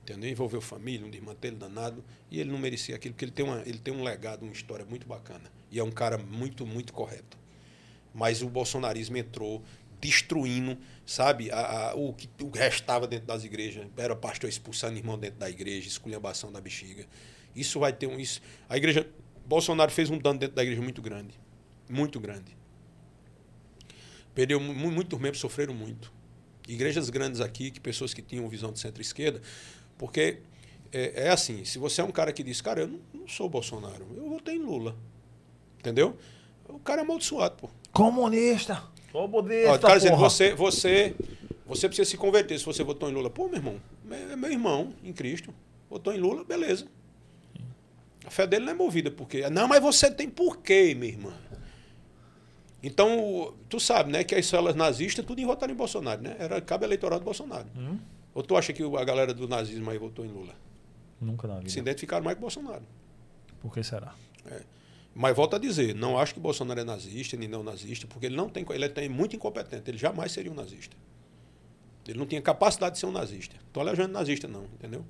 [0.03, 0.28] Entendeu?
[0.28, 2.03] Envolveu família, um desmantelo danado.
[2.32, 4.85] E ele não merecia aquilo, porque ele tem, uma, ele tem um legado, uma história
[4.85, 5.45] muito bacana.
[5.70, 7.39] E é um cara muito, muito correto.
[8.12, 9.62] Mas o bolsonarismo entrou
[10.01, 10.77] destruindo,
[11.07, 13.86] sabe, a, a- o que o restava dentro das igrejas.
[13.97, 17.07] Era pastor expulsando irmão dentro da igreja, esculhambação da bexiga.
[17.55, 18.19] Isso vai ter um.
[18.19, 19.07] Isso, a igreja.
[19.48, 21.34] Bolsonaro fez um dano dentro da igreja muito grande.
[21.88, 22.56] Muito grande.
[24.34, 26.12] Perdeu mu- mu- muitos membros, sofreram muito.
[26.68, 29.40] Igrejas grandes aqui, que pessoas que tinham visão de centro-esquerda,
[29.96, 30.40] porque
[30.92, 33.48] é, é assim, se você é um cara que diz, cara, eu não, não sou
[33.48, 34.94] Bolsonaro, eu votei em Lula.
[35.78, 36.16] Entendeu?
[36.68, 37.70] O cara é amaldiçoado, pô.
[37.92, 38.82] Comunista!
[39.14, 41.14] Ô, budista, Ó, o cara dizendo, você, você,
[41.66, 43.30] você precisa se converter se você votou em Lula.
[43.30, 43.80] Pô, meu irmão,
[44.10, 45.54] é meu irmão em Cristo.
[45.88, 46.86] Votou em Lula, beleza.
[48.28, 49.48] A fé dele não é movida porque.
[49.48, 51.32] Não, mas você tem porquê, meu irmão.
[52.82, 56.36] Então, tu sabe, né, que as células nazistas tudo votaram em Bolsonaro, né?
[56.38, 57.66] Era cabo eleitoral do Bolsonaro.
[57.74, 57.98] Hum?
[58.34, 60.55] Ou tu acha que a galera do nazismo aí votou em Lula?
[61.18, 61.70] Nunca na vida.
[61.70, 62.82] Se identificaram mais com Bolsonaro.
[63.62, 64.14] Por que será?
[65.14, 68.36] Mas volto a dizer, não acho que Bolsonaro é nazista nem não nazista, porque ele
[68.36, 70.94] não tem, ele é muito incompetente, ele jamais seria um nazista.
[72.06, 73.56] Ele não tinha capacidade de ser um nazista.
[73.66, 75.02] Estou elegendo nazista não, entendeu?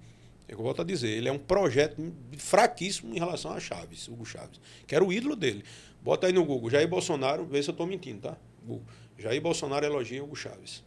[0.48, 4.58] Eu volto a dizer, ele é um projeto fraquíssimo em relação a Chaves, Hugo Chaves,
[4.86, 5.62] que era o ídolo dele.
[6.02, 8.36] Bota aí no Google, Jair Bolsonaro, vê se eu estou mentindo, tá?
[8.64, 8.86] Google.
[9.18, 10.82] Jair Bolsonaro elogia Hugo Chaves.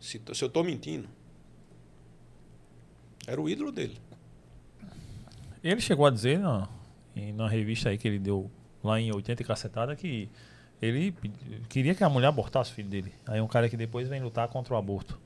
[0.00, 1.08] Se, se eu estou mentindo,
[3.26, 3.96] era o ídolo dele.
[5.62, 6.68] Ele chegou a dizer na,
[7.14, 8.50] em, na revista aí que ele deu
[8.82, 10.28] lá em 80 e cacetada que
[10.80, 11.14] ele
[11.68, 13.12] queria que a mulher abortasse o filho dele.
[13.26, 15.18] Aí um cara que depois vem lutar contra o aborto.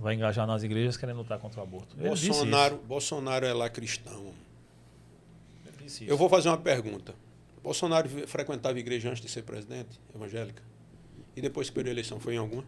[0.00, 1.94] Vai engajar nas igrejas querendo lutar contra o aborto.
[1.98, 2.08] Ele.
[2.08, 4.32] Bolsonaro, Bolsonaro é lá cristão.
[6.02, 7.14] Eu vou fazer uma pergunta.
[7.62, 10.62] Bolsonaro frequentava igreja antes de ser presidente, evangélica?
[11.36, 12.64] E depois que perdeu a eleição, foi em alguma?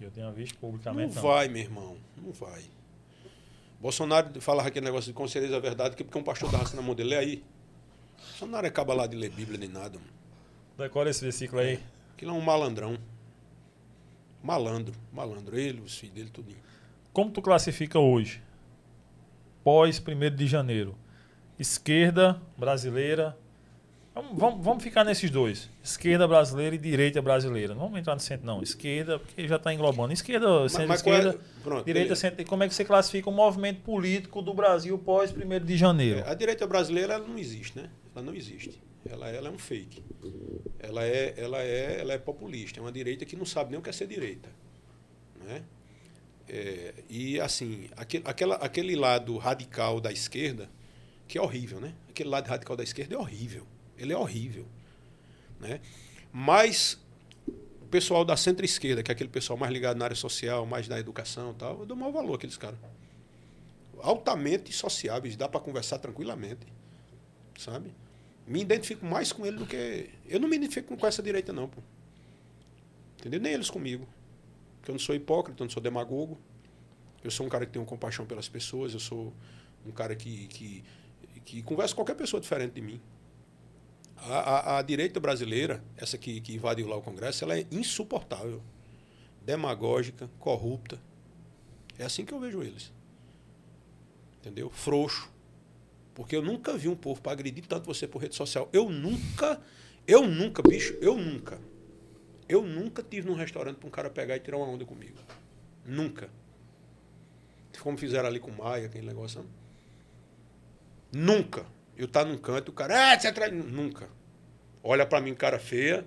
[0.00, 1.14] Eu tenha visto Não publicamente.
[1.14, 1.96] Não, vai, meu irmão.
[2.16, 2.62] Não vai.
[3.78, 6.76] Bolsonaro falava aquele negócio de com certeza é verdade, que porque um pastor dava assim
[6.76, 7.10] na mão dele.
[7.10, 7.44] Lê aí.
[8.18, 9.98] Bolsonaro acaba lá de ler Bíblia nem nada.
[9.98, 10.10] Mano.
[10.78, 11.78] Decora esse versículo aí.
[12.14, 12.96] Aquilo é um malandrão.
[14.42, 15.58] Malandro, malandro.
[15.58, 16.58] Ele, os filhos dele, tudinho.
[17.12, 18.42] Como tu classifica hoje?
[19.62, 20.96] Pós 1 de janeiro.
[21.58, 23.36] Esquerda brasileira
[24.14, 25.70] Vamos, vamos, vamos ficar nesses dois.
[25.82, 27.72] Esquerda brasileira e direita brasileira.
[27.74, 28.62] Não vamos entrar no centro, não.
[28.62, 30.12] Esquerda, porque já está englobando.
[30.12, 32.44] Esquerda, centro-esquerda, é- pronto, direita, centro.
[32.44, 36.20] Como é que você classifica o movimento político do Brasil pós 1 de janeiro?
[36.20, 37.88] É, A direita brasileira não existe, né?
[38.14, 38.82] Ela não existe.
[39.08, 40.02] Ela, ela é um fake.
[40.78, 42.78] Ela é, ela, é, ela é populista.
[42.78, 44.48] É uma direita que não sabe nem o que é ser direita.
[45.40, 45.64] Né?
[46.48, 50.68] É, e, assim, aquele, aquela, aquele lado radical da esquerda,
[51.26, 51.94] que é horrível, né?
[52.10, 53.66] Aquele lado radical da esquerda é horrível.
[53.96, 54.66] Ele é horrível.
[55.58, 55.80] Né?
[56.32, 56.98] Mas
[57.80, 60.98] o pessoal da centro-esquerda, que é aquele pessoal mais ligado na área social, mais na
[60.98, 62.78] educação tal, eu dou maior valor àqueles caras.
[64.00, 66.66] Altamente sociáveis, dá para conversar tranquilamente.
[67.58, 67.92] Sabe?
[68.52, 70.10] Me identifico mais com ele do que.
[70.28, 71.80] Eu não me identifico com essa direita, não, pô.
[73.18, 73.40] Entendeu?
[73.40, 74.06] Nem eles comigo.
[74.76, 76.38] Porque eu não sou hipócrita, eu não sou demagogo.
[77.24, 79.32] Eu sou um cara que tem uma compaixão pelas pessoas, eu sou
[79.86, 80.84] um cara que, que,
[81.46, 83.00] que conversa com qualquer pessoa diferente de mim.
[84.18, 88.62] A, a, a direita brasileira, essa que, que invadiu lá o Congresso, ela é insuportável.
[89.40, 91.00] Demagógica, corrupta.
[91.98, 92.92] É assim que eu vejo eles.
[94.40, 94.68] Entendeu?
[94.68, 95.31] Frouxo.
[96.14, 98.68] Porque eu nunca vi um povo para agredir tanto você por rede social.
[98.72, 99.60] Eu nunca,
[100.06, 101.58] eu nunca, bicho, eu nunca.
[102.48, 105.18] Eu nunca tive num restaurante para um cara pegar e tirar uma onda comigo.
[105.86, 106.28] Nunca.
[107.80, 109.44] Como fizeram ali com o Maia, aquele negócio.
[111.12, 111.36] Não?
[111.36, 111.66] Nunca.
[111.96, 113.50] Eu tá num canto, o cara, ah, você atrai.
[113.50, 114.08] Nunca.
[114.82, 116.04] Olha para mim, cara feia,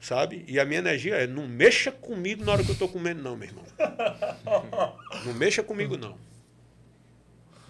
[0.00, 0.44] sabe?
[0.48, 3.36] E a minha energia é: não mexa comigo na hora que eu tô comendo, não,
[3.36, 3.64] meu irmão.
[5.24, 6.18] Não mexa comigo, não.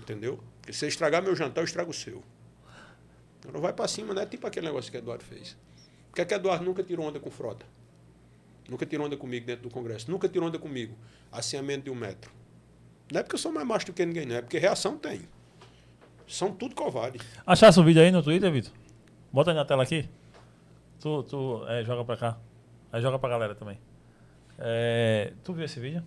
[0.00, 0.42] Entendeu?
[0.65, 2.23] Porque se você estragar meu jantar, eu estrago o seu.
[3.53, 4.24] Não vai para cima, né?
[4.24, 5.59] Tipo aquele negócio que Eduardo fez.
[6.09, 7.66] Por que, é que Eduardo nunca tirou onda com frota?
[8.66, 10.11] Nunca tirou onda comigo dentro do Congresso.
[10.11, 10.97] Nunca tirou onda comigo.
[11.31, 12.32] Acimento de um metro.
[13.12, 14.36] Não é porque eu sou mais macho do que ninguém, não.
[14.36, 15.28] É porque reação tem.
[16.27, 17.20] São tudo covarde.
[17.47, 18.73] Achasse o vídeo aí no Twitter, Vitor?
[19.31, 20.09] Bota aí na tela aqui.
[20.99, 22.39] Tu, tu é, joga pra cá.
[22.91, 23.78] Aí joga pra galera também.
[24.59, 26.03] É, tu viu esse vídeo?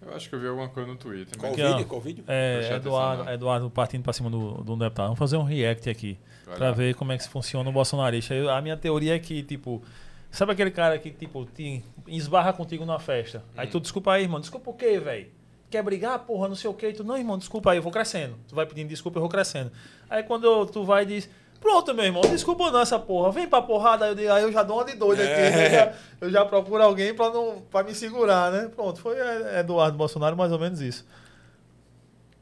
[0.00, 1.36] Eu acho que eu vi alguma coisa no Twitter.
[1.38, 1.60] Qual Mas...
[1.60, 1.86] Aqui, vídeo?
[1.86, 2.24] Qual vídeo?
[2.28, 3.32] É, Eduardo, atenção, não.
[3.32, 5.06] Eduardo partindo pra cima do, do deputado.
[5.06, 6.18] Vamos fazer um react aqui.
[6.46, 6.72] Vai Pra lá.
[6.72, 8.34] ver como é que funciona o bolsonarista.
[8.34, 9.82] Eu- a minha teoria é que, tipo,
[10.30, 13.42] sabe aquele cara que, tipo, te esbarra contigo na festa?
[13.56, 13.70] Aí Hum.
[13.72, 14.40] tu, desculpa aí, irmão.
[14.40, 15.26] Desculpa o quê, velho?
[15.70, 16.88] Quer brigar, porra, não sei o quê.
[16.88, 18.36] E Tu, não, irmão, desculpa aí, eu vou crescendo.
[18.48, 19.70] Tu vai pedindo desculpa, eu vou crescendo.
[20.08, 21.28] Aí quando tu vai e diz,
[21.60, 23.30] pronto, meu irmão, desculpa não essa porra.
[23.32, 24.04] Vem pra porrada.
[24.04, 25.30] Aí eu, digo, aí eu já dou uma de doido aqui.
[25.30, 25.66] É.
[25.66, 28.68] Eu, já, eu já procuro alguém pra, não, pra me segurar, né?
[28.68, 31.06] Pronto, foi é, Eduardo Bolsonaro mais ou menos isso.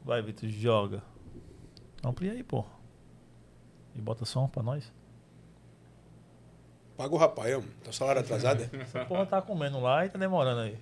[0.03, 1.03] Vai, Vitor, joga.
[2.03, 2.69] Amplia aí, porra.
[3.95, 4.91] E bota som pra nós.
[6.95, 7.61] Paga o rapaz, ó.
[7.83, 8.63] Tá salário atrasado?
[8.63, 8.81] é?
[8.81, 10.77] Essa porra tá comendo lá e tá demorando aí.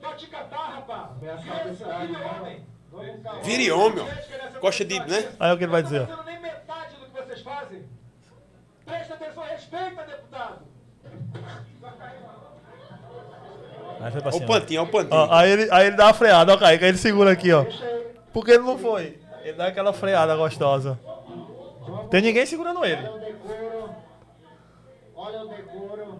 [0.00, 1.10] Pode te catar, rapaz.
[3.42, 4.60] Vire homem, ó.
[4.60, 5.28] Gosta de, né?
[5.38, 6.06] Aí é o que ele vai dizer.
[6.08, 7.84] Não nem metade do que vocês fazem.
[8.84, 10.58] Presta atenção, respeita, deputado.
[14.00, 14.46] Aí foi pra Ó o cima.
[14.46, 15.14] pantinho, ó o pantinho.
[15.20, 16.84] Ó, aí, ele, aí ele dá uma freada, ó, Kaique.
[16.84, 17.64] Aí ele segura aqui, ó.
[18.32, 19.18] Porque ele não foi.
[19.42, 20.98] Ele dá aquela freada gostosa.
[22.10, 23.02] Tem ninguém segurando ele.
[23.06, 23.90] Olha o decoro.
[25.16, 26.15] Olha o decoro.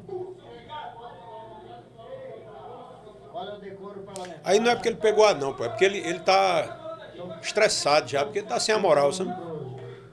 [3.36, 4.40] Olha o decoro parlamentar.
[4.44, 5.64] Aí não é porque ele pegou a não, pô.
[5.64, 7.04] É porque ele, ele tá
[7.42, 9.30] estressado já, porque ele tá sem a moral, sabe?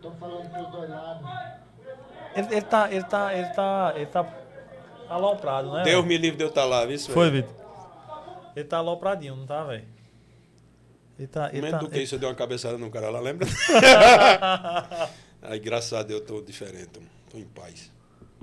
[0.01, 1.29] Tô falando pros dois lados.
[2.35, 2.91] Ele, ele tá.
[2.91, 3.33] Ele tá.
[3.33, 3.93] Ele tá.
[3.95, 4.33] Ele tá
[5.07, 5.83] aloprado, né?
[5.83, 6.99] Deus me livre de eu estar lá, viu?
[6.99, 7.31] Foi?
[7.31, 7.55] Vitor.
[8.57, 9.85] Ele tá alopradinho, não tá, velho?
[11.17, 11.49] Ele tá.
[11.49, 13.47] Ele Menos tá do que isso, eu dei uma cabeçada no cara lá, lembra?
[15.41, 16.89] Aí, graças a Deus, eu tô diferente,
[17.29, 17.89] tô em paz.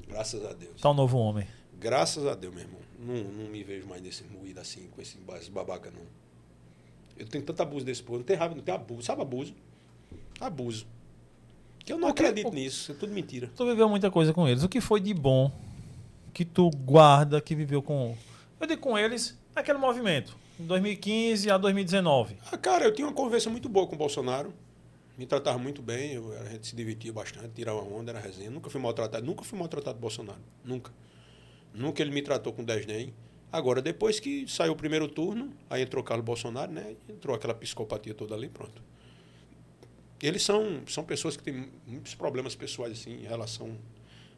[0.09, 0.81] Graças a Deus.
[0.81, 1.47] Tá um novo homem.
[1.75, 2.80] Graças a Deus, meu irmão.
[3.01, 6.03] Não, não me vejo mais nesse moído assim, com esse, ba- esse babaca, não.
[7.19, 9.03] Eu tenho tanto abuso desse povo, não tem raiva, não tem abuso.
[9.03, 9.55] Sabe abuso?
[10.41, 10.87] Abuso.
[11.85, 13.51] Que eu não O que- acredito o- nisso, é tudo mentira.
[13.57, 14.63] Tu viveu muita coisa com eles.
[14.63, 15.51] O que foi de bom
[16.33, 18.17] que tu guarda, que viveu com.
[18.61, 20.37] Eu digo com eles, naquele movimento.
[20.59, 22.37] De 2015 a 2019.
[22.53, 24.53] Ah, cara, eu tinha uma conversa muito boa com o Bolsonaro.
[25.17, 28.51] Me tratava muito bem, eu- a gente se divertia bastante, tirava onda, era resenha.
[28.51, 30.39] Nunca fui maltratado, nunca fui maltratado do Bolsonaro.
[30.65, 30.91] Nunca.
[31.73, 33.15] Nunca ele me tratou com desdém.
[33.53, 36.97] Agora, depois que saiu o primeiro turno, aí entrou Carlos Bolsonaro, né?
[37.09, 38.83] Entrou aquela psicopatia toda ali, pronto.
[40.23, 43.77] Eles são, são pessoas que têm muitos problemas pessoais, assim, em relação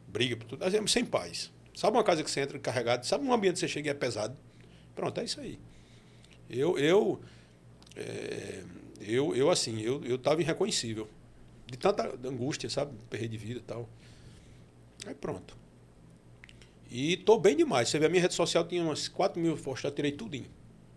[0.07, 1.51] briga, tudo, assim, sem paz.
[1.75, 3.93] Sabe uma casa que você entra carregado, sabe um ambiente que você chega e é
[3.93, 4.37] pesado?
[4.95, 5.59] Pronto, é isso aí.
[6.49, 7.19] Eu, eu,
[7.95, 8.63] é,
[9.01, 11.09] eu, eu assim, eu, eu irreconhecível.
[11.65, 12.93] De tanta angústia, sabe?
[13.09, 13.89] Perder de vida e tal.
[15.05, 15.62] Aí pronto.
[16.93, 17.89] E tô bem demais.
[17.89, 20.45] Você vê, a minha rede social tinha umas 4 mil posts, eu tirei tudinho.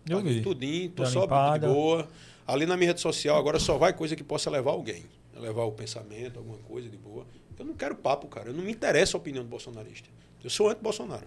[0.07, 0.41] Eu Paguei vi.
[0.41, 1.67] Tudinho, tô só limpada.
[1.67, 2.07] de boa.
[2.45, 5.05] Ali na minha rede social agora só vai coisa que possa levar alguém.
[5.33, 7.25] levar o pensamento, alguma coisa de boa.
[7.57, 8.49] Eu não quero papo, cara.
[8.49, 10.07] Eu não me interessa a opinião do bolsonarista.
[10.43, 11.25] Eu sou anti-Bolsonaro.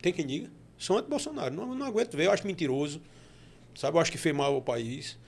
[0.00, 0.48] Tem quem diga?
[0.78, 1.52] Sou anti-Bolsonaro.
[1.52, 3.02] Não, não aguento ver, eu acho mentiroso.
[3.74, 5.18] Sabe, eu acho que fez mal ao país.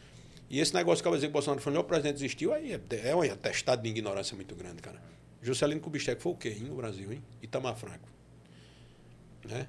[0.49, 2.81] E esse negócio que eu dizer que o Bolsonaro foi o presidente existiu, aí é,
[3.09, 5.03] é um atestado de ignorância muito grande, cara.
[5.41, 7.23] Juscelino Kubitschek foi o quê, hein, no Brasil, hein?
[7.43, 8.12] Itamar Franco.
[9.49, 9.67] Né?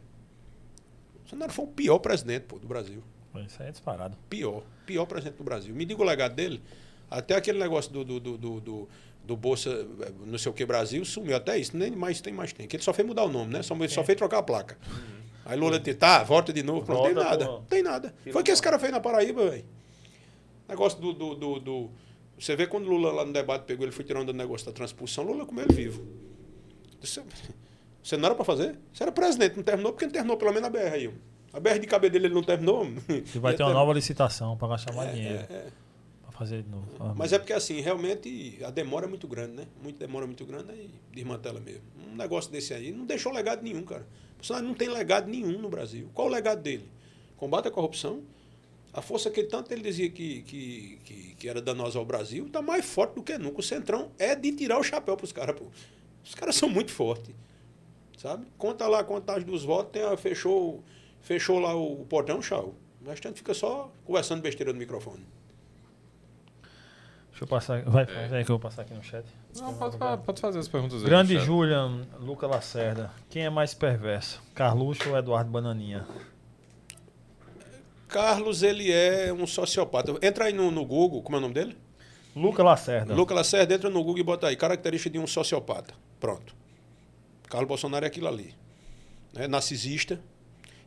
[1.19, 3.03] Bolsonaro foi o pior presidente, pô, do Brasil.
[3.45, 4.17] Isso aí é disparado.
[4.29, 4.63] Pior.
[4.85, 5.73] Pior presidente do Brasil.
[5.73, 6.61] Me diga o legado dele.
[7.09, 8.89] Até aquele negócio do, do, do, do,
[9.23, 9.87] do, Bolsa,
[10.25, 11.35] não sei o que, Brasil, sumiu.
[11.35, 11.75] Até isso.
[11.75, 12.67] Nem mais tem mais tem.
[12.67, 13.63] Que ele só fez mudar o nome, né?
[13.63, 14.77] Só, só fez trocar a placa.
[14.87, 15.23] Uhum.
[15.45, 16.91] Aí Lula disse, tá, volta de novo.
[16.91, 17.45] Não tem nada.
[17.45, 18.13] Não tem nada.
[18.31, 19.65] Foi o que esse cara fez na Paraíba, velho.
[20.67, 21.91] Negócio do, do, do, do,
[22.39, 25.23] Você vê quando Lula lá no debate pegou, ele foi tirando o negócio da transpulsão,
[25.23, 26.07] Lula comeu ele vivo.
[28.03, 28.77] Você não era para fazer?
[28.91, 31.13] Você era presidente, não terminou, porque não terminou pelo menos a BR aí.
[31.53, 32.85] A BR de cabelo dele ele não terminou.
[33.33, 35.45] E vai ter uma nova licitação para gastar mais é, dinheiro.
[35.49, 35.67] É, é.
[36.23, 36.85] Para fazer de novo.
[36.99, 39.67] Ah, Mas é porque assim, realmente a demora é muito grande, né?
[39.81, 41.83] Muito demora muito grande, aí desmantela mesmo.
[42.11, 44.05] Um negócio desse aí não deixou legado nenhum, cara.
[44.49, 46.09] O não tem legado nenhum no Brasil.
[46.13, 46.89] Qual o legado dele?
[47.37, 48.23] Combate a corrupção,
[48.91, 52.61] a força que tanto ele dizia que, que, que, que era danosa ao Brasil está
[52.61, 53.61] mais forte do que nunca.
[53.61, 55.55] O Centrão é de tirar o chapéu para os caras.
[56.23, 57.33] Os caras são muito fortes.
[58.17, 58.45] Sabe?
[58.57, 60.83] Conta lá a contagem dos votos, tem a, fechou,
[61.21, 62.75] fechou lá o portão, tchau.
[63.05, 65.25] O restante fica só conversando besteira no microfone.
[67.31, 67.81] Deixa eu passar.
[67.83, 68.43] Vai, é.
[68.43, 69.25] que eu vou passar aqui no chat.
[69.57, 71.09] Não, pode, pode fazer as perguntas aí.
[71.09, 73.11] Grande Julian, Luca Lacerda.
[73.29, 74.41] Quem é mais perverso?
[74.53, 76.05] Carluxo ou Eduardo Bananinha?
[78.07, 80.13] Carlos, ele é um sociopata.
[80.21, 81.75] Entra aí no, no Google, como é o nome dele?
[82.35, 83.15] Luca Lacerda.
[83.15, 85.95] Luca Lacerda, entra no Google e bota aí, característica de um sociopata.
[86.19, 86.55] Pronto.
[87.53, 88.55] Carlos Bolsonaro é aquilo ali.
[89.31, 89.47] Né?
[89.47, 90.19] Narcisista.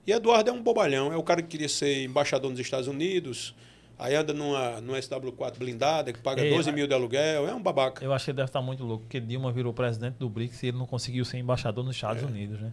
[0.05, 3.55] E Eduardo é um bobalhão, é o cara que queria ser embaixador nos Estados Unidos,
[3.97, 7.62] aí anda numa, numa SW4 blindada, que paga Ei, 12 mil de aluguel, é um
[7.62, 8.05] babaca.
[8.05, 10.66] Eu acho que ele deve estar muito louco, porque Dilma virou presidente do BRICS e
[10.66, 12.26] ele não conseguiu ser embaixador nos Estados é.
[12.26, 12.72] Unidos, né?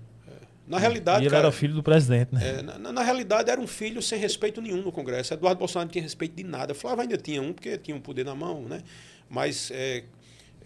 [0.68, 1.24] Na realidade.
[1.24, 2.60] E ele cara, era filho do presidente, né?
[2.60, 5.34] É, na, na, realidade, era um filho sem respeito nenhum no Congresso.
[5.34, 6.74] Eduardo Bolsonaro não tinha respeito de nada.
[6.74, 8.82] Flávio ainda tinha um, porque tinha um poder na mão, né?
[9.30, 10.04] Mas é, é,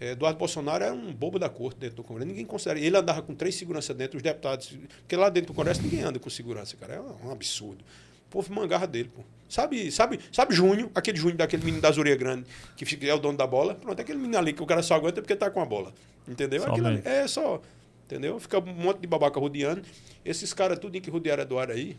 [0.00, 2.28] Eduardo Bolsonaro era um bobo da corte dentro do Congresso.
[2.28, 2.78] Ninguém considera.
[2.78, 4.78] Ele andava com três seguranças dentro, os deputados.
[5.00, 6.94] Porque lá dentro do Congresso ninguém anda com segurança, cara.
[6.94, 7.84] É um absurdo.
[8.28, 9.22] O povo mangarra dele, pô.
[9.48, 12.44] Sabe, sabe, sabe Júnior, aquele Júnior daquele menino da Zuria Grande,
[12.76, 13.74] que é o dono da bola?
[13.74, 15.94] Pronto, aquele menino ali que o cara só aguenta porque tá com a bola.
[16.28, 16.62] Entendeu?
[16.70, 17.62] Ali, é só.
[18.04, 18.38] Entendeu?
[18.38, 19.82] Fica um monte de babaca rodeando.
[20.22, 21.96] Esses caras, tudo em que rodearam Eduardo aí,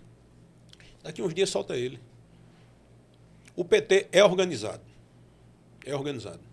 [1.04, 2.00] daqui uns dias solta ele.
[3.56, 4.84] O PT é organizado.
[5.84, 6.49] É organizado.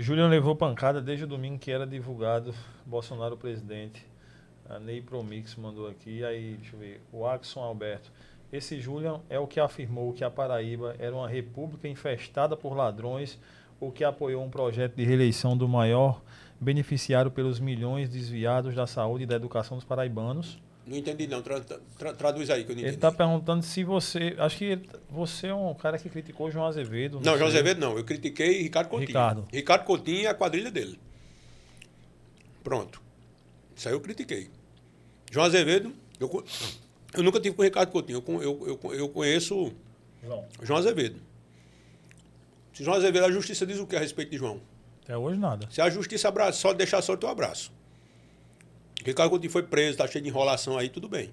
[0.00, 2.54] Julian levou pancada desde o domingo que era divulgado
[2.86, 4.02] Bolsonaro presidente.
[4.66, 6.24] A Ney Promix mandou aqui.
[6.24, 7.02] Aí, deixa eu ver.
[7.12, 8.10] O Axon Alberto.
[8.50, 13.38] Esse Julian é o que afirmou que a Paraíba era uma república infestada por ladrões,
[13.78, 16.22] ou que apoiou um projeto de reeleição do maior
[16.58, 20.58] beneficiário pelos milhões desviados da saúde e da educação dos paraibanos.
[20.86, 21.42] Não entendi, não.
[21.42, 22.88] Tra, tra, traduz aí que eu não entendi.
[22.88, 24.34] Ele está perguntando se você.
[24.38, 27.20] Acho que você é um cara que criticou João Azevedo.
[27.20, 27.96] Não, não João Azevedo não.
[27.96, 29.08] Eu critiquei Ricardo Coutinho.
[29.08, 29.48] Ricardo.
[29.52, 30.98] Ricardo Coutinho e a quadrilha dele.
[32.64, 33.00] Pronto.
[33.76, 34.50] Isso aí eu critiquei.
[35.30, 36.44] João Azevedo, eu,
[37.14, 38.22] eu nunca tive com o Ricardo Coutinho.
[38.26, 39.72] Eu, eu, eu, eu conheço
[40.22, 40.44] João.
[40.62, 41.20] João Azevedo.
[42.72, 44.60] Se João Azevedo, a justiça diz o que a respeito de João?
[45.04, 45.68] Até hoje nada.
[45.70, 47.72] Se a justiça abraça, só deixar só o abraço.
[49.04, 51.30] Ricardo Coutinho foi preso, tá cheio de enrolação aí, tudo bem.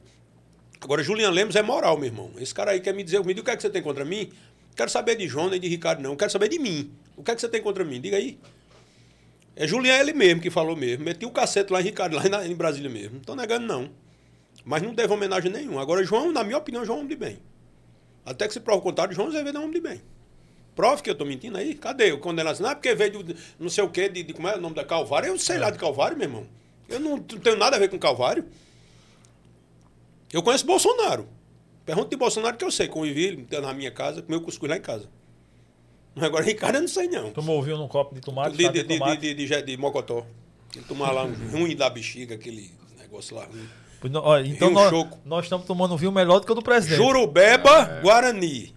[0.79, 2.31] Agora, Julian Lemos é moral, meu irmão.
[2.39, 4.31] Esse cara aí quer me dizer, diga o que é que você tem contra mim?
[4.75, 6.15] Quero saber de João nem de Ricardo, não.
[6.15, 6.91] Quero saber de mim.
[7.15, 7.99] O que é que você tem contra mim?
[7.99, 8.37] Diga aí.
[9.55, 11.03] É Julian ele mesmo que falou mesmo.
[11.03, 13.15] Meti o cacete lá em Ricardo, lá em Brasília mesmo.
[13.15, 13.89] Não tô negando, não.
[14.63, 15.81] Mas não teve homenagem nenhuma.
[15.81, 17.39] Agora, João, na minha opinião, João é um homem de bem.
[18.23, 20.01] Até que se prova o contrário, João Azevedo é um homem de bem.
[20.75, 21.73] Prove que eu estou mentindo aí.
[21.73, 22.65] Cadê o condenação?
[22.65, 24.75] Não é porque veio do, não sei o quê, de, de, como é o nome
[24.75, 25.29] da Calvário.
[25.29, 25.59] Eu sei é.
[25.59, 26.45] lá de Calvário, meu irmão.
[26.87, 28.45] Eu não, tenho nada a ver com Calvário.
[30.31, 31.27] Eu conheço Bolsonaro.
[31.85, 32.87] Pergunta de Bolsonaro que eu sei.
[32.87, 35.09] Convivi na minha casa, comeu cuscuz lá em casa.
[36.15, 37.31] Agora, Ricardo, eu não sei não.
[37.31, 38.57] Tomou vinho num copo de tomate?
[38.57, 40.25] De, de, de, de, de, de, de, mocotó.
[40.75, 43.67] Ele tomar lá um ruim da bexiga, aquele negócio lá ruim.
[44.45, 44.91] Então nós,
[45.25, 46.97] nós, estamos tomando vinho melhor do que o do presidente.
[46.97, 48.01] Jurubeba, é.
[48.01, 48.76] Guarani.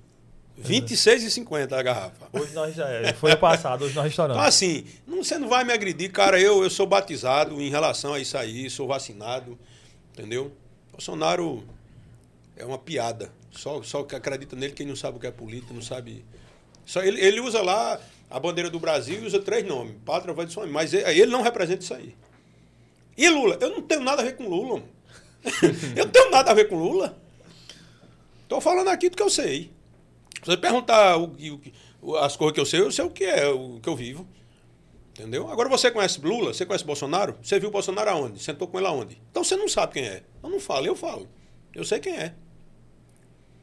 [0.63, 2.29] 26,50 a garrafa.
[2.33, 4.37] Hoje nós já é, foi passado, hoje no restaurante.
[4.37, 6.41] Então, assim, não, você não vai me agredir, cara.
[6.41, 9.59] Eu, eu sou batizado em relação a isso aí, sou vacinado,
[10.13, 10.53] entendeu?
[10.93, 11.65] Bolsonaro
[12.57, 13.33] é uma piada.
[13.51, 16.25] Só, só que acredita nele quem não sabe o que é política, não sabe.
[16.87, 20.49] Só ele, ele usa lá a bandeira do Brasil e usa três nomes: Pátria, Voz
[20.49, 20.73] de Sonho.
[20.73, 22.15] Mas ele, ele não representa isso aí.
[23.17, 23.59] E Lula?
[23.61, 24.83] Eu não tenho nada a ver com Lula.
[25.97, 27.17] eu não tenho nada a ver com Lula.
[28.43, 29.71] Estou falando aqui do que eu sei.
[30.43, 31.35] Se você perguntar o,
[32.03, 34.27] o, as coisas que eu sei, eu sei o que é, o que eu vivo.
[35.11, 35.51] Entendeu?
[35.51, 37.37] Agora você conhece Lula, você conhece Bolsonaro?
[37.43, 38.43] Você viu Bolsonaro aonde?
[38.43, 39.21] Sentou com ele aonde?
[39.31, 40.23] Então você não sabe quem é.
[40.43, 41.29] Eu não falo, eu falo.
[41.75, 42.33] Eu sei quem é.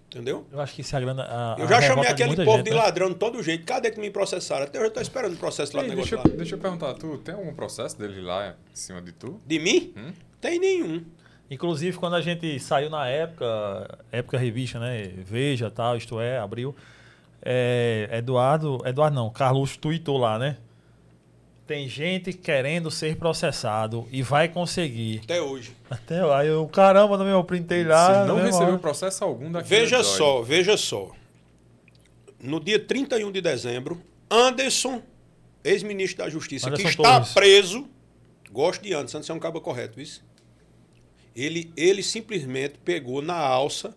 [0.08, 0.46] Entendeu?
[0.52, 1.22] Eu acho que isso é a grande.
[1.22, 2.78] A, Eu a já chamei aquele povo gente, de né?
[2.78, 3.66] ladrão de todo jeito.
[3.66, 4.64] Cadê que me processaram?
[4.66, 6.38] Até hoje eu tô esperando o processo lá Ei, no deixa, negócio lá.
[6.38, 9.42] deixa eu perguntar, tu tem algum processo dele lá em cima de tu?
[9.46, 9.94] De mim?
[9.98, 10.14] Hum?
[10.40, 11.04] Tem nenhum.
[11.50, 15.04] Inclusive, quando a gente saiu na época, época revista, né?
[15.18, 16.76] Veja, tal, isto é, abriu.
[17.42, 20.58] É, Eduardo, Eduardo não, Carlos tweetou lá, né?
[21.66, 25.22] Tem gente querendo ser processado e vai conseguir.
[25.24, 25.76] Até hoje.
[25.90, 28.24] Até lá, eu, caramba, no meu printei lá.
[28.24, 28.78] Se não na mesma recebeu hora.
[28.80, 31.12] processo algum daquele Veja só, veja só.
[32.42, 35.02] No dia 31 de dezembro, Anderson,
[35.64, 37.34] ex-ministro da Justiça, Anderson que está Torres.
[37.34, 37.88] preso,
[38.52, 40.27] gosto de Anderson, Anderson é um cabo correto, isso.
[41.38, 43.96] Ele, ele simplesmente pegou na alça,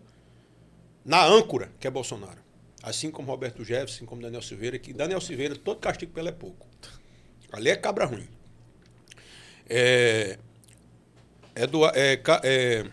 [1.03, 2.37] na âncora, que é Bolsonaro.
[2.83, 6.31] Assim como Roberto Jefferson, assim como Daniel Silveira, que Daniel Silveira, todo castigo pelo é
[6.31, 6.67] pouco.
[7.51, 8.27] Ali é cabra ruim.
[9.67, 10.37] É,
[11.55, 12.85] é, do, é, é,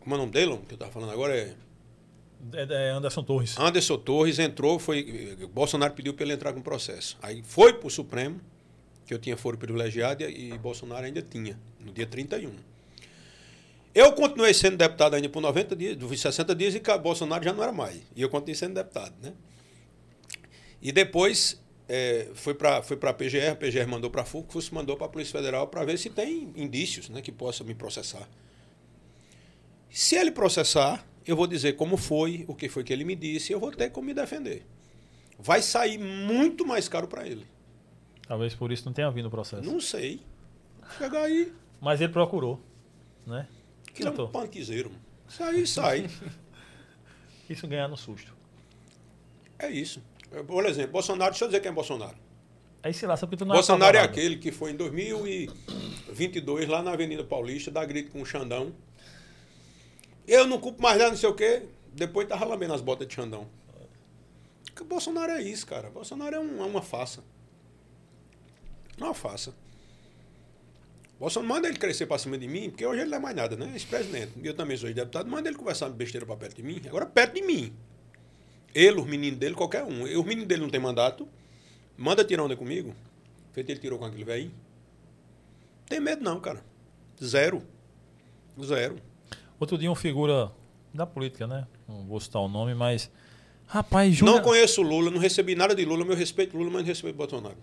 [0.00, 1.36] como é o nome dele, que eu estava falando agora?
[1.36, 1.54] É
[2.52, 3.56] É, é Anderson Torres.
[3.58, 5.36] Anderson Torres entrou, foi.
[5.52, 7.16] Bolsonaro pediu para ele entrar com processo.
[7.22, 8.40] Aí foi para o Supremo,
[9.06, 12.52] que eu tinha foro privilegiado e, e Bolsonaro ainda tinha, no dia 31.
[13.94, 17.62] Eu continuei sendo deputado ainda por 90 dias, dos 60 dias, e Bolsonaro já não
[17.62, 18.02] era mais.
[18.16, 19.32] E eu continuei sendo deputado, né?
[20.82, 24.74] E depois é, foi para foi a PGR, a PGR mandou para a FUC, FUC
[24.74, 28.28] mandou para a Polícia Federal para ver se tem indícios né, que possa me processar.
[29.90, 33.52] Se ele processar, eu vou dizer como foi, o que foi que ele me disse,
[33.52, 34.66] eu vou ter como me defender.
[35.38, 37.46] Vai sair muito mais caro para ele.
[38.26, 39.62] Talvez por isso não tenha vindo o processo.
[39.70, 40.20] Não sei.
[40.98, 42.60] Chegar aí, Mas ele procurou,
[43.26, 43.46] né?
[43.94, 44.10] que é
[44.88, 44.92] um.
[45.28, 46.10] Isso aí sai.
[47.48, 48.34] Isso ganhar no susto.
[49.58, 50.02] É isso.
[50.46, 52.16] Por exemplo, Bolsonaro, deixa eu dizer quem é Bolsonaro.
[52.82, 54.18] Aí se que tu não Bolsonaro é apavorado.
[54.20, 58.72] aquele que foi em 2022, lá na Avenida Paulista, dar grito com o Xandão.
[60.26, 61.62] Eu não culpo mais nada, não sei o quê.
[61.92, 63.46] Depois tava lambendo as botas de Xandão.
[64.64, 65.88] Porque Bolsonaro é isso, cara.
[65.90, 67.22] Bolsonaro é, um- é uma farsa.
[68.98, 69.54] Uma farsa.
[71.18, 73.56] Bolsonaro manda ele crescer pra cima de mim, porque hoje ele não é mais nada,
[73.56, 73.70] né?
[73.72, 74.32] Ex-presidente.
[74.42, 76.80] E eu também sou deputado, manda ele conversar besteira pra perto de mim.
[76.86, 77.72] Agora perto de mim.
[78.74, 80.02] Ele, os meninos dele, qualquer um.
[80.02, 81.28] Os meninos dele não tem mandato.
[81.96, 82.94] Manda tirar onda comigo.
[83.52, 84.50] Feito ele tirou com aquele velho.
[85.86, 86.62] Tem medo não, cara.
[87.22, 87.62] Zero.
[88.62, 88.96] Zero.
[89.60, 90.50] Outro dia, uma figura
[90.92, 91.66] da política, né?
[91.88, 93.10] Não vou citar o nome, mas.
[93.66, 94.34] Rapaz, Júlia.
[94.34, 97.56] Não conheço Lula, não recebi nada de Lula, meu respeito Lula, mas não respeito Bolsonaro.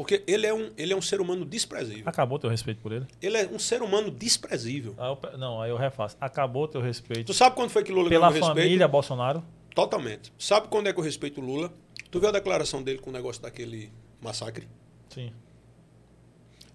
[0.00, 2.04] Porque ele é um, ele é um ser humano desprezível.
[2.06, 3.06] Acabou teu respeito por ele?
[3.20, 4.94] Ele é um ser humano desprezível.
[4.96, 6.16] Aí eu não, aí eu refaço.
[6.18, 8.64] Acabou teu respeito Tu sabe quando foi que Lula pela ganhou respeito?
[8.64, 9.44] família Bolsonaro?
[9.74, 10.32] Totalmente.
[10.38, 11.70] Sabe quando é que eu respeito o Lula?
[12.10, 14.66] Tu viu a declaração dele com o negócio daquele massacre?
[15.10, 15.34] Sim.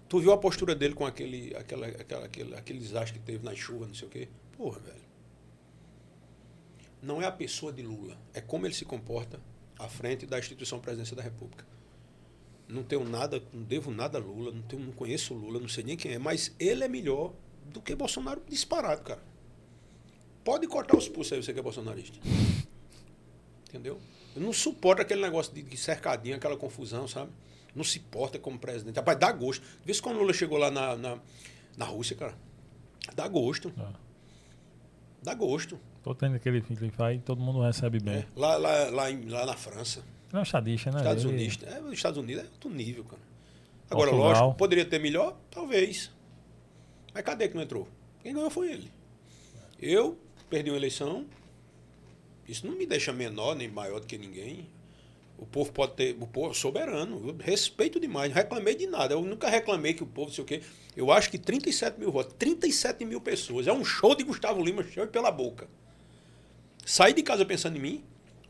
[0.08, 3.56] Tu viu a postura dele com aquele, aquela, aquela, aquele, aquele desastre que teve na
[3.56, 4.28] chuva, não sei o quê?
[4.56, 5.02] Porra, velho.
[7.02, 9.40] Não é a pessoa de Lula, é como ele se comporta
[9.76, 11.66] à frente da instituição presidência da República.
[12.68, 15.68] Não tenho nada, não devo nada a Lula, não, tenho, não conheço o Lula, não
[15.68, 17.32] sei nem quem é, mas ele é melhor
[17.66, 19.22] do que Bolsonaro disparado, cara.
[20.44, 22.18] Pode cortar os pulsos aí, você que é bolsonarista.
[23.68, 24.00] Entendeu?
[24.34, 27.30] Eu não suporto aquele negócio de, cercadinho, aquela confusão, sabe?
[27.74, 28.96] Não se porta como presidente.
[28.96, 29.64] Rapaz, dá gosto.
[29.84, 31.18] Vê se quando o Lula chegou lá na, na,
[31.76, 32.36] na Rússia, cara.
[33.14, 33.72] Dá gosto.
[33.78, 33.92] Ah.
[35.22, 35.78] Dá gosto.
[36.02, 38.18] Tô tendo aquele filho que vai e todo mundo recebe bem.
[38.18, 38.26] É.
[38.36, 40.98] Lá, lá, lá, em- lá na França, Não é um estadista, né?
[40.98, 41.58] Estados Unidos.
[41.62, 43.22] É, os Estados Unidos é outro nível, cara.
[43.90, 44.42] Agora, Portugal.
[44.42, 45.38] lógico, poderia ter melhor?
[45.50, 46.10] Talvez.
[47.14, 47.88] Mas cadê que não entrou?
[48.22, 48.90] Quem ganhou foi ele.
[49.80, 50.18] Eu
[50.50, 51.26] perdi uma eleição.
[52.48, 54.68] Isso não me deixa menor nem maior do que ninguém.
[55.38, 56.16] O povo pode ter.
[56.20, 57.28] O povo é soberano.
[57.28, 58.30] Eu respeito demais.
[58.30, 59.14] Não reclamei de nada.
[59.14, 60.62] Eu nunca reclamei que o povo, sei o quê.
[60.96, 62.34] Eu acho que 37 mil votos.
[62.38, 63.66] 37 mil pessoas.
[63.66, 65.68] É um show de Gustavo Lima, show pela boca.
[66.84, 68.04] Saí de casa pensando em mim.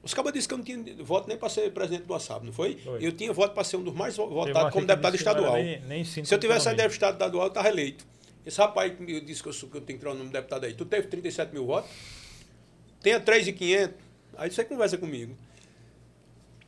[0.06, 2.52] Os cabas disseram que eu não tinha voto nem para ser presidente do ASAB, não
[2.52, 2.76] foi?
[2.76, 3.04] Foi.
[3.04, 5.54] Eu tinha voto para ser um dos mais votados como deputado estadual.
[5.54, 6.88] nem- nem Se eu tivesse saído economia.
[6.88, 8.06] deputado estadual, eu estava eleito.
[8.46, 10.30] Esse rapaz que me disse que eu, sou- que eu tenho que tirar o nome
[10.30, 10.72] do deputado aí.
[10.74, 11.90] Tu teve 37 mil votos?
[13.02, 13.96] Tenha 3,500.
[14.36, 15.36] Aí você conversa comigo.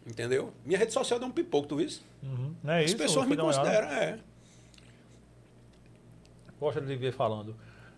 [0.04, 0.52] Entendeu?
[0.64, 1.86] Minha rede social dá um pipoco, tu viu?
[1.86, 2.04] isso?
[2.22, 2.54] Uhum.
[2.64, 2.96] Não é As isso?
[2.96, 4.18] pessoas me consideram, é.
[6.58, 7.54] Gosta de ver falando.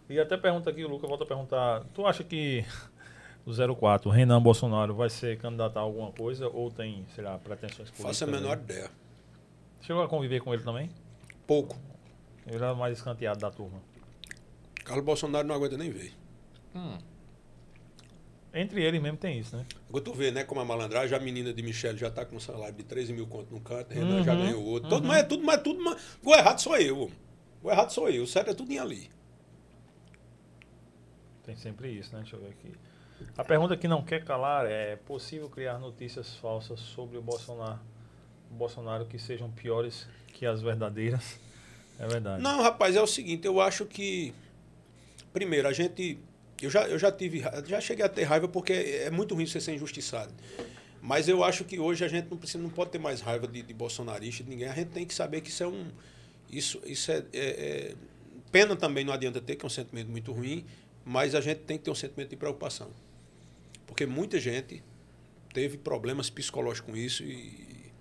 [0.08, 1.84] E até pergunta aqui, o Lucas volta a perguntar.
[1.94, 2.64] Tu acha que
[3.46, 7.90] o 04, Renan Bolsonaro, vai ser candidato a alguma coisa ou tem, sei lá, pretensões
[7.90, 8.18] políticas?
[8.18, 8.90] Faço a menor ideia.
[9.80, 10.90] Chegou a conviver com ele também?
[11.46, 11.76] Pouco.
[12.46, 13.80] Ele era mais escanteado da turma.
[14.84, 16.12] Carlos Bolsonaro não aguenta nem ver.
[16.74, 16.98] Hum.
[18.52, 19.64] Entre eles mesmo tem isso, né?
[19.88, 22.40] Agora tu vê, né, como a malandragem, a menina de Michelle já tá com um
[22.40, 24.88] salário de 13 mil conto no canto, Renan já Uhum, ganhou outro.
[24.88, 25.80] Todo, mas é tudo, mas é tudo.
[25.82, 27.10] Mas, o errado sou eu.
[27.62, 28.24] O errado sou eu.
[28.24, 29.08] O certo é tudo ali.
[31.44, 32.22] Tem sempre isso, né?
[32.22, 32.72] Deixa eu ver aqui.
[33.36, 37.80] A pergunta que não quer calar é: é possível criar notícias falsas sobre o Bolsonaro,
[38.51, 41.38] o Bolsonaro que sejam piores que as verdadeiras?
[41.98, 42.42] É verdade.
[42.42, 44.32] Não, rapaz, é o seguinte, eu acho que.
[45.32, 46.18] Primeiro, a gente.
[46.60, 47.42] Eu já, eu já tive.
[47.66, 50.32] Já cheguei a ter raiva porque é muito ruim você ser injustiçado.
[51.02, 53.62] Mas eu acho que hoje a gente não, precisa, não pode ter mais raiva de,
[53.62, 54.68] de bolsonarista, de ninguém.
[54.68, 55.88] A gente tem que saber que isso é um.
[56.51, 57.94] Isso, isso é, é- é-
[58.52, 60.66] Pena também não adianta ter, que é um sentimento muito ruim,
[61.05, 62.90] mas a gente tem que ter um sentimento de preocupação.
[63.90, 64.82] Porque muita gente
[65.52, 67.92] teve problemas psicológicos com isso e,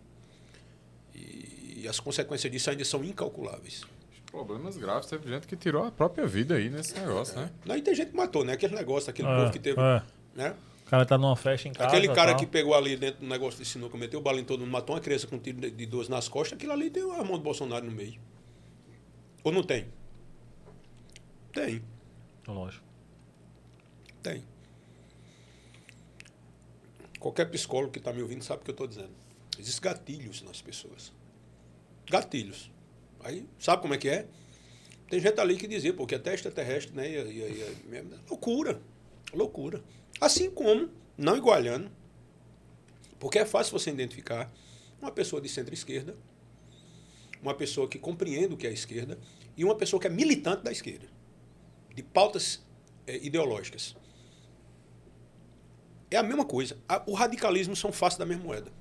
[1.13, 3.83] e as consequências disso ainda são incalculáveis.
[4.31, 5.09] Problemas graves.
[5.09, 7.49] Teve gente que tirou a própria vida aí nesse negócio, né?
[7.65, 8.53] Não, e tem gente que matou, né?
[8.53, 9.79] Aquele negócio, aquele É, povo que teve.
[9.81, 10.03] é.
[10.35, 10.55] Né?
[10.85, 11.89] O cara tá numa festa em casa.
[11.89, 12.39] Aquele cara tal.
[12.39, 14.95] que pegou ali dentro do negócio de sinuca, meteu o bala em todo mundo, matou
[14.95, 17.37] uma criança com um tiro de de 12 nas costas, aquilo ali tem a mão
[17.37, 18.19] do Bolsonaro no meio.
[19.43, 19.87] Ou não tem?
[21.51, 21.81] Tem,
[22.47, 22.85] Lógico.
[24.21, 24.43] tem.
[27.19, 29.11] Qualquer psicólogo que está me ouvindo sabe o que eu estou dizendo.
[29.57, 31.11] Existem gatilhos nas pessoas.
[32.09, 32.71] Gatilhos.
[33.19, 34.27] Aí, sabe como é que é?
[35.09, 37.09] Tem gente ali que dizia, porque até extraterrestre, né?
[37.09, 38.81] Ia, ia, ia, loucura.
[39.33, 39.83] Loucura.
[40.21, 41.91] Assim como, não igualhando,
[43.19, 44.51] porque é fácil você identificar
[45.01, 46.15] uma pessoa de centro-esquerda,
[47.41, 49.19] uma pessoa que compreende o que é a esquerda
[49.57, 51.07] e uma pessoa que é militante da esquerda,
[51.93, 52.63] de pautas
[53.05, 53.95] eh, ideológicas.
[56.11, 56.77] É a mesma coisa.
[57.06, 58.72] O radicalismo são faces da mesma moeda.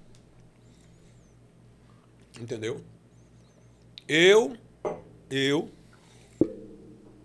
[2.41, 2.83] Entendeu?
[4.07, 4.57] Eu,
[5.31, 5.71] eu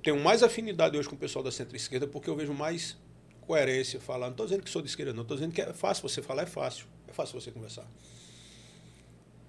[0.02, 2.98] tenho mais afinidade hoje com o pessoal da centro-esquerda porque eu vejo mais
[3.42, 4.26] coerência falar.
[4.26, 5.22] Não estou dizendo que sou de esquerda, não.
[5.22, 6.86] Estou dizendo que é fácil você falar, é fácil.
[7.08, 7.88] É fácil você conversar.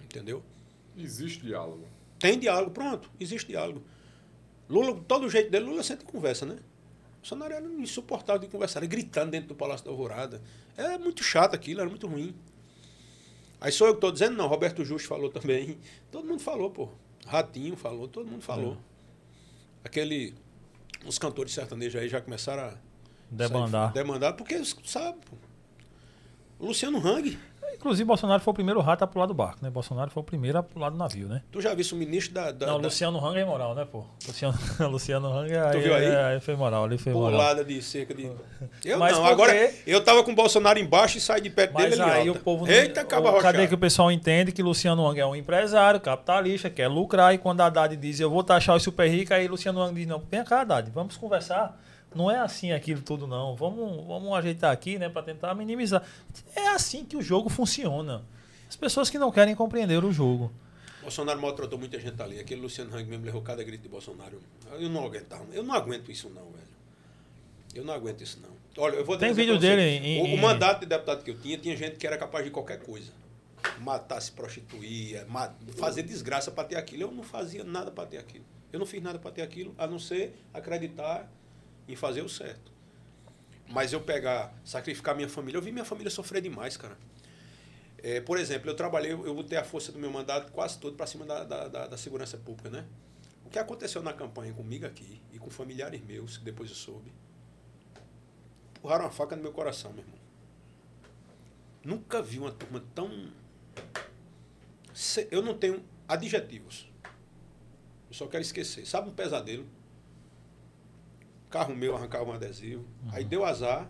[0.04, 0.42] Entendeu?
[0.96, 1.84] Existe diálogo.
[2.18, 3.82] Tem diálogo, pronto, existe diálogo.
[4.68, 6.56] Lula, todo jeito dele, Lula sempre conversa, né?
[7.24, 10.42] Bolsonaro era insuportável de conversar, era gritando dentro do Palácio da Alvorada.
[10.76, 12.34] É muito chato aquilo, era muito ruim.
[13.58, 15.78] Aí sou eu que estou dizendo, não, Roberto Justo falou também.
[16.12, 16.90] Todo mundo falou, pô.
[17.26, 18.76] Ratinho falou, todo mundo falou.
[19.82, 20.34] Aquele.
[21.06, 22.74] Os cantores sertanejos aí já começaram a.
[23.30, 23.92] Debandar.
[23.94, 25.34] sair- Debandar, porque sabe, pô.
[26.58, 27.38] O Luciano Hang,
[27.76, 29.70] Inclusive, Bolsonaro foi o primeiro rato a pular do barco, né?
[29.70, 31.42] Bolsonaro foi o primeiro a pular do navio, né?
[31.52, 32.50] tu já viste o ministro da.
[32.52, 34.04] da, não, da Luciano Hang é moral, né, pô?
[34.26, 34.54] Luciano,
[34.90, 36.04] Luciano Hang aí, Tu viu aí?
[36.04, 37.32] é- aí foi moral, ali foi moral.
[37.32, 38.30] pulada de cerca de.
[38.84, 41.72] Eu Mas não, por agora eu tava com o Bolsonaro embaixo e saí de perto
[41.72, 42.40] Mas dele ele aí alta.
[42.40, 45.26] o povo não- Eita, acaba o- Cadê que o pessoal entende que Luciano Hang é
[45.26, 49.06] um empresário, capitalista, quer lucrar, e quando a Haddad diz eu vou taxar os super
[49.08, 51.78] ricos, aí Luciano Hang diz, não, vem cá, Haddad, vamos conversar.
[52.14, 53.54] Não é assim aquilo tudo, não.
[53.56, 56.02] Vamos, vamos ajeitar aqui, né, para tentar minimizar.
[56.54, 58.24] É assim que o jogo funciona.
[58.68, 60.52] As pessoas que não querem compreender o jogo.
[61.02, 62.38] Bolsonaro maltratou muita gente ali.
[62.40, 64.40] Aquele Luciano Hang mesmo levou cada grito de Bolsonaro.
[64.78, 65.44] Eu não aguentava.
[65.52, 66.64] Eu não aguento isso, não, velho.
[67.74, 68.54] Eu não aguento isso, não.
[68.82, 71.38] Olha, eu vou Tem vídeo dele em- o, o em- mandato de deputado que eu
[71.38, 73.12] tinha, tinha gente que era capaz de qualquer coisa.
[73.80, 77.02] Matar, se prostituir, ma- fazer desgraça para ter aquilo.
[77.04, 78.44] Eu não fazia nada para ter aquilo.
[78.72, 81.30] Eu não fiz nada para ter aquilo, a não ser acreditar
[81.88, 82.72] em fazer o certo.
[83.68, 86.96] Mas eu pegar, sacrificar minha família, eu vi minha família sofrer demais, cara.
[88.02, 91.06] É, por exemplo, eu trabalhei, eu botei a força do meu mandato quase todo para
[91.06, 92.84] cima da, da, da- da segurança pública, né?
[93.46, 97.12] O que aconteceu na campanha comigo aqui e com familiares meus, que depois eu soube,
[98.76, 100.18] empurraram uma faca no meu coração, meu irmão.
[101.82, 103.30] Nunca vi uma turma tão.
[105.30, 106.88] Eu não tenho adjetivos.
[108.08, 108.86] Eu só quero esquecer.
[108.86, 109.66] Sabe um pesadelo?
[111.54, 112.84] Carro meu arrancava um adesivo.
[113.12, 113.88] Aí deu azar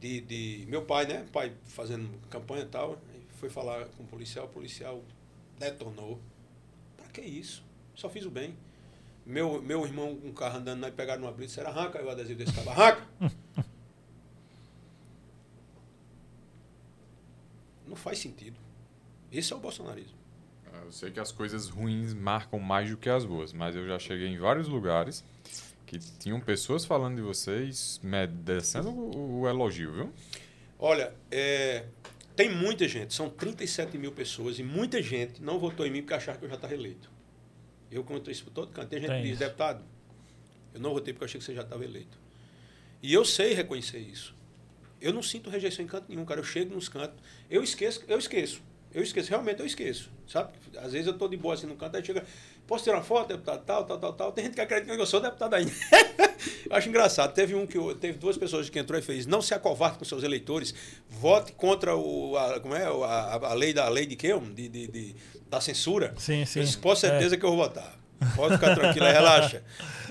[0.00, 1.26] de, de meu pai, né?
[1.30, 2.98] Pai fazendo campanha e tal.
[3.32, 5.04] Foi falar com o policial, o policial
[5.58, 6.18] detonou.
[6.96, 7.62] Pra que isso?
[7.94, 8.56] Só fiz o bem.
[9.26, 12.38] Meu, meu irmão com um carro andando aí pegaram uma blitz, era arranca o adesivo
[12.38, 12.70] desse cara.
[12.70, 13.06] Arranca!
[17.86, 18.56] Não faz sentido.
[19.30, 20.16] Esse é o bolsonarismo.
[20.86, 23.98] Eu sei que as coisas ruins marcam mais do que as boas, mas eu já
[23.98, 25.22] cheguei em vários lugares
[25.86, 28.00] que tinham pessoas falando de vocês,
[28.44, 30.12] descendo o, o elogio, viu?
[30.78, 31.84] Olha, é,
[32.36, 36.14] tem muita gente, são 37 mil pessoas, e muita gente não votou em mim porque
[36.14, 37.10] achava que eu já estava eleito.
[37.90, 38.88] Eu conto isso por todo canto.
[38.88, 39.44] Tem gente Tem que diz, isso.
[39.44, 39.84] deputado,
[40.74, 42.18] eu não votei porque eu achei que você já estava eleito.
[43.00, 44.34] E eu sei reconhecer isso.
[45.00, 46.40] Eu não sinto rejeição em canto nenhum, cara.
[46.40, 47.16] Eu chego nos cantos,
[47.48, 48.62] eu esqueço, eu esqueço.
[48.94, 50.08] Eu esqueço, realmente eu esqueço.
[50.28, 50.52] Sabe?
[50.78, 52.24] Às vezes eu tô de boa assim no canto, aí chega.
[52.66, 53.62] Posso tirar uma foto, deputado?
[53.64, 54.32] Tal, tal, tal, tal.
[54.32, 55.70] Tem gente que acredita que eu sou deputado ainda.
[56.70, 57.34] eu acho engraçado.
[57.34, 60.04] Teve um que eu- teve duas pessoas que entrou e fez: não se acovarde com
[60.04, 60.74] seus eleitores,
[61.10, 62.36] vote contra o.
[62.36, 62.84] A, como é?
[62.84, 64.28] A, a lei da a lei de quê?
[64.54, 65.16] De, de, de-
[65.50, 66.14] da censura.
[66.16, 66.60] Sim, sim.
[66.60, 67.98] Eu disse, com certeza que eu vou votar.
[68.36, 69.62] Pode ficar tranquilo, aí relaxa.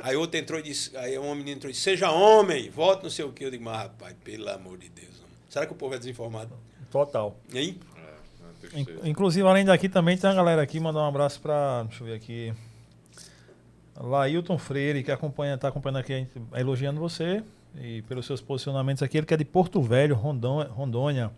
[0.04, 3.10] Aí outro entrou e disse, aí uma menina entrou e disse, seja homem, vote não
[3.10, 3.46] sei o quê.
[3.46, 5.16] Eu digo, mas rapaz, pelo amor de Deus.
[5.20, 5.32] homem.
[5.50, 6.56] Será que o povo é desinformado?
[6.92, 7.36] Total.
[7.52, 7.80] Hein?
[7.96, 8.04] É, é
[8.44, 8.63] uma In- tristeza.
[9.04, 11.84] Inclusive, além daqui, também tem uma galera aqui, mandar um abraço pra.
[11.84, 12.54] Deixa eu ver aqui.
[14.00, 17.44] Lailton Freire, que acompanha, tá acompanhando aqui, a gente- elogiando você
[17.80, 19.18] e pelos seus posicionamentos aqui.
[19.18, 20.70] Ele que é de Porto Velho, Rondônia.
[20.72, 21.32] Rondônia.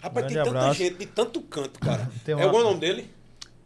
[0.00, 0.78] Rapaz, Grande tem tanta abraço.
[0.80, 2.10] gente de tanto canto, cara.
[2.24, 3.08] Tem É uma- o nome dele?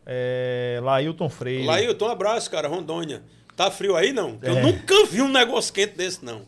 [0.05, 1.64] É, Lailton Freire.
[1.64, 3.22] Lailton, um abraço, cara, Rondônia.
[3.56, 4.38] Tá frio aí, não?
[4.43, 4.62] Eu É.
[4.62, 6.43] nunca vi um negócio quente desse, não.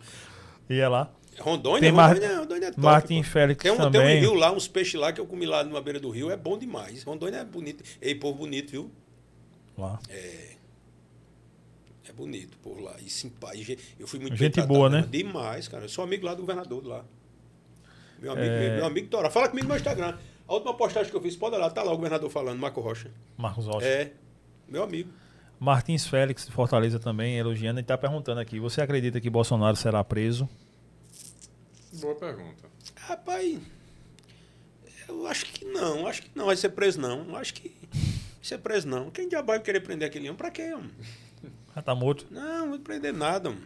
[0.69, 1.09] E é lá.
[1.41, 3.29] Rondônia, Tem Mar- Rondônia, Rondônia é top, Martin pô.
[3.29, 4.21] Félix Tem um, tem um também.
[4.21, 6.59] rio lá, uns peixes lá que eu comi lá numa beira do rio, é bom
[6.59, 7.03] demais.
[7.05, 7.85] Rondônia é bonito.
[8.03, 8.91] Ei, povo bonito, viu?
[9.77, 9.99] lá.
[12.09, 12.97] É bonito por lá.
[13.05, 13.81] E simpático.
[13.99, 15.07] Eu fui muito Gente boa, né?
[15.09, 15.85] Demais, cara.
[15.85, 17.05] Eu sou amigo lá do governador lá.
[18.19, 18.61] Meu amigo, É.
[18.69, 19.31] meu, meu amigo Tora.
[19.31, 20.17] Fala comigo no Instagram.
[20.49, 23.11] A última postagem que eu fiz, pode olhar, tá lá o governador falando, Marco Rocha.
[23.37, 23.87] Marcos Rocha.
[23.87, 24.13] É,
[24.67, 25.11] meu amigo.
[25.61, 27.79] Martins Félix, de Fortaleza também, elogiando.
[27.81, 30.49] E tá perguntando aqui: você acredita que Bolsonaro será preso?
[32.01, 32.69] Boa pergunta.
[32.97, 33.59] Rapaz,
[35.09, 36.07] eu acho que não.
[36.07, 37.35] Acho que não vai ser preso, não.
[37.37, 37.75] Acho que
[38.43, 39.11] ser preso, não.
[39.11, 40.37] Quem diabo vai querer prender aquele homem?
[40.37, 40.91] Pra quê, homem?
[41.75, 42.27] Já tá morto.
[42.31, 43.65] Não, não vai prender nada, homem.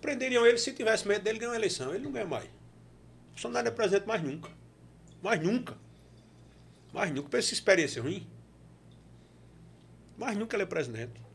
[0.00, 1.94] Prenderiam ele se tivesse medo dele ganhar uma eleição.
[1.94, 2.48] Ele não ganha mais.
[3.30, 4.50] Bolsonaro não é presidente mais nunca.
[5.22, 5.76] Mais nunca.
[6.92, 7.28] Mais nunca.
[7.28, 8.26] Pensa essa experiência ruim.
[10.16, 11.25] Mais nunca ele é presidente.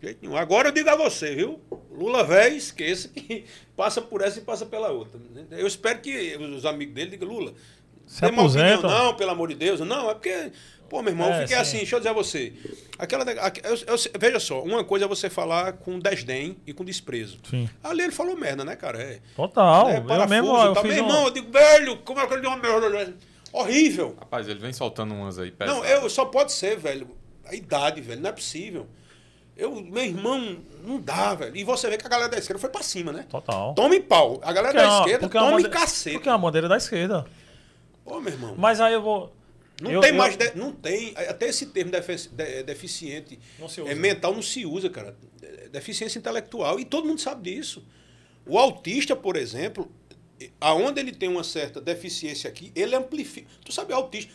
[0.00, 0.36] De Jeito nenhum.
[0.36, 1.60] Agora eu digo a você, viu?
[1.90, 3.44] Lula velho, esqueça que
[3.76, 5.20] passa por essa e passa pela outra.
[5.50, 7.52] Eu espero que os amigos dele digam, Lula,
[8.06, 8.88] Se opinião, aposenta.
[8.88, 9.80] não, pelo amor de Deus.
[9.80, 10.52] Não, é porque,
[10.88, 11.62] pô, meu irmão, eu É, fiquei sim.
[11.62, 12.52] assim, deixa eu dizer a você.
[12.98, 16.82] Aquela, a- eu- eu- veja só, uma coisa é você falar com desdém e com
[16.84, 17.38] desprezo.
[17.50, 17.68] Sim.
[17.84, 19.02] Ali ele falou merda, né, cara?
[19.02, 19.88] É, Total.
[19.90, 22.20] é eu parafuso, mesmo, ó, eu tá, fiz meu um- irmão, eu digo, velho, como
[22.20, 23.14] é que ele deu uma merda?
[23.52, 24.14] Horrível.
[24.18, 25.80] Rapaz, ele vem soltando umas aí pesadas.
[25.82, 27.08] Não, eu só pode ser, velho.
[27.44, 28.86] A idade, velho, não é possível.
[29.56, 31.54] Eu, meu irmão, não dá, velho.
[31.56, 33.26] E você vê que a galera da esquerda foi pra cima, né?
[33.28, 33.74] Total.
[33.74, 34.40] Tome pau.
[34.42, 36.14] A galera Porque é da uma- esquerda porque é tome bandeira- cacete.
[36.16, 37.26] Porque é uma bandeira da esquerda.
[38.04, 38.54] Ô, meu irmão.
[38.56, 39.34] Mas aí eu vou.
[39.82, 40.36] Não eu- tem eu- mais.
[40.36, 41.12] de- não tem.
[41.16, 45.16] Até esse termo de- deficiente Não se é, mental não se usa, cara.
[45.42, 46.80] É Deficiência intelectual.
[46.80, 47.84] E todo mundo sabe disso.
[48.46, 49.90] O autista, por exemplo,
[50.60, 53.46] aonde ele tem uma certa deficiência aqui, ele amplifica.
[53.64, 54.32] Tu sabe, autista.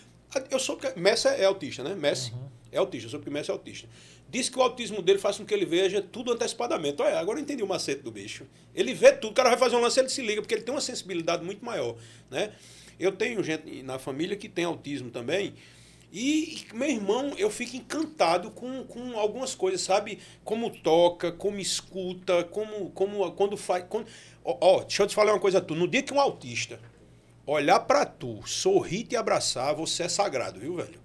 [0.52, 0.78] Eu sou.
[0.96, 1.94] Messi é autista, né?
[1.96, 2.48] Messi Uhum.
[2.72, 3.08] é autista.
[3.08, 3.88] Eu soube que Messi é autista.
[4.36, 7.02] Diz que o autismo dele faz com que ele veja tudo antecipadamente.
[7.02, 8.46] Olha, agora eu entendi o macete do bicho.
[8.76, 9.32] Ele vê tudo.
[9.32, 11.64] O cara vai fazer um lance, ele se liga, porque ele tem uma sensibilidade muito
[11.64, 11.96] maior.
[12.30, 12.52] Né?
[13.00, 15.54] Eu tenho gente na família que tem autismo também.
[16.12, 20.20] E, meu irmão, eu fico encantado com, com algumas coisas, sabe?
[20.44, 23.86] Como toca, como escuta, como, como quando faz.
[23.88, 24.08] Quando...
[24.44, 25.76] Ó, ó, deixa eu te falar uma coisa, tu.
[25.76, 26.78] No dia que um autista
[27.46, 31.05] olhar pra tu, sorrir e abraçar, você é sagrado, viu, velho?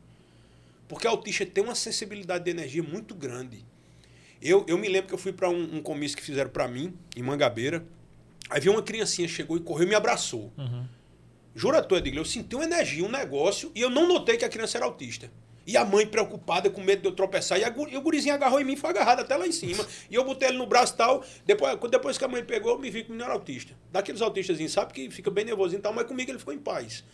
[0.91, 3.65] Porque o autista tem uma sensibilidade de energia muito grande.
[4.43, 6.93] Eu, eu me lembro que eu fui para um, um comício que fizeram para mim,
[7.17, 7.87] em Mangabeira.
[8.51, 10.53] Aí viu uma criancinha, chegou e correu e me abraçou.
[11.55, 14.49] Jura tu, Edgley, eu senti uma energia, um negócio, e eu não notei que a
[14.49, 15.31] criança era autista.
[15.65, 17.61] E a mãe preocupada, com medo de eu tropeçar.
[17.61, 19.87] E, a, e o gurizinho agarrou em mim e foi agarrado até lá em cima.
[20.11, 21.25] E eu botei ele no braço e tal.
[21.47, 23.75] Depois, depois que a mãe pegou, eu me vi que o menino era autista.
[23.93, 27.05] Daqueles autistas, sabe, que fica bem nervosinho e tal, mas comigo ele ficou em paz.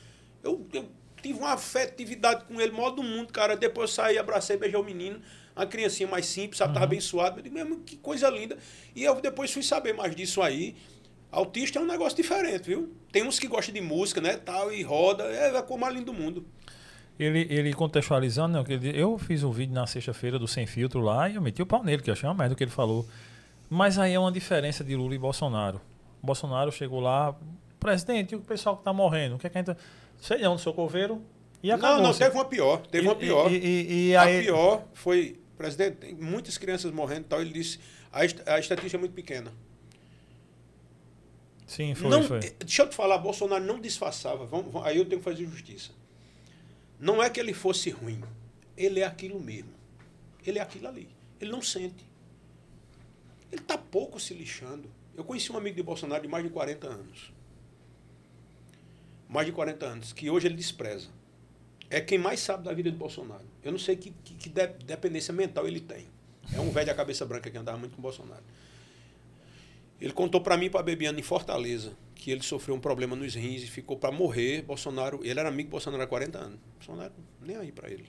[0.42, 0.88] Eu, eu
[1.26, 3.56] tive uma afetividade com ele, maior do mundo, cara.
[3.56, 5.20] Depois eu saí, abracei, beijei o menino.
[5.54, 6.74] Uma criancinha mais simples, sabe?
[6.74, 7.38] Tava abençoado.
[7.38, 8.56] Eu digo, mesmo, que coisa linda.
[8.94, 10.76] E eu depois fui saber mais disso aí.
[11.30, 12.92] Autista é um negócio diferente, viu?
[13.10, 14.36] Tem uns que gostam de música, né?
[14.36, 15.24] Tal, e roda.
[15.24, 16.46] É a cor mais linda do mundo.
[17.18, 21.36] Ele, ele contextualizando, né, eu fiz um vídeo na sexta-feira do Sem Filtro lá e
[21.36, 23.06] eu meti o pau nele, que eu achei uma merda o que ele falou.
[23.70, 25.80] Mas aí é uma diferença de Lula e Bolsonaro.
[26.22, 27.34] O Bolsonaro chegou lá,
[27.80, 29.36] presidente, e o pessoal que tá morrendo?
[29.36, 29.76] O que é que a gente.
[30.20, 31.22] Sei não, do seu coveiro.
[31.62, 31.96] E acabou.
[31.96, 32.86] não, não, teve uma pior.
[32.86, 33.50] Teve uma E- pior.
[33.52, 37.40] E, e- e a aí, pior foi, presidente, tem muitas crianças morrendo e tal.
[37.40, 37.78] Ele disse,
[38.12, 39.52] a, a estatística é muito pequena.
[41.66, 42.38] Sim, foi, não, foi.
[42.38, 44.46] eh, Deixa eu te falar, Bolsonaro não disfarçava.
[44.46, 45.90] Vamos, vamos- aí eu tenho que fazer justiça.
[47.00, 48.22] Não é que ele fosse ruim.
[48.76, 49.70] Ele é aquilo mesmo.
[50.46, 51.08] Ele é aquilo ali.
[51.40, 52.06] Ele não sente.
[53.50, 54.88] Ele está pouco se lixando.
[55.16, 57.32] Eu conheci um amigo de Bolsonaro de mais de 40 anos.
[59.28, 61.08] Mais de 40 anos, que hoje ele despreza.
[61.90, 63.44] É quem mais sabe da vida de Bolsonaro.
[63.62, 66.06] Eu não sei que, que, que de- dependência mental ele tem.
[66.54, 68.42] É um velho da cabeça branca que andava muito com Bolsonaro.
[70.00, 73.34] Ele contou para mim e para Bebiano em Fortaleza que ele sofreu um problema nos
[73.34, 74.62] rins e ficou para morrer.
[74.62, 76.58] Bolsonaro, ele era amigo do Bolsonaro há 40 anos.
[76.74, 78.08] Bolsonaro nem aí para ele.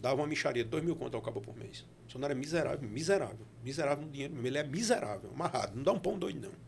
[0.00, 1.84] Dava uma micharia, 2 mil conto ao cabo por mês.
[2.02, 3.46] Bolsonaro é miserável, miserável.
[3.64, 4.46] Miserável no dinheiro mesmo.
[4.46, 5.74] Ele é miserável, amarrado.
[5.76, 6.67] Não dá um pão doido, não.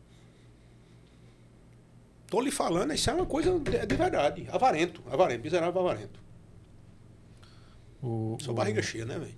[2.31, 4.47] Tô lhe falando, isso é uma coisa de, de verdade.
[4.53, 6.21] Avarento, avarento, miserável avarento.
[8.03, 9.35] O, Sou o- barriga cheia, né, velho?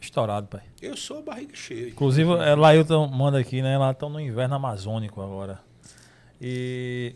[0.00, 0.62] Estourado, pai.
[0.80, 1.88] Eu sou barriga cheia.
[1.90, 3.76] Inclusive, é, Lailton manda aqui, né?
[3.78, 5.60] Lá estão no inverno amazônico agora.
[6.40, 7.14] E.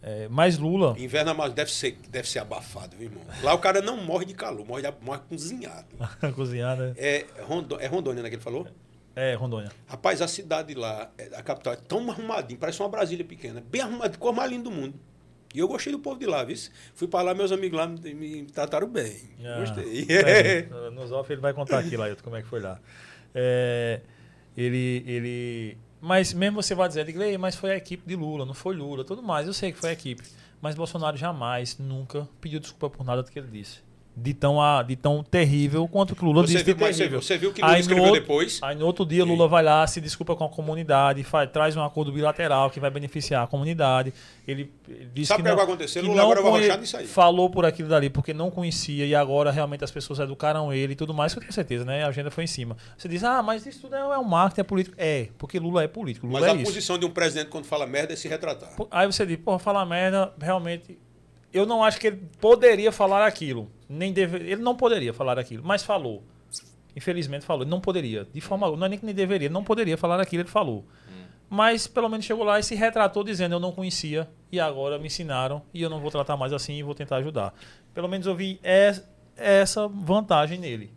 [0.00, 0.94] é, mas Lula.
[0.98, 3.24] Inverno mas deve ser, deve ser abafado, viu, irmão?
[3.42, 5.86] Lá o cara não morre de calor, morre, de- morre cozinhado.
[6.36, 6.94] cozinhada.
[6.96, 8.64] É, Rondo, é Rondônia, né, que ele falou?
[8.66, 8.70] É,
[9.34, 9.70] Rondônia.
[9.86, 13.80] Rapaz, a cidade lá, é, a capital, é tão arrumadinho, parece uma Brasília pequena, bem
[13.80, 14.94] arrumadinho, cor mais linda do mundo.
[15.54, 16.56] E eu gostei do povo de lá, viu?
[16.94, 19.16] Fui pra lá, meus amigos lá me, me trataram bem.
[19.42, 20.06] Ah, Gostei.
[20.10, 22.78] é, nos off ele vai contar aqui, Lailton, como é que foi lá.
[23.34, 24.00] É,
[24.56, 25.78] ele, ele.
[26.00, 29.04] Mas mesmo você vai dizer, Edgley, mas foi a equipe de Lula, não foi Lula,
[29.04, 29.46] tudo mais.
[29.46, 30.22] Eu sei que foi a equipe.
[30.60, 33.80] Mas Bolsonaro jamais, nunca pediu desculpa por nada do que ele disse.
[34.20, 37.08] De tão, a, de tão terrível quanto que Lula Você disse viu, você, terrível.
[37.10, 38.58] viu- você viu que Lula Aí escreveu outro- depois?
[38.62, 41.82] Aí no outro dia Lula vai lá, se desculpa com a comunidade, faz, traz um
[41.84, 44.12] acordo bilateral que vai beneficiar a comunidade.
[44.46, 46.00] Ele, ele disse Sabe que o que vai acontecer?
[46.00, 47.06] Lula agora vai arrochar nisso aí.
[47.06, 50.96] Falou por aquilo dali porque não conhecia e agora realmente as pessoas educaram ele e
[50.96, 52.02] tudo mais, que eu tenho certeza, né?
[52.04, 52.76] A agenda foi em cima.
[52.96, 54.96] Você diz, ah, mas isso tudo é, é um marketing, é político.
[54.98, 56.26] É, porque Lula é político.
[56.26, 56.64] Lula Mas é a isso.
[56.64, 58.70] posição de um presidente quando fala merda é se retratar.
[58.90, 60.98] Aí você diz, porra, falar merda, realmente.
[61.52, 63.70] Eu não acho que ele poderia falar aquilo.
[63.88, 66.22] Nem deve, ele não poderia falar aquilo, mas falou.
[66.96, 67.62] Infelizmente falou.
[67.62, 68.26] Ele não poderia.
[68.32, 68.80] De forma alguma.
[68.80, 70.84] Não é nem que nem deveria, ele não poderia falar aquilo, ele falou.
[71.50, 75.06] Mas pelo menos chegou lá e se retratou dizendo: Eu não conhecia e agora me
[75.06, 77.54] ensinaram e eu não vou tratar mais assim e vou tentar ajudar.
[77.94, 79.02] Pelo menos eu vi es-
[79.36, 80.92] essa vantagem nele.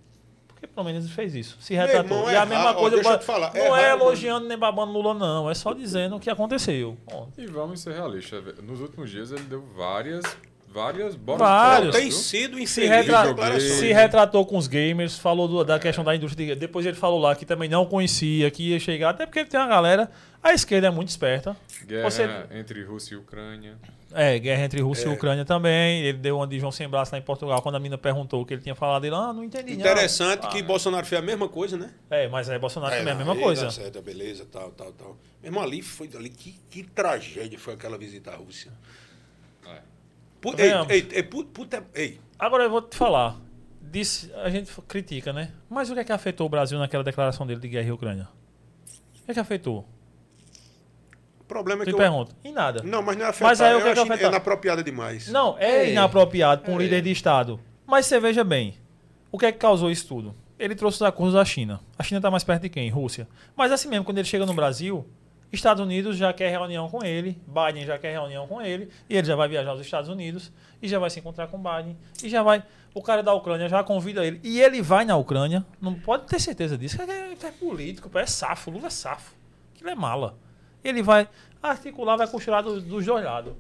[0.48, 1.58] Porque pelo menos ele fez isso.
[1.62, 2.18] Se retratou.
[2.18, 2.96] irmão, e é a mesma ó, coisa.
[2.98, 5.50] deixa eu te falar, não é é, elogiando nem babando Lula, não.
[5.50, 6.98] É só dizendo o que aconteceu.
[7.06, 7.40] Ponto.
[7.40, 8.44] E vamos ser realistas.
[8.62, 10.26] Nos últimos dias ele deu várias,
[10.72, 11.96] várias bolas Vários.
[11.96, 16.54] Tem sido se, retra- se retratou com os gamers, falou do- da questão da indústria.
[16.54, 19.50] de- Depois ele falou lá que também não conhecia, que ia chegar, até porque ele
[19.50, 20.10] tem uma galera.
[20.44, 21.56] A esquerda é muito esperta.
[21.86, 23.78] Guerra Você- entre Rússia e Ucrânia.
[24.14, 25.10] É, guerra entre Rússia É.
[25.10, 26.02] e Ucrânia também.
[26.02, 28.46] Ele deu uma de João Sem Braço lá em Portugal, quando a mina perguntou o
[28.46, 29.06] que ele tinha falado.
[29.06, 29.74] Ele, ah, não entendi.
[29.74, 31.92] não." Interessante Ah, que Bolsonaro fez a mesma coisa, né?
[32.10, 33.70] É, mas aí Bolsonaro também é a mesma aí, coisa.
[33.72, 35.18] Certo, beleza, tal, tal, tal.
[35.42, 38.72] Mesmo ali foi ali, que, que tragédia foi aquela visita à Rússia.
[40.42, 40.50] É.
[40.50, 43.38] Pu- Também ei, ei, ei, pu- puta, ei, Agora eu vou te falar.
[43.82, 45.52] Disse, a gente critica, né?
[45.70, 48.28] Mas o que é que afetou o Brasil naquela declaração dele de guerra e Ucrânia?
[49.22, 49.86] O que é que afetou?
[51.40, 52.34] o problema é Te que eu, pergunto.
[52.46, 52.82] Em nada.
[52.82, 54.32] Não, mas não é afetar, Mas aí o eu que é que acho afetar?
[54.32, 55.28] inapropriada demais.
[55.28, 55.92] Não, é, É.
[55.92, 56.84] inapropriado para um É.
[56.84, 57.60] líder de Estado.
[57.86, 58.76] Mas você veja bem,
[59.30, 60.34] o que é que causou isso tudo?
[60.58, 61.82] Ele trouxe os acordos da China.
[62.00, 62.90] A China está mais perto de quem?
[62.90, 63.28] Rússia.
[63.56, 65.06] Mas assim mesmo, quando ele chega no Brasil,
[65.52, 69.28] Estados Unidos já quer reunião com ele, Biden já quer reunião com ele, e ele
[69.28, 70.52] já vai viajar aos Estados Unidos
[70.82, 72.64] e já vai se encontrar com Biden, e já vai.
[72.94, 74.40] O cara da Ucrânia já convida ele.
[74.44, 78.26] E ele vai na Ucrânia, não pode ter certeza disso, que é, é político, é
[78.26, 79.34] safo, Lula é safo.
[79.74, 80.38] Aquilo é mala.
[80.84, 81.28] Ele vai
[81.62, 83.54] articular, vai costurar dos, dos dois lados.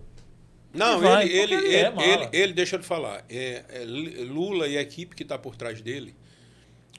[0.73, 4.77] Não, Ele ele, ele, ele, é ele, ele, deixa eu falar, é, é, Lula e
[4.77, 6.15] a equipe que está por trás dele,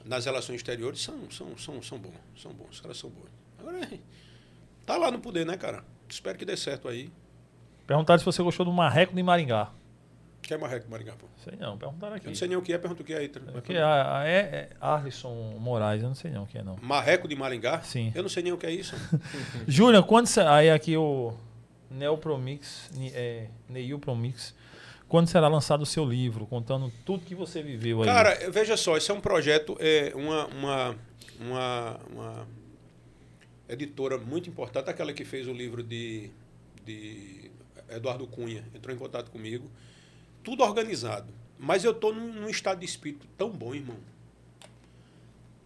[0.05, 2.13] nas relações exteriores, são, são, são, são bons.
[2.37, 3.29] São bons, os caras são bons.
[3.59, 3.99] Agora, é,
[4.85, 5.83] tá lá no poder, né, cara?
[6.09, 7.11] Espero que dê certo aí.
[7.87, 9.71] Perguntaram se você gostou do Marreco de Maringá.
[10.41, 11.25] Quer Marreco Maringá, pô?
[11.37, 12.25] Sei não, perguntaram aqui.
[12.25, 13.31] Eu não sei nem o que é, pergunta o que é aí.
[13.55, 16.63] É que a- a- é, é Arlisson Moraes, eu não sei não o que é
[16.63, 16.75] não.
[16.81, 17.81] Marreco de Maringá?
[17.81, 18.11] Sim.
[18.13, 18.93] Eu não sei nem o que é isso.
[19.67, 21.33] Júlia, quando você, aí aqui o
[21.89, 24.53] Neopromix, é, Neil Promix,
[25.07, 28.05] quando será lançado o seu livro, contando tudo que você viveu aí?
[28.07, 30.95] Cara, veja só, esse é um projeto, é uma, uma,
[31.39, 32.47] uma, uma
[33.73, 36.29] editora muito importante, aquela que fez o livro de,
[36.85, 37.51] de
[37.89, 39.69] Eduardo Cunha, entrou em contato comigo.
[40.43, 41.33] Tudo organizado.
[41.59, 43.97] Mas eu estou num, num estado de espírito tão bom, irmão.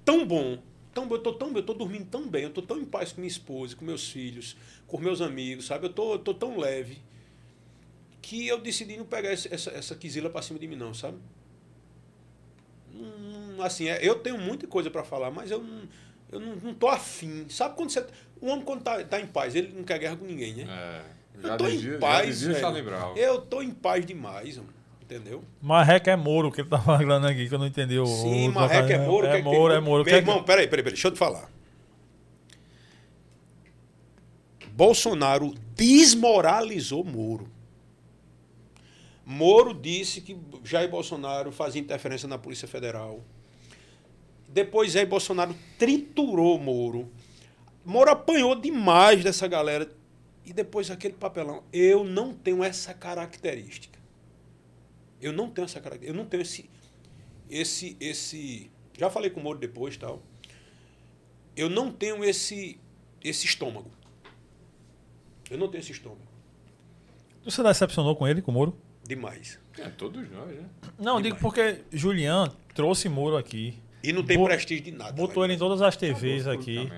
[0.06, 0.58] Tão bom.
[0.94, 3.12] Tão bom, eu tô tão eu tô dormindo tão bem, eu tô tão em paz
[3.12, 4.58] com minha esposa, com meus filhos,
[4.88, 5.86] com meus amigos, sabe?
[5.86, 6.98] Eu tô, eu tô tão leve
[8.22, 11.18] que eu decidi não pegar esse- essa, essa quisila para cima de mim, não, sabe?
[12.94, 15.88] Hum, assim, é, eu tenho muita coisa para falar, mas eu não,
[16.32, 17.46] eu não, não tô afim.
[17.50, 18.06] Sabe quando você.
[18.42, 20.66] O homem, quando tá, tá em paz, ele não quer guerra com ninguém, né?
[20.70, 21.18] É.
[21.38, 22.44] Eu Já tô dizia, em paz.
[23.16, 24.70] Eu tô em paz demais, mano,
[25.02, 25.44] entendeu?
[25.62, 28.06] Marreco é Moro, que ele tá falando aqui, que eu não entendi o.
[28.06, 29.28] Sim, o- Marreco é Moro.
[29.28, 30.04] É que- que- Moro, é Moro.
[30.04, 31.50] Meu Que- irmão, peraí, peraí, peraí, deixa eu te falar.
[34.72, 37.50] Bolsonaro desmoralizou Moro.
[39.26, 43.22] Moro disse que Jair Bolsonaro fazia interferência na Polícia Federal.
[44.58, 47.08] Depois Jair Bolsonaro triturou Moro.
[47.86, 49.88] Moro apanhou demais dessa galera.
[50.44, 51.64] E depois aquele papelão.
[51.72, 54.00] Eu não tenho essa característica.
[55.22, 56.12] Eu não tenho essa característica.
[56.12, 56.68] Eu não tenho esse.
[57.48, 57.96] Esse.
[58.00, 60.24] esse já falei com o Moro depois tal.
[61.56, 62.80] Eu não tenho esse.
[63.24, 63.92] Esse estômago.
[65.52, 66.28] Eu não tenho esse estômago.
[67.46, 68.76] Você decepcionou com ele, com o Moro?
[69.04, 69.60] Demais.
[69.78, 70.66] É, todos nós, né?
[70.98, 71.24] Não, Demais.
[71.26, 73.86] digo porque Julian trouxe Moro aqui.
[74.04, 75.12] E não tem Bo- prestígio de nada.
[75.14, 76.90] Botou ele em todas as TVs aqui.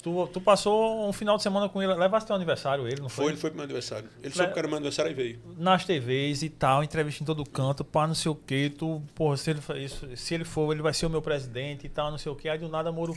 [0.00, 1.92] Tu, tu passou um final de semana com ele.
[1.92, 3.32] Levaste teu aniversário, ele, não Foi, foi?
[3.32, 4.08] ele foi pro meu aniversário.
[4.18, 5.40] Ele Le- soube que era meu aniversário e veio.
[5.58, 8.70] Nas TVs e tal, entrevista em todo canto, pá, não sei o que.
[8.70, 11.88] Tu, porra, se ele, isso, se ele for, ele vai ser o meu presidente e
[11.88, 12.48] tal, não sei o que.
[12.48, 13.12] Aí do nada Moro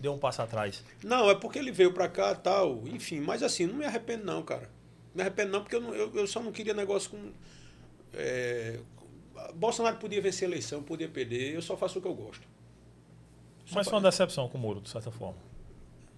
[0.00, 0.84] deu um passo atrás.
[1.04, 3.20] Não, é porque ele veio pra cá tal, enfim.
[3.20, 4.62] Mas assim, não me arrependo não, cara.
[5.14, 7.30] Não me arrependo não, porque eu, não- eu, eu só não queria negócio com...
[8.12, 8.80] é,
[9.54, 11.54] Bolsonaro podia vencer a eleição, podia perder.
[11.54, 12.46] Eu só faço o que eu gosto.
[13.64, 15.38] Só Mas foi uma decepção com o Moro, de certa forma.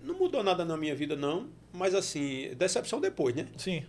[0.02, 1.48] Não mudou nada na minha vida, não.
[1.72, 3.46] Mas assim, decepção depois, né?
[3.56, 3.84] Sim.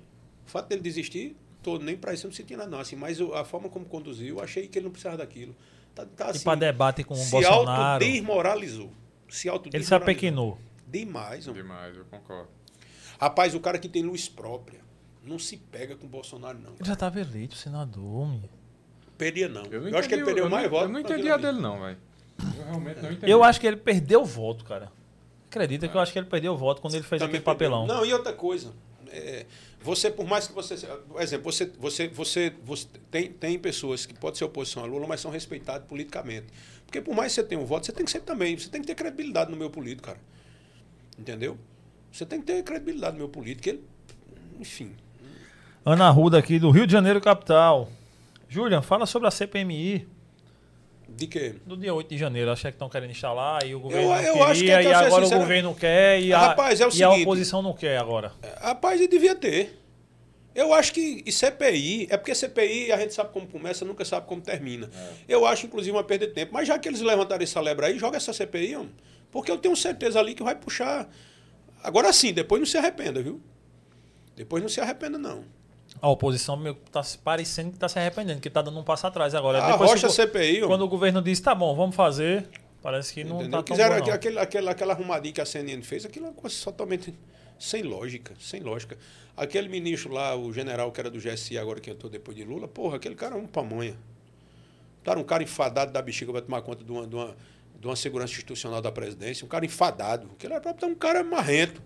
[0.45, 2.79] O fato dele desistir, tô, nem pra isso eu não senti nada, não.
[2.79, 5.55] Assim, mas a forma como conduziu, eu achei que ele não precisava daquilo.
[5.93, 8.87] Tá, tá, e assim, pra debate com o se Bolsonaro, autodesmoralizou.
[8.87, 9.97] Se ele se autodesmoralizou.
[9.97, 10.57] apequinou.
[10.87, 11.61] Demais, homem.
[11.61, 12.49] Demais, eu concordo.
[13.19, 14.81] Rapaz, o cara que tem luz própria
[15.23, 16.71] não se pega com o Bolsonaro, não.
[16.71, 18.60] Ele já tava eleito, senador, menino.
[19.21, 19.65] Perdia, não.
[19.65, 20.87] Eu, Eu, não acho que ele perdeu eu mais não, votos.
[20.87, 21.97] Eu não entendi a dele, não, velho.
[22.57, 23.31] Eu realmente não entendi.
[23.31, 24.91] Eu acho que ele perdeu o voto, cara.
[25.47, 27.85] Acredita que eu acho que ele perdeu o voto quando ele fez Também aquele papelão.
[27.85, 27.97] perdeu.
[27.97, 28.73] Não, e outra coisa.
[29.11, 29.45] é,
[29.79, 30.75] você, por mais que você.
[31.07, 35.05] Por exemplo, você, você, você, você tem, tem pessoas que podem ser oposição a Lula,
[35.05, 36.47] mas são respeitadas politicamente.
[36.87, 38.57] Porque por mais que você tenha um voto, você tem que ser também.
[38.57, 40.19] Você tem que ter credibilidade no meio político, cara.
[41.15, 41.59] Entendeu?
[42.11, 43.69] Você tem que ter credibilidade no meio político.
[43.69, 43.83] Ele,
[44.59, 44.95] enfim.
[45.85, 47.87] Ana Ruda aqui do Rio de Janeiro, capital.
[48.53, 50.05] Julian, fala sobre a CPMI
[51.07, 51.55] De que?
[51.65, 52.51] do dia 8 de janeiro.
[52.51, 54.85] Acho que estão querendo instalar e o governo eu não acho que queria, é e
[54.87, 57.61] eu agora o sincero- governo quer e a, Rapaz, é o e a seguinte- oposição
[57.61, 58.33] não quer agora.
[58.59, 59.77] Rapaz, ele devia ter.
[60.53, 64.27] Eu acho que e CPI, é porque CPI a gente sabe como começa, nunca sabe
[64.27, 64.89] como termina.
[65.29, 66.51] Eu acho, inclusive, uma perda de tempo.
[66.53, 68.91] Mas já que eles levantaram essa lebre aí, joga essa CPI, homem.
[69.31, 71.09] Porque eu tenho certeza ali que vai puxar.
[71.81, 73.39] Agora sim, depois não se arrependa, viu?
[74.35, 75.45] Depois não se arrependa, não.
[76.01, 78.83] A oposição meio que tá se parecendo que está se arrependendo, que está dando um
[78.83, 79.63] passo atrás agora.
[79.63, 82.47] A Depois rocha o- CPI, quando o governo disse, tá bom, vamos fazer,
[82.81, 84.13] parece que não está tão bom, aquele, não.
[84.15, 87.13] aquele, aquele- aquela arrumadinha que a CNN fez, aquilo é uma coisa totalmente
[87.59, 88.97] sem lógica, sem lógica.
[89.37, 92.67] Aquele ministro lá, o general que era do GSI, agora que entrou depois de Lula,
[92.67, 93.95] porra, aquele cara é um pamonha.
[95.05, 97.35] Era um cara enfadado da bexiga para tomar conta de uma, de, uma,
[97.79, 100.29] de uma segurança institucional da presidência, um cara enfadado.
[100.33, 101.81] Aquele era pra- um cara marrento.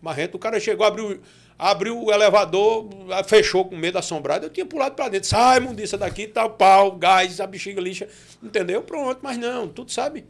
[0.00, 1.20] Marrento, o cara chegou, abriu,
[1.58, 2.88] abriu o elevador,
[3.26, 4.46] fechou com medo assombrado.
[4.46, 5.28] Eu tinha pulado para dentro.
[5.28, 8.08] Sai, mundiça daqui, tal, pau, gás, a bexiga lixa.
[8.42, 8.82] Entendeu?
[8.82, 10.24] Pronto, mas não, tudo sabe.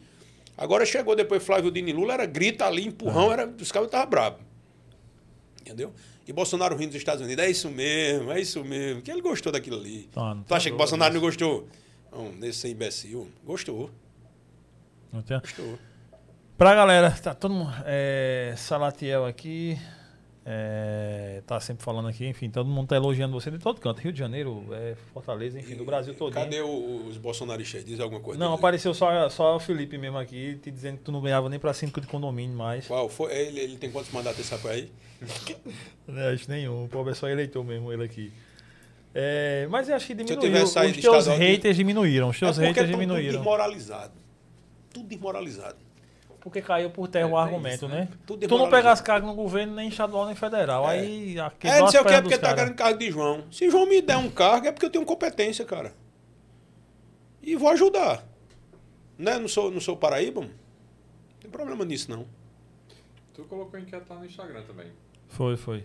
[0.57, 4.41] Agora chegou depois Flávio Dini Lula, era grita ali, empurrão, era, os caras estavam bravos.
[5.61, 5.93] Entendeu?
[6.27, 9.03] E Bolsonaro rindo dos Estados Unidos, é isso mesmo, é isso mesmo.
[9.03, 10.09] Que ele gostou daquilo ali.
[10.13, 11.67] Tá, tu acha que Bolsonaro não gostou?
[12.13, 13.29] Não, desse imbecil.
[13.45, 13.91] Gostou,
[15.13, 15.79] Não tem- gostou.
[16.61, 17.73] Pra galera, tá todo mundo.
[17.87, 19.79] É, Salatiel aqui.
[20.45, 23.99] É, tá sempre falando aqui, enfim, todo mundo tá elogiando você de todo canto.
[24.03, 26.35] Rio de Janeiro, é, Fortaleza, enfim, do Brasil todo.
[26.35, 27.83] Cadê o- os bolsonaristas?
[27.83, 28.39] Diz alguma coisa.
[28.39, 31.59] Não, apareceu só, só o Felipe mesmo aqui, te dizendo que tu não ganhava nem
[31.59, 32.87] pra síndico de condomínio mais.
[32.87, 33.33] Qual foi?
[33.35, 34.93] Ele, ele tem quantos mandatos esse rapaz aí?
[36.15, 38.31] É, acho nenhum, o pobre é só eleitor mesmo, ele aqui.
[39.15, 40.63] É, mas eu acho que diminuiu.
[40.65, 43.37] Os teus haters diminuíram, os teus é haters tudo diminuíram.
[43.39, 44.13] desmoralizado.
[44.93, 45.90] Tudo desmoralizado.
[46.41, 48.01] Porque caiu por terra É, o argumento, isso, né?
[48.01, 48.09] né?
[48.27, 50.89] Tudo Tu não pegasse cargo no governo, nem estadual, nem federal.
[50.91, 51.01] É.
[51.01, 53.45] Aí aqui É, não sei o que, é porque tá querendo cargo de João.
[53.51, 55.93] Se João me der um cargo, é porque eu tenho competência, cara.
[57.43, 58.25] E vou ajudar.
[59.19, 59.39] Né?
[59.39, 60.41] Não sou, não sou Paraíba.
[60.41, 60.51] Não
[61.41, 62.27] tem problema nisso, não.
[63.35, 64.87] Tu colocou enquete lá no Instagram também.
[65.29, 65.85] Foi, foi.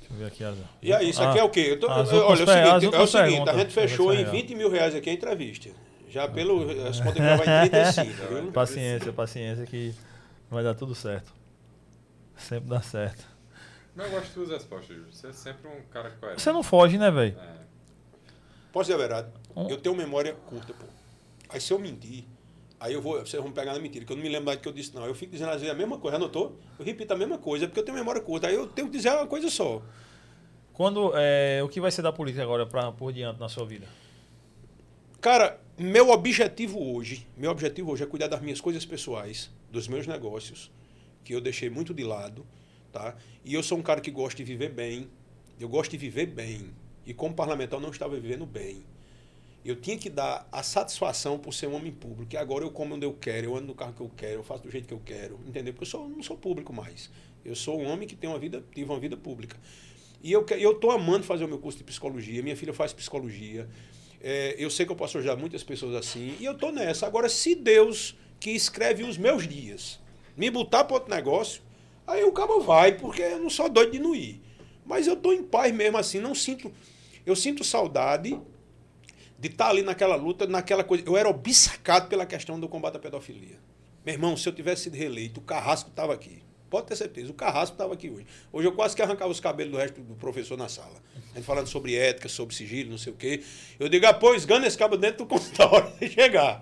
[0.00, 0.56] Deixa eu ver aqui as.
[0.80, 1.66] E aí, isso aqui é o quê?
[1.70, 4.30] Eu tô- olha, é o seguinte, é o seguinte a gente fechou em ver.
[4.30, 5.68] 20 mil reais aqui a entrevista.
[6.08, 6.62] Já pelo.
[6.86, 8.52] As contas que já vai em 35, viu?
[8.52, 9.94] Paciência, paciência que
[10.50, 11.32] vai dar tudo certo.
[12.36, 13.24] Sempre dá certo.
[13.94, 15.12] Mas eu gosto de tuas respostas, Júlio.
[15.12, 16.42] Você é sempre um cara coerente.
[16.42, 17.38] Você não foge, né, velho?
[17.38, 17.56] É.
[18.72, 19.28] Posso dizer a verdade?
[19.56, 19.66] Hum.
[19.70, 20.84] Eu tenho memória curta, pô.
[21.48, 22.24] Aí se eu mentir,
[22.78, 24.62] aí eu vou, vocês vão pegar na mentira, que eu não me lembro mais do
[24.62, 25.06] que eu disse, não.
[25.06, 26.58] Eu fico dizendo às vezes a mesma coisa, anotou?
[26.78, 28.48] Eu repito a mesma coisa, porque eu tenho memória curta.
[28.48, 29.80] Aí eu tenho que dizer uma coisa só.
[30.74, 33.86] Quando, é, o que vai ser da política agora pra, por diante na sua vida?
[35.22, 40.06] Cara, meu objetivo hoje, meu objetivo hoje é cuidar das minhas coisas pessoais, dos meus
[40.06, 40.70] negócios,
[41.22, 42.46] que eu deixei muito de lado,
[42.90, 43.14] tá?
[43.44, 45.10] E eu sou um cara que gosta de viver bem.
[45.60, 46.70] Eu gosto de viver bem.
[47.04, 48.84] E como parlamentar eu não estava vivendo bem.
[49.64, 52.34] Eu tinha que dar a satisfação por ser um homem público.
[52.34, 54.44] E agora eu como onde eu quero, eu ando no carro que eu quero, eu
[54.44, 55.74] faço do jeito que eu quero, entendeu?
[55.74, 57.10] Porque eu sou, não sou público mais.
[57.44, 59.58] Eu sou um homem que tem uma vida, tive uma vida pública.
[60.22, 62.42] E eu eu tô amando fazer o meu curso de psicologia.
[62.42, 63.68] Minha filha faz psicologia.
[64.28, 66.36] É, eu sei que eu posso ajudar muitas pessoas assim.
[66.40, 67.06] E eu tô nessa.
[67.06, 70.00] Agora, se Deus, que escreve os meus dias,
[70.36, 71.62] me botar para outro negócio,
[72.04, 74.42] aí o cabo vai, porque eu não sou doido de não ir.
[74.84, 76.18] Mas eu tô em paz mesmo assim.
[76.18, 76.72] Não sinto.
[77.24, 78.36] Eu sinto saudade
[79.38, 81.04] de estar ali naquela luta, naquela coisa.
[81.06, 83.60] Eu era obcecado pela questão do combate à pedofilia.
[84.04, 86.42] Meu irmão, se eu tivesse sido reeleito, o Carrasco estava aqui.
[86.76, 88.26] Pode ter certeza, o Carrasco estava aqui hoje.
[88.52, 90.92] Hoje eu quase que arrancava os cabelos do resto do professor na sala.
[91.32, 93.42] A gente falando sobre ética, sobre sigilo, não sei o quê.
[93.80, 96.60] Eu digo, ah, pô, esgana esse cabo dentro do consultório de chegar.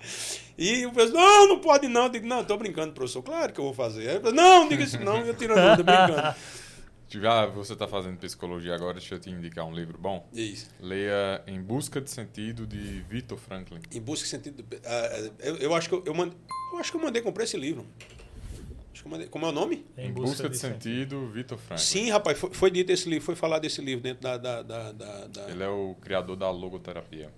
[0.57, 2.05] E o professor, não, não pode não.
[2.05, 3.25] Eu digo, não, estou brincando, professor.
[3.25, 4.09] Claro que eu vou fazer.
[4.09, 6.37] Eu falo, não, não diga isso não, eu tiro a dúvida, brincando.
[7.11, 10.29] Já você está fazendo psicologia agora, deixa eu te indicar um livro bom.
[10.33, 10.69] Isso.
[10.79, 13.81] Leia Em Busca de Sentido, de Victor Franklin.
[13.93, 14.65] Em busca de sentido.
[14.85, 17.57] ah, ah, eu, eu acho que eu, eu, eu acho que eu mandei comprar esse
[17.57, 17.85] livro.
[17.99, 18.84] Acho que eu mandei.
[19.03, 19.85] Como é o nome?
[19.99, 21.85] Em, Busca, de Sentido, Victor Franklin.
[21.85, 24.37] Sim, rapaz, foi, foi dito esse livro, foi falado desse livro dentro da.
[24.37, 27.31] da, da, da- da- Ele é o criador da logoterapia.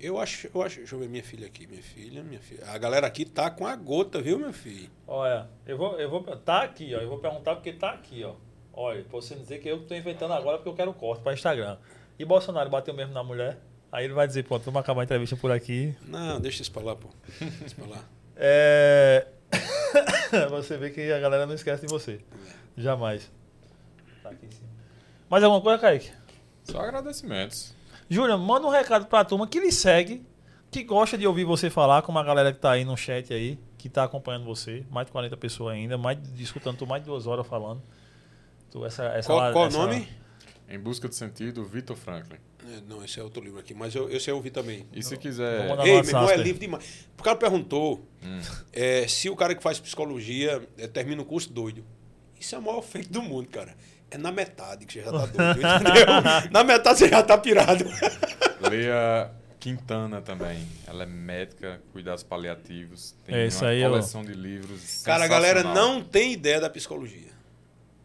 [0.00, 0.78] Eu acho, eu acho.
[0.78, 1.66] Deixa eu ver minha filha aqui.
[1.66, 2.64] Minha filha, minha filha.
[2.66, 4.90] A galera aqui tá com a gota, viu, meu filho?
[5.06, 6.20] Olha, eu vou, eu vou.
[6.22, 6.98] Tá aqui, ó.
[6.98, 8.34] Eu vou perguntar porque tá aqui, ó.
[8.72, 11.78] Olha, pra você dizer que eu tô inventando agora porque eu quero corte pra Instagram.
[12.18, 13.58] E Bolsonaro bateu mesmo na mulher?
[13.90, 15.94] Aí ele vai dizer, pronto, vamos acabar a entrevista por aqui.
[16.06, 17.08] Não, deixa isso pra lá, pô.
[17.40, 18.04] Deixa isso pra lá.
[18.36, 19.28] É.
[20.50, 22.20] você vê que a galera não esquece de você.
[22.76, 23.30] Jamais.
[24.22, 24.68] Tá aqui em cima.
[25.28, 26.10] Mais alguma coisa, Kaique?
[26.64, 27.74] Só agradecimentos.
[28.08, 30.24] Júlia, manda um recado pra turma que lhe segue,
[30.70, 33.58] que gosta de ouvir você falar, como a galera que tá aí no chat aí,
[33.78, 34.84] que tá acompanhando você.
[34.90, 37.82] Mais de 40 pessoas ainda, mais, escutando tu mais de duas horas falando.
[38.70, 40.08] Tu, essa, essa, Qual, qual o nome?
[40.68, 42.38] Em Busca de Sentido, Victor Franklin.
[42.66, 44.86] É, não, esse é outro livro aqui, mas eu, esse eu ouvi também.
[44.92, 45.68] E se quiser...
[45.80, 47.06] Ei, meu irmão, é livre demais.
[47.18, 48.40] O cara perguntou Hum.
[48.72, 51.84] é, se o cara que faz psicologia é, termina o curso doido.
[52.40, 53.74] Isso é o maior feito do mundo, cara.
[54.10, 56.50] É na metade que você já tá doido, entendeu?
[56.50, 57.84] Na metade você já tá pirado.
[58.60, 59.30] Leia
[59.60, 60.66] Quintana também.
[60.86, 63.14] Ela é médica, cuidados paliativos.
[63.26, 63.90] Tem É, isso uma aí, ó.
[63.90, 65.02] coleção de livros.
[65.04, 67.32] Cara, a galera não tem ideia da psicologia.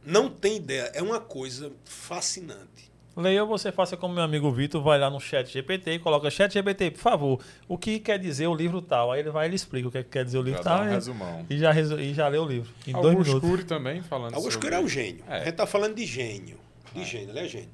[0.06, 0.92] Não tem ideia.
[0.94, 2.89] É uma coisa fascinante.
[3.18, 6.30] Leia ou você faça como meu amigo Vitor, vai lá no chat GPT e coloca
[6.30, 9.12] chat GPT, por favor, o que quer dizer o livro tal?
[9.12, 10.70] Aí ele vai e ele explica o que é que quer dizer o livro Já
[10.70, 11.46] dá tal um e- resumão.
[11.50, 12.72] e, já, resu- e já lê o livro.
[12.88, 13.50] Em dois Augusto minutos.
[13.50, 14.68] Cury também falando Augusto sobre...
[14.70, 15.24] Cury é um gênio.
[15.28, 15.36] É.
[15.42, 16.58] A gente tá falando de gênio.
[16.94, 17.70] De gênio, ele é gênio.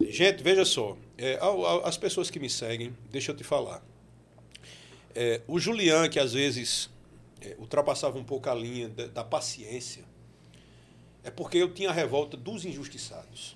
[0.00, 0.96] Gente, veja só.
[1.18, 1.38] é,
[1.84, 3.82] as pessoas que me seguem, deixa eu te falar.
[5.14, 6.88] É, o Julian, que às vezes
[7.42, 10.04] é, ultrapassava um pouco a linha da, da paciência,
[11.24, 13.55] é porque eu tinha a revolta dos injustiçados.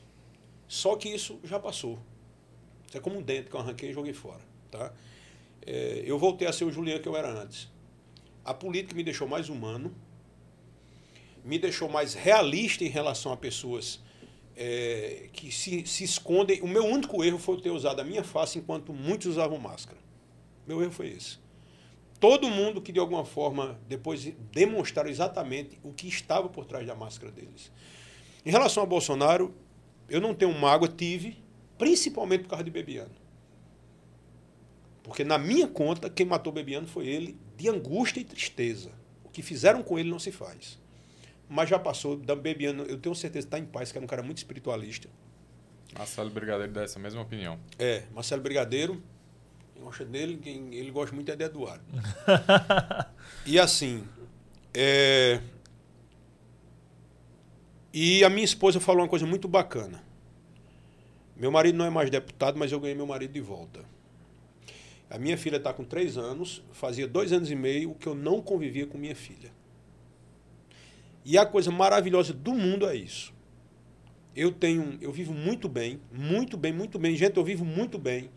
[0.71, 1.99] Só que isso já passou.
[2.87, 4.41] Isso é como um dente que eu arranquei e joguei fora.
[4.71, 4.93] Tá?
[5.67, 7.69] É, eu voltei a ser o Julian que eu era antes.
[8.45, 9.93] A política me deixou mais humano,
[11.45, 14.01] me deixou mais realista em relação a pessoas
[14.57, 16.61] é, que se, se escondem.
[16.61, 19.99] O meu único erro foi ter usado a minha face enquanto muitos usavam máscara.
[20.69, 21.39] Meu erro foi esse.
[22.21, 26.95] Todo mundo que de alguma forma depois demonstraram exatamente o que estava por trás da
[26.95, 27.73] máscara deles.
[28.47, 29.53] Em relação a Bolsonaro,
[30.11, 31.39] eu não tenho mágoa, tive,
[31.79, 33.15] principalmente por causa de Bebiano.
[35.03, 38.91] Porque na minha conta, quem matou Bebiano foi ele, de angústia e tristeza.
[39.25, 40.79] O que fizeram com ele não se faz.
[41.49, 44.09] Mas já passou, da Bebiano, eu tenho certeza que está em paz, que era um
[44.09, 45.09] cara muito espiritualista.
[45.97, 47.59] Marcelo Brigadeiro dá essa mesma opinião.
[47.79, 49.03] É, Marcelo Brigadeiro,
[49.75, 51.85] quem gosta dele, quem ele gosta muito é de Eduardo.
[53.45, 54.05] e assim,
[54.73, 55.41] é...
[57.93, 60.03] e a minha esposa falou uma coisa muito bacana.
[61.37, 63.85] Meu marido não é mais deputado, mas eu ganhei meu marido de volta.
[65.09, 68.41] A minha filha está com três anos, fazia dois anos e meio que eu não
[68.41, 69.51] convivia com minha filha.
[71.25, 73.33] E a coisa maravilhosa do mundo é isso.
[74.37, 77.17] Eu tenho, eu vivo muito bem, muito bem, muito bem.
[77.17, 78.31] Gente, eu vivo muito bem.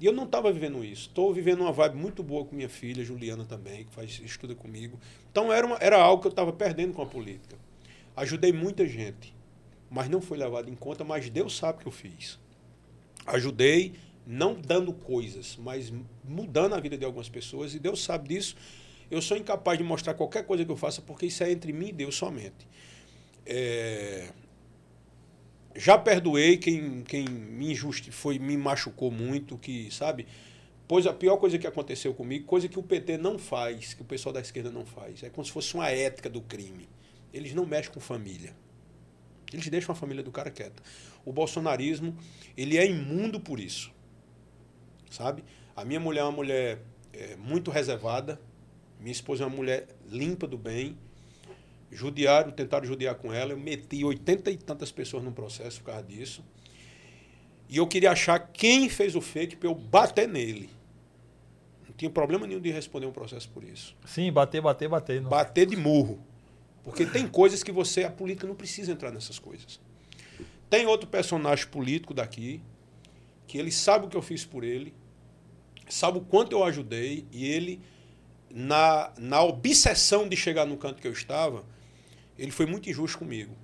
[0.00, 1.08] E eu não estava vivendo isso.
[1.08, 4.98] Estou vivendo uma vibe muito boa com minha filha, Juliana também, que faz estuda comigo.
[5.30, 7.56] Então era, uma, era algo que eu estava perdendo com a política.
[8.20, 9.34] Ajudei muita gente,
[9.88, 12.38] mas não foi levado em conta, mas Deus sabe o que eu fiz.
[13.24, 13.94] Ajudei,
[14.26, 15.90] não dando coisas, mas
[16.22, 18.56] mudando a vida de algumas pessoas, e Deus sabe disso.
[19.10, 21.88] Eu sou incapaz de mostrar qualquer coisa que eu faça, porque isso é entre mim
[21.88, 22.68] e Deus somente.
[23.46, 24.28] É,
[25.74, 30.26] já perdoei quem, quem me injusti foi me machucou muito, que, sabe?
[30.86, 34.04] Pois a pior coisa que aconteceu comigo, coisa que o PT não faz, que o
[34.04, 36.86] pessoal da esquerda não faz, é como se fosse uma ética do crime.
[37.32, 38.54] Eles não mexem com família.
[39.52, 40.82] Eles deixam a família do cara quieta.
[41.24, 42.16] O bolsonarismo,
[42.56, 43.92] ele é imundo por isso.
[45.10, 45.44] Sabe?
[45.74, 46.82] A minha mulher é uma mulher
[47.12, 48.40] é, muito reservada,
[48.98, 50.96] minha esposa é uma mulher limpa do bem,
[51.92, 53.52] Judiaram, tentaram judiar com ela.
[53.52, 56.44] Eu meti oitenta e tantas pessoas no processo por causa disso.
[57.68, 60.70] E eu queria achar quem fez o fake para eu bater nele.
[61.88, 63.96] Não tinha problema nenhum de responder um processo por isso.
[64.04, 65.20] Sim, bater, bater, bater.
[65.20, 65.28] Não.
[65.28, 66.24] Bater de murro.
[66.82, 69.80] Porque tem coisas que você, a política não precisa entrar nessas coisas.
[70.68, 72.62] Tem outro personagem político daqui,
[73.46, 74.94] que ele sabe o que eu fiz por ele,
[75.88, 77.80] sabe o quanto eu ajudei, e ele,
[78.48, 81.64] na, na obsessão de chegar no canto que eu estava,
[82.38, 83.54] ele foi muito injusto comigo.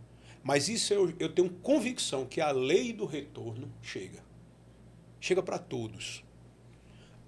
[0.43, 4.23] Mas isso eu, eu tenho convicção que a lei do retorno chega.
[5.21, 6.23] Chega para todos.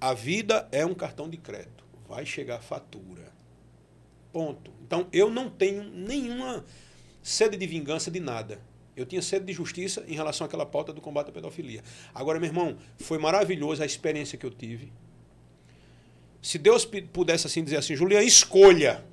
[0.01, 1.85] A vida é um cartão de crédito.
[2.09, 3.33] Vai chegar fatura.
[4.33, 4.78] Ponto.
[4.89, 6.65] Então eu não tenho nenhuma
[7.23, 8.59] sede de vingança de nada.
[8.97, 11.85] Eu tinha sede de justiça em relação àquela pauta do combate à pedofilia.
[12.15, 14.91] Agora, meu irmão, foi maravilhoso a experiência que eu tive.
[16.41, 19.05] Se Deus pudesse assim dizer assim, Julian, escolha.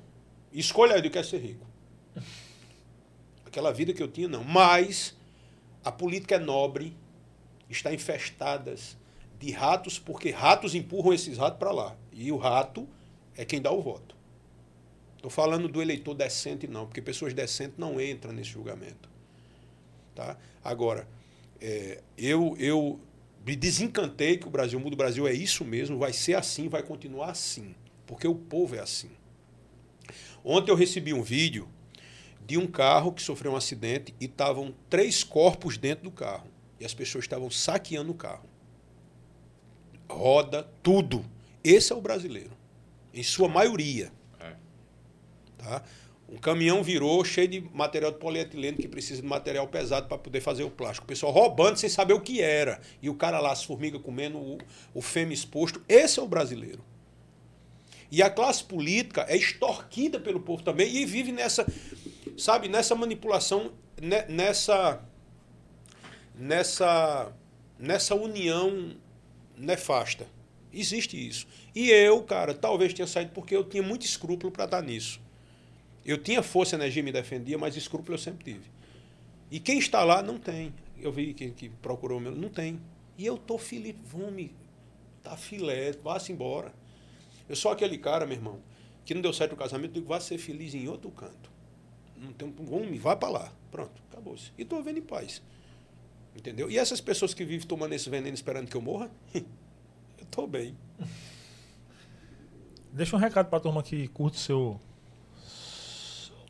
[0.50, 1.66] Escolha, eu quero ser rico.
[3.44, 4.42] Aquela vida que eu tinha, não.
[4.42, 5.14] Mas
[5.84, 6.96] a política é nobre,
[7.68, 8.74] está infestada
[9.38, 11.96] de ratos, porque ratos empurram esses ratos para lá.
[12.12, 12.88] E o rato
[13.36, 14.15] é quem dá o voto.
[15.16, 19.08] Estou falando do eleitor decente, não, porque pessoas decentes não entram nesse julgamento.
[20.14, 20.38] Tá?
[20.62, 21.08] Agora,
[21.60, 23.00] é, eu, eu
[23.44, 24.94] me desencantei que o Brasil muda.
[24.94, 27.74] O Brasil é isso mesmo, vai ser assim, vai continuar assim,
[28.06, 29.10] porque o povo é assim.
[30.44, 31.68] Ontem eu recebi um vídeo
[32.46, 36.48] de um carro que sofreu um acidente e estavam três corpos dentro do carro.
[36.78, 38.48] E as pessoas estavam saqueando o carro.
[40.08, 41.24] Roda, tudo.
[41.64, 42.52] Esse é o brasileiro.
[43.12, 44.12] Em sua maioria.
[45.58, 45.82] Tá?
[46.28, 50.40] Um caminhão virou cheio de material de polietileno que precisa de material pesado para poder
[50.40, 51.04] fazer o plástico.
[51.04, 52.80] O pessoal roubando sem saber o que era.
[53.00, 54.58] E o cara lá, as formigas comendo o,
[54.92, 55.80] o fêmea exposto.
[55.88, 56.82] Esse é o brasileiro.
[58.10, 61.66] E a classe política é extorquida pelo povo também e vive nessa,
[62.36, 63.72] sabe, nessa manipulação,
[64.28, 65.00] nessa,
[66.34, 67.32] nessa,
[67.78, 68.96] nessa união
[69.56, 70.26] nefasta.
[70.72, 71.46] Existe isso.
[71.74, 75.20] E eu, cara, talvez tenha saído porque eu tinha muito escrúpulo para estar nisso.
[76.06, 78.70] Eu tinha força, energia, me defendia, mas escrúpulo eu sempre tive.
[79.50, 80.72] E quem está lá não tem.
[80.98, 82.80] Eu vi que, que procurou o meu, não tem.
[83.18, 83.58] E eu tô
[84.04, 84.54] vão me
[85.22, 86.72] tá filé, vá-se embora.
[87.48, 88.60] Eu sou aquele cara, meu irmão,
[89.04, 91.50] que não deu certo o casamento, digo, vá ser feliz em outro canto.
[92.16, 93.52] Não tem um, vai para lá.
[93.72, 94.52] Pronto, acabou-se.
[94.56, 95.42] E tô vendo em paz.
[96.36, 96.70] Entendeu?
[96.70, 100.76] E essas pessoas que vivem tomando esse veneno esperando que eu morra, eu tô bem.
[102.92, 104.80] Deixa um recado para a turma que curte o seu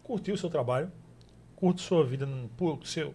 [0.07, 0.91] curtiu o seu trabalho,
[1.57, 2.29] curte sua vida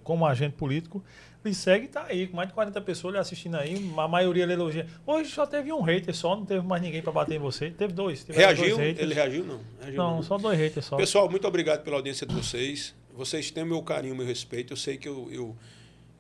[0.04, 1.02] como agente político,
[1.44, 4.46] lhe segue e tá aí, com mais de 40 pessoas lhe assistindo aí, a maioria
[4.46, 4.86] lhe elogia.
[5.06, 7.72] Hoje só teve um hater só, não teve mais ninguém para bater em você.
[7.72, 8.24] Teve dois.
[8.24, 8.76] Teve reagiu?
[8.76, 9.62] Dois ele reagiu, não?
[9.80, 10.98] Reagiu, não, não, só dois haters só.
[10.98, 12.94] Pessoal, muito obrigado pela audiência de vocês.
[13.14, 14.74] Vocês têm meu carinho, meu respeito.
[14.74, 15.56] Eu sei que eu, eu,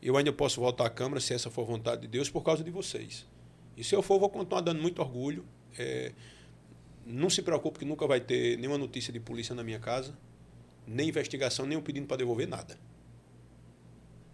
[0.02, 2.72] eu ainda posso voltar à Câmara, se essa for vontade de Deus, por causa de
[2.72, 3.27] vocês.
[3.76, 5.45] E se eu for, vou continuar dando muito orgulho.
[5.77, 6.11] É,
[7.06, 10.14] não se preocupe que nunca vai ter nenhuma notícia de polícia na minha casa
[10.88, 12.78] nem investigação, nem um pedido para devolver nada.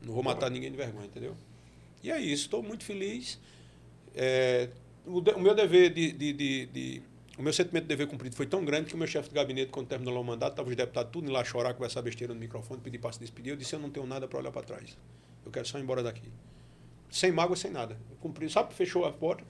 [0.02, 1.36] Não vou matar ninguém de vergonha, entendeu?
[2.03, 3.40] E é isso, estou muito feliz.
[4.15, 4.69] É,
[5.06, 7.02] o, de, o, meu dever de, de, de, de,
[7.38, 9.72] O meu sentimento de dever cumprido foi tão grande que o meu chefe de gabinete,
[9.72, 12.99] quando terminou o mandato, estava os deputados tudo lá chorar, conversar besteira no microfone, pedir
[12.99, 13.52] para se despedir.
[13.52, 14.98] Eu disse: Eu não tenho nada para olhar para trás.
[15.45, 16.30] Eu quero só ir embora daqui.
[17.10, 17.98] Sem mágoa, sem nada.
[18.10, 18.74] Eu cumpri, sabe?
[18.74, 19.44] Fechou a porta.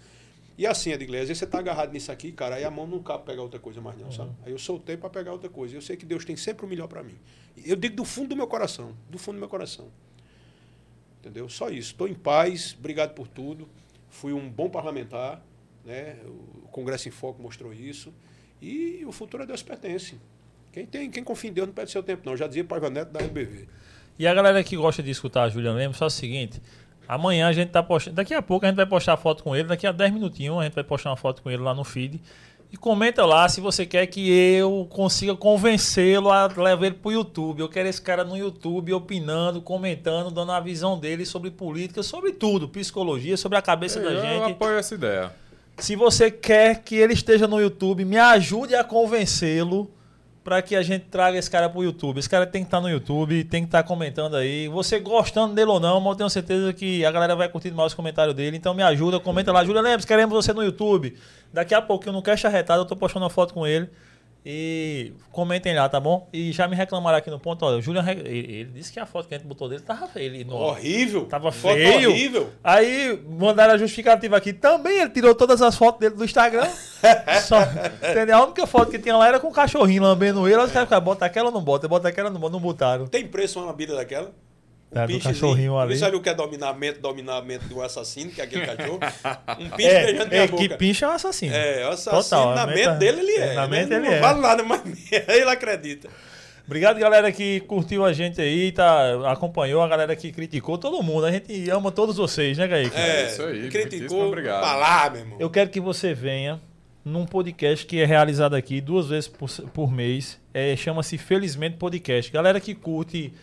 [0.58, 3.04] E assim, Edgley, às vezes você está agarrado nisso aqui, cara, aí a mão não
[3.04, 4.12] cabe pegar outra coisa mais não, uhum.
[4.12, 4.32] sabe?
[4.44, 5.76] Aí eu soltei para pegar outra coisa.
[5.76, 7.16] Eu sei que Deus tem sempre o melhor para mim.
[7.64, 9.88] Eu digo do fundo do meu coração, do fundo do meu coração.
[11.20, 11.48] Entendeu?
[11.48, 11.92] Só isso.
[11.92, 13.70] Estou em paz, obrigado por tudo.
[14.10, 15.44] Fui um bom parlamentar,
[15.86, 16.18] né?
[16.26, 18.12] O Congresso em Foco mostrou isso.
[18.60, 20.18] E o futuro a Deus pertence.
[20.72, 22.34] Quem, tem, quem confia em Deus não perde seu tempo, não.
[22.34, 23.68] Eu já dizia Paiva Neto da RBV.
[24.18, 26.60] E a galera que gosta de escutar a Juliana Lemos, só o seguinte,
[27.08, 28.16] Amanhã a gente tá postando.
[28.16, 29.68] Daqui a pouco a gente vai postar a foto com ele.
[29.68, 32.20] Daqui a 10 minutinhos a gente vai postar uma foto com ele lá no feed.
[32.70, 37.62] E comenta lá se você quer que eu consiga convencê-lo a levar ele pro YouTube.
[37.62, 42.34] Eu quero esse cara no YouTube opinando, comentando, dando a visão dele sobre política, sobre
[42.34, 44.34] tudo, psicologia, sobre a cabeça da gente.
[44.34, 45.32] Eu apoio essa ideia.
[45.78, 49.90] Se você quer que ele esteja no YouTube, me ajude a convencê-lo
[50.48, 52.20] para que a gente traga esse cara pro YouTube.
[52.20, 54.70] Esse cara tem que estar tá no YouTube, tem que estar tá comentando aí.
[54.70, 57.88] Você gostando dele ou não, mas eu tenho certeza que a galera vai curtir mais
[57.88, 58.56] os comentários dele.
[58.56, 59.66] Então me ajuda, comenta lá.
[59.66, 61.18] Júlia Lemos, queremos você no YouTube.
[61.52, 63.90] Daqui a pouquinho no Cash Arretado eu tô postando uma foto com ele.
[64.46, 66.30] E comentem lá, tá bom?
[66.32, 69.28] E já me reclamaram aqui no ponto, olha, o re- ele, disse que a foto
[69.28, 70.26] que a gente botou dele tava feia.
[70.26, 71.26] Ele, no, Horrível.
[71.26, 72.10] Tava Foto feio.
[72.12, 72.50] horrível.
[72.64, 74.54] Aí mandaram a justificativa aqui.
[74.54, 76.68] Também ele tirou todas as fotos dele do Instagram.
[77.46, 77.58] Só,
[78.10, 78.38] entendeu?
[78.38, 80.58] A única foto que tinha lá era com o cachorrinho lambendo ele.
[80.58, 81.88] Os caras ficaram, bota aquela ou não bota?
[81.88, 82.54] Bota aquela ou não bota?
[82.54, 83.08] Não botaram.
[83.08, 84.32] Tem preço uma lambida daquela?
[84.90, 85.34] Tá, do pinchezinho.
[85.34, 85.94] cachorrinho ali.
[85.96, 89.00] Você sabe o que é dominamento, dominamento de um assassino, que é aquele cachorro?
[89.60, 90.64] Um pinche É, beijando minha é boca.
[90.68, 91.54] que pincha é um assassino.
[91.54, 93.54] É, o Total, assassino, na a mente meta- dele ele é.
[93.54, 94.20] na mente ele não é.
[94.20, 94.82] vale nada, mas
[95.12, 96.08] ele acredita.
[96.66, 101.26] Obrigado, galera, que curtiu a gente aí, tá, acompanhou, a galera que criticou, todo mundo.
[101.26, 102.96] A gente ama todos vocês, né, Kaique?
[102.96, 104.60] É, isso aí, criticou, obrigado.
[104.62, 105.38] pra lá, meu irmão.
[105.40, 106.60] Eu quero que você venha
[107.06, 110.38] num podcast que é realizado aqui duas vezes por, por mês.
[110.54, 112.30] É, Chama-se Felizmente Podcast.
[112.34, 113.34] Galera que curte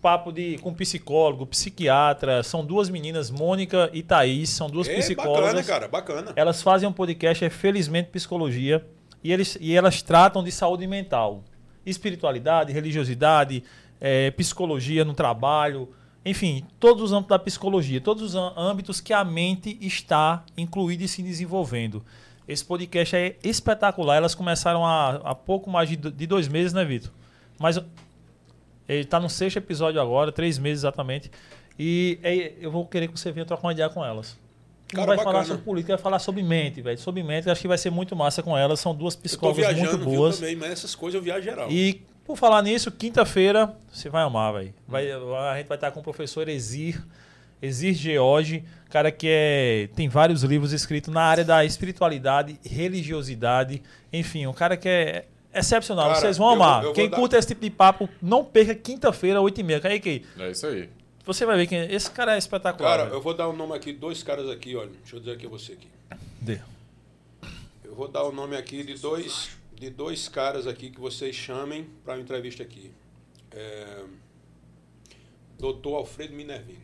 [0.00, 2.42] papo de, com psicólogo, psiquiatra.
[2.42, 4.50] São duas meninas, Mônica e Thaís.
[4.50, 5.54] São duas É psicólogas.
[5.54, 6.32] bacana, cara, bacana.
[6.36, 8.84] Elas fazem um podcast, é Felizmente Psicologia,
[9.22, 11.42] e, eles, e elas tratam de saúde mental,
[11.84, 13.62] espiritualidade, religiosidade,
[14.00, 15.88] eh, psicologia no trabalho,
[16.24, 21.08] enfim, todos os âmbitos da psicologia, todos os âmbitos que a mente está incluída e
[21.08, 22.04] se desenvolvendo.
[22.48, 24.16] Esse podcast é espetacular.
[24.16, 27.10] Elas começaram há, há pouco mais de, de dois meses, né, Vitor?
[27.58, 27.80] Mas
[28.88, 31.30] ele está no sexto episódio agora, três meses exatamente.
[31.78, 34.38] E é, eu vou querer que você venha trocar uma ideia com elas.
[34.92, 35.44] Não Cara, vai falar bacana.
[35.46, 36.96] sobre política, vai falar sobre mente, velho.
[36.98, 38.78] Sobre mente, acho que vai ser muito massa com elas.
[38.78, 40.38] São duas Eu tô psicólogas viajando, muito viu, boas.
[40.38, 41.70] também, mas essas coisas eu viajo geral.
[41.70, 44.74] E por falar nisso, quinta-feira você vai amar, velho.
[44.86, 47.04] Vai, a gente vai estar com o professor Exir,
[47.60, 53.82] Exir George, cara que é, tem vários livros escritos na área da espiritualidade, religiosidade,
[54.12, 55.24] enfim, um cara que é
[55.58, 56.08] excepcional.
[56.08, 56.78] Cara, Vocês vão eu amar.
[56.82, 59.80] eu vou Quem dar- curta esse tipo de papo, não perca quinta-feira, 8h30.
[59.80, 60.88] Kaique, É isso aí.
[61.24, 62.90] você vai ver que esse cara é espetacular.
[62.90, 63.16] Cara, velho.
[63.16, 64.90] eu vou dar o nome aqui, dois caras aqui, olha.
[65.02, 65.88] Deixa eu dizer aqui a você aqui.
[66.40, 66.58] Dê.
[67.84, 71.86] Eu vou dar o nome aqui de dois, de dois caras aqui que vocês chamem
[72.04, 72.90] para uma entrevista aqui.
[73.52, 74.02] É,
[75.58, 76.82] Doutor Alfredo Minervino,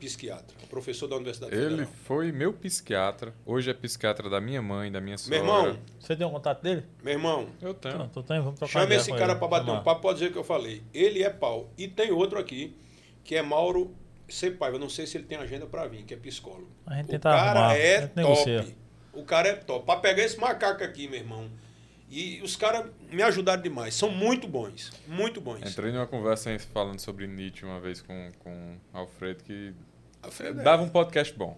[0.00, 1.92] psiquiatra, professor da Universidade Ele Federal.
[2.04, 5.42] foi meu psiquiatra, hoje é psiquiatra da minha mãe, da minha sogra.
[5.42, 6.84] Meu irmão, Você tem um contato dele?
[7.02, 7.98] meu irmão, Eu tenho.
[7.98, 10.32] Não, tô tendo, vamos trocar chame esse cara para bater um papo, pode dizer o
[10.32, 10.82] que eu falei.
[10.94, 11.70] Ele é pau.
[11.76, 12.74] E tem outro aqui,
[13.22, 13.94] que é Mauro
[14.28, 14.78] Cepaiva.
[14.78, 16.70] Não sei se ele tem agenda para vir, que é psicólogo.
[16.86, 18.62] A gente o tenta cara arrumar, é gente negocia.
[18.62, 18.76] top.
[19.12, 19.84] O cara é top.
[19.84, 21.50] Para pegar esse macaco aqui, meu irmão.
[22.12, 23.94] E os caras me ajudaram demais.
[23.94, 24.90] São muito bons.
[25.06, 25.60] Muito bons.
[25.64, 29.72] Entrei numa conversa falando sobre Nietzsche uma vez com, com Alfredo que
[30.62, 31.56] dava um podcast bom.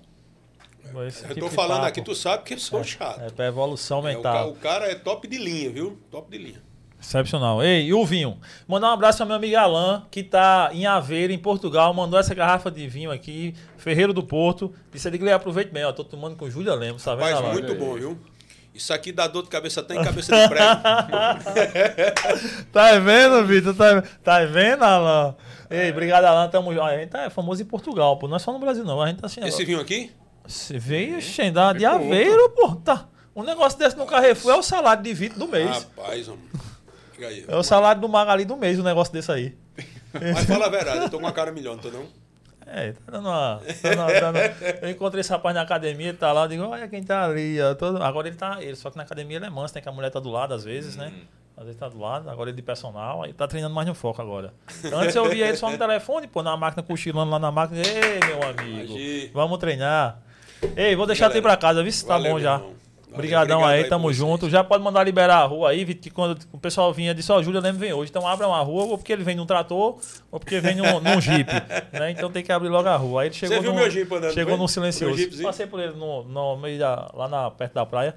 [1.06, 3.20] Esse Eu tipo tô falando aqui, tu sabe que eu sou chato.
[3.22, 4.50] É pra evolução É, o, ca- mental.
[4.50, 5.98] o cara é top de linha, viu?
[6.10, 6.62] Top de linha.
[7.00, 7.62] Excepcional.
[7.64, 8.38] Ei, e o vinho?
[8.68, 11.92] Mandar um abraço ao meu amigo Alain, que tá em Aveiro, em Portugal.
[11.92, 14.72] Mandou essa garrafa de vinho aqui, Ferreiro do Porto.
[14.92, 15.92] Disse ele, aproveite bem, ó.
[15.92, 17.78] Tô tomando com Júlia Lemos, tá vendo, Mas muito aí.
[17.78, 18.18] bom, viu?
[18.74, 20.64] Isso aqui dá dor de cabeça até em cabeça de prego.
[22.72, 23.74] Tá vendo, Vitor?
[23.74, 25.34] Tá, tá vendo, Alain?
[25.70, 26.50] Ei, obrigado, Alain.
[26.50, 26.70] Tamo.
[26.82, 28.26] A gente é famoso em Portugal, pô.
[28.26, 29.00] Não é só no Brasil, não.
[29.00, 29.44] A gente tá assim.
[29.44, 30.10] Esse vinho aqui?
[30.46, 32.74] Você veio Xendá de Ficou Aveiro, pô.
[32.76, 33.06] Tá.
[33.36, 35.86] Um negócio desse no Carrefour é o salário de Vitor do mês.
[35.96, 36.44] Rapaz, homem.
[37.18, 37.44] Aí.
[37.46, 39.56] É o salário do Magali do mês, um negócio desse aí.
[40.12, 42.06] Mas fala a verdade, eu tô com uma cara melhor, não tô não?
[42.74, 43.60] É, tá dando uma.
[43.82, 44.38] tá dando- dando-
[44.82, 47.58] Eu encontrei esse rapaz na academia, ele tá lá, eu digo, olha quem tá ali.
[47.78, 48.62] todo- Agora ele tá.
[48.62, 50.54] Ele, só que na academia ele é manso, tem que a mulher tá do lado
[50.54, 51.12] às vezes, né?
[51.54, 54.22] Às vezes tá do lado, agora ele de personal, aí tá treinando mais no foco
[54.22, 54.54] agora.
[54.92, 57.82] Antes eu via ele só no telefone, pô, na máquina, cochilando lá na máquina.
[57.86, 59.30] Ei, meu amigo, Agi.
[59.34, 60.18] vamos treinar.
[60.74, 61.92] Ei, vou deixar tu ir pra casa, viu?
[61.92, 62.54] Se tá valeu, bom já.
[62.54, 62.72] irmão.
[63.12, 64.40] Obrigadão aí, aí tamo por junto.
[64.40, 64.52] vocês.
[64.52, 67.42] Já pode mandar liberar a rua aí, que quando o pessoal vinha disse, ó, o
[67.42, 68.10] Júlia Lemos vem hoje.
[68.10, 69.98] Então abra uma rua, ou porque ele vem num trator,
[70.30, 71.50] ou porque vem num, num jeep.
[71.92, 72.10] Né?
[72.10, 73.22] Então tem que abrir logo a rua.
[73.22, 75.42] Aí ele chegou Você viu num, meu jeep andando, Chegou num silencioso.
[75.42, 78.14] Passei por ele no, no meio da, lá na, perto da praia.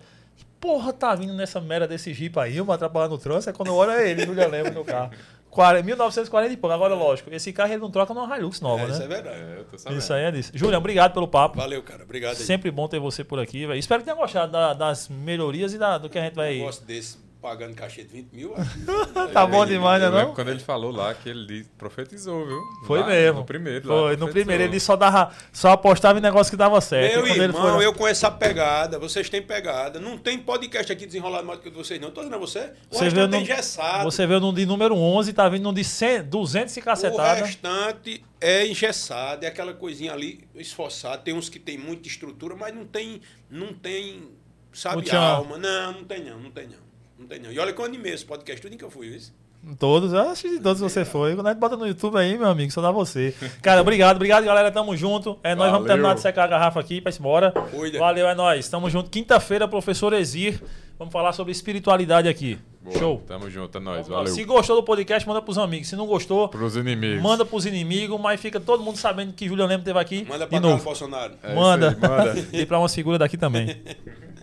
[0.60, 3.50] Porra tá vindo nessa merda desse jeep aí, eu vou atrapalhar no trânsito?
[3.50, 5.12] Aí quando eu olho é ele, Júlia Lemos no carro.
[5.56, 6.74] 40, 1940 e pouco.
[6.74, 9.16] Agora, lógico, esse carro ele não troca numa Hilux nova, É, isso é né?
[9.16, 9.38] verdade.
[9.40, 9.98] É, eu tô sabendo.
[10.00, 10.52] Isso aí é disso.
[10.54, 11.58] Júlia, obrigado pelo papo.
[11.58, 12.04] Valeu, cara.
[12.04, 12.44] Obrigado aí.
[12.44, 13.80] Sempre bom ter você por aqui, velho.
[13.80, 16.56] Espero que tenha gostado da- das melhorias e da- do que a gente vai.
[16.58, 18.54] negócio desse, pagando cachê de 20 mil.
[19.32, 20.08] Tá bom demais, né?
[20.08, 20.34] Eu lembro Não?
[20.36, 22.60] quando ele falou lá que ele profetizou, viu?
[22.88, 23.40] Foi Lá, mesmo.
[23.42, 23.88] No primeiro.
[23.88, 24.30] lá, Foi, no profetizou.
[24.30, 27.22] primeiro ele só dava, só apostava em negócio que dava certo.
[27.24, 30.00] Meu irmão, foi- eu com essa pegada, vocês têm pegada.
[30.00, 32.10] Não tem podcast aqui desenrolado mais do que o vocês, não.
[32.12, 32.72] Tô dizendo a você.
[32.90, 34.04] O Você restante veio tem no, engessado.
[34.04, 37.46] você veio no de número 11, tá vindo no de 100, 200 e O cacetada.
[37.46, 41.20] restante é engessado, é aquela coisinha ali esforçada.
[41.20, 44.30] Tem uns que tem muita estrutura, mas não tem, não tem,
[44.74, 45.58] sabe, O alma.
[45.58, 46.85] Não, não tem não, não tem não.
[47.18, 47.52] Não tem não.
[47.52, 49.34] E olha que eu animei esse podcast, tudo em que eu fui, isso.
[49.80, 51.34] Todos, eu acho que todos você foi.
[51.34, 53.34] Quando a gente bota no YouTube aí, meu amigo, só dá você.
[53.64, 54.72] Cara, obrigado, obrigado, galera.
[54.72, 55.40] Tamo junto.
[55.44, 57.52] É, nós vamos terminar de secar a garrafa aqui pra ir embora.
[57.52, 57.98] Cuida.
[57.98, 58.70] Valeu, é nóis.
[58.70, 59.10] Tamo junto.
[59.10, 60.62] Quinta-feira, professor Exir.
[61.00, 62.60] Vamos falar sobre espiritualidade aqui.
[62.80, 63.24] Boa, Show.
[63.28, 64.08] Tamo junto, é nóis.
[64.08, 64.32] Valeu.
[64.32, 65.88] Se gostou do podcast, manda pros amigos.
[65.88, 67.24] Se não gostou, Pros inimigos.
[67.24, 70.28] manda pros inimigos, mas fica todo mundo sabendo que Julian Lemos esteve aqui.
[70.30, 70.84] Manda pra novo.
[70.84, 71.34] Bolsonaro.
[71.42, 71.90] É manda.
[71.90, 72.48] aí, manda.
[72.56, 73.76] e pra umas figuras daqui também.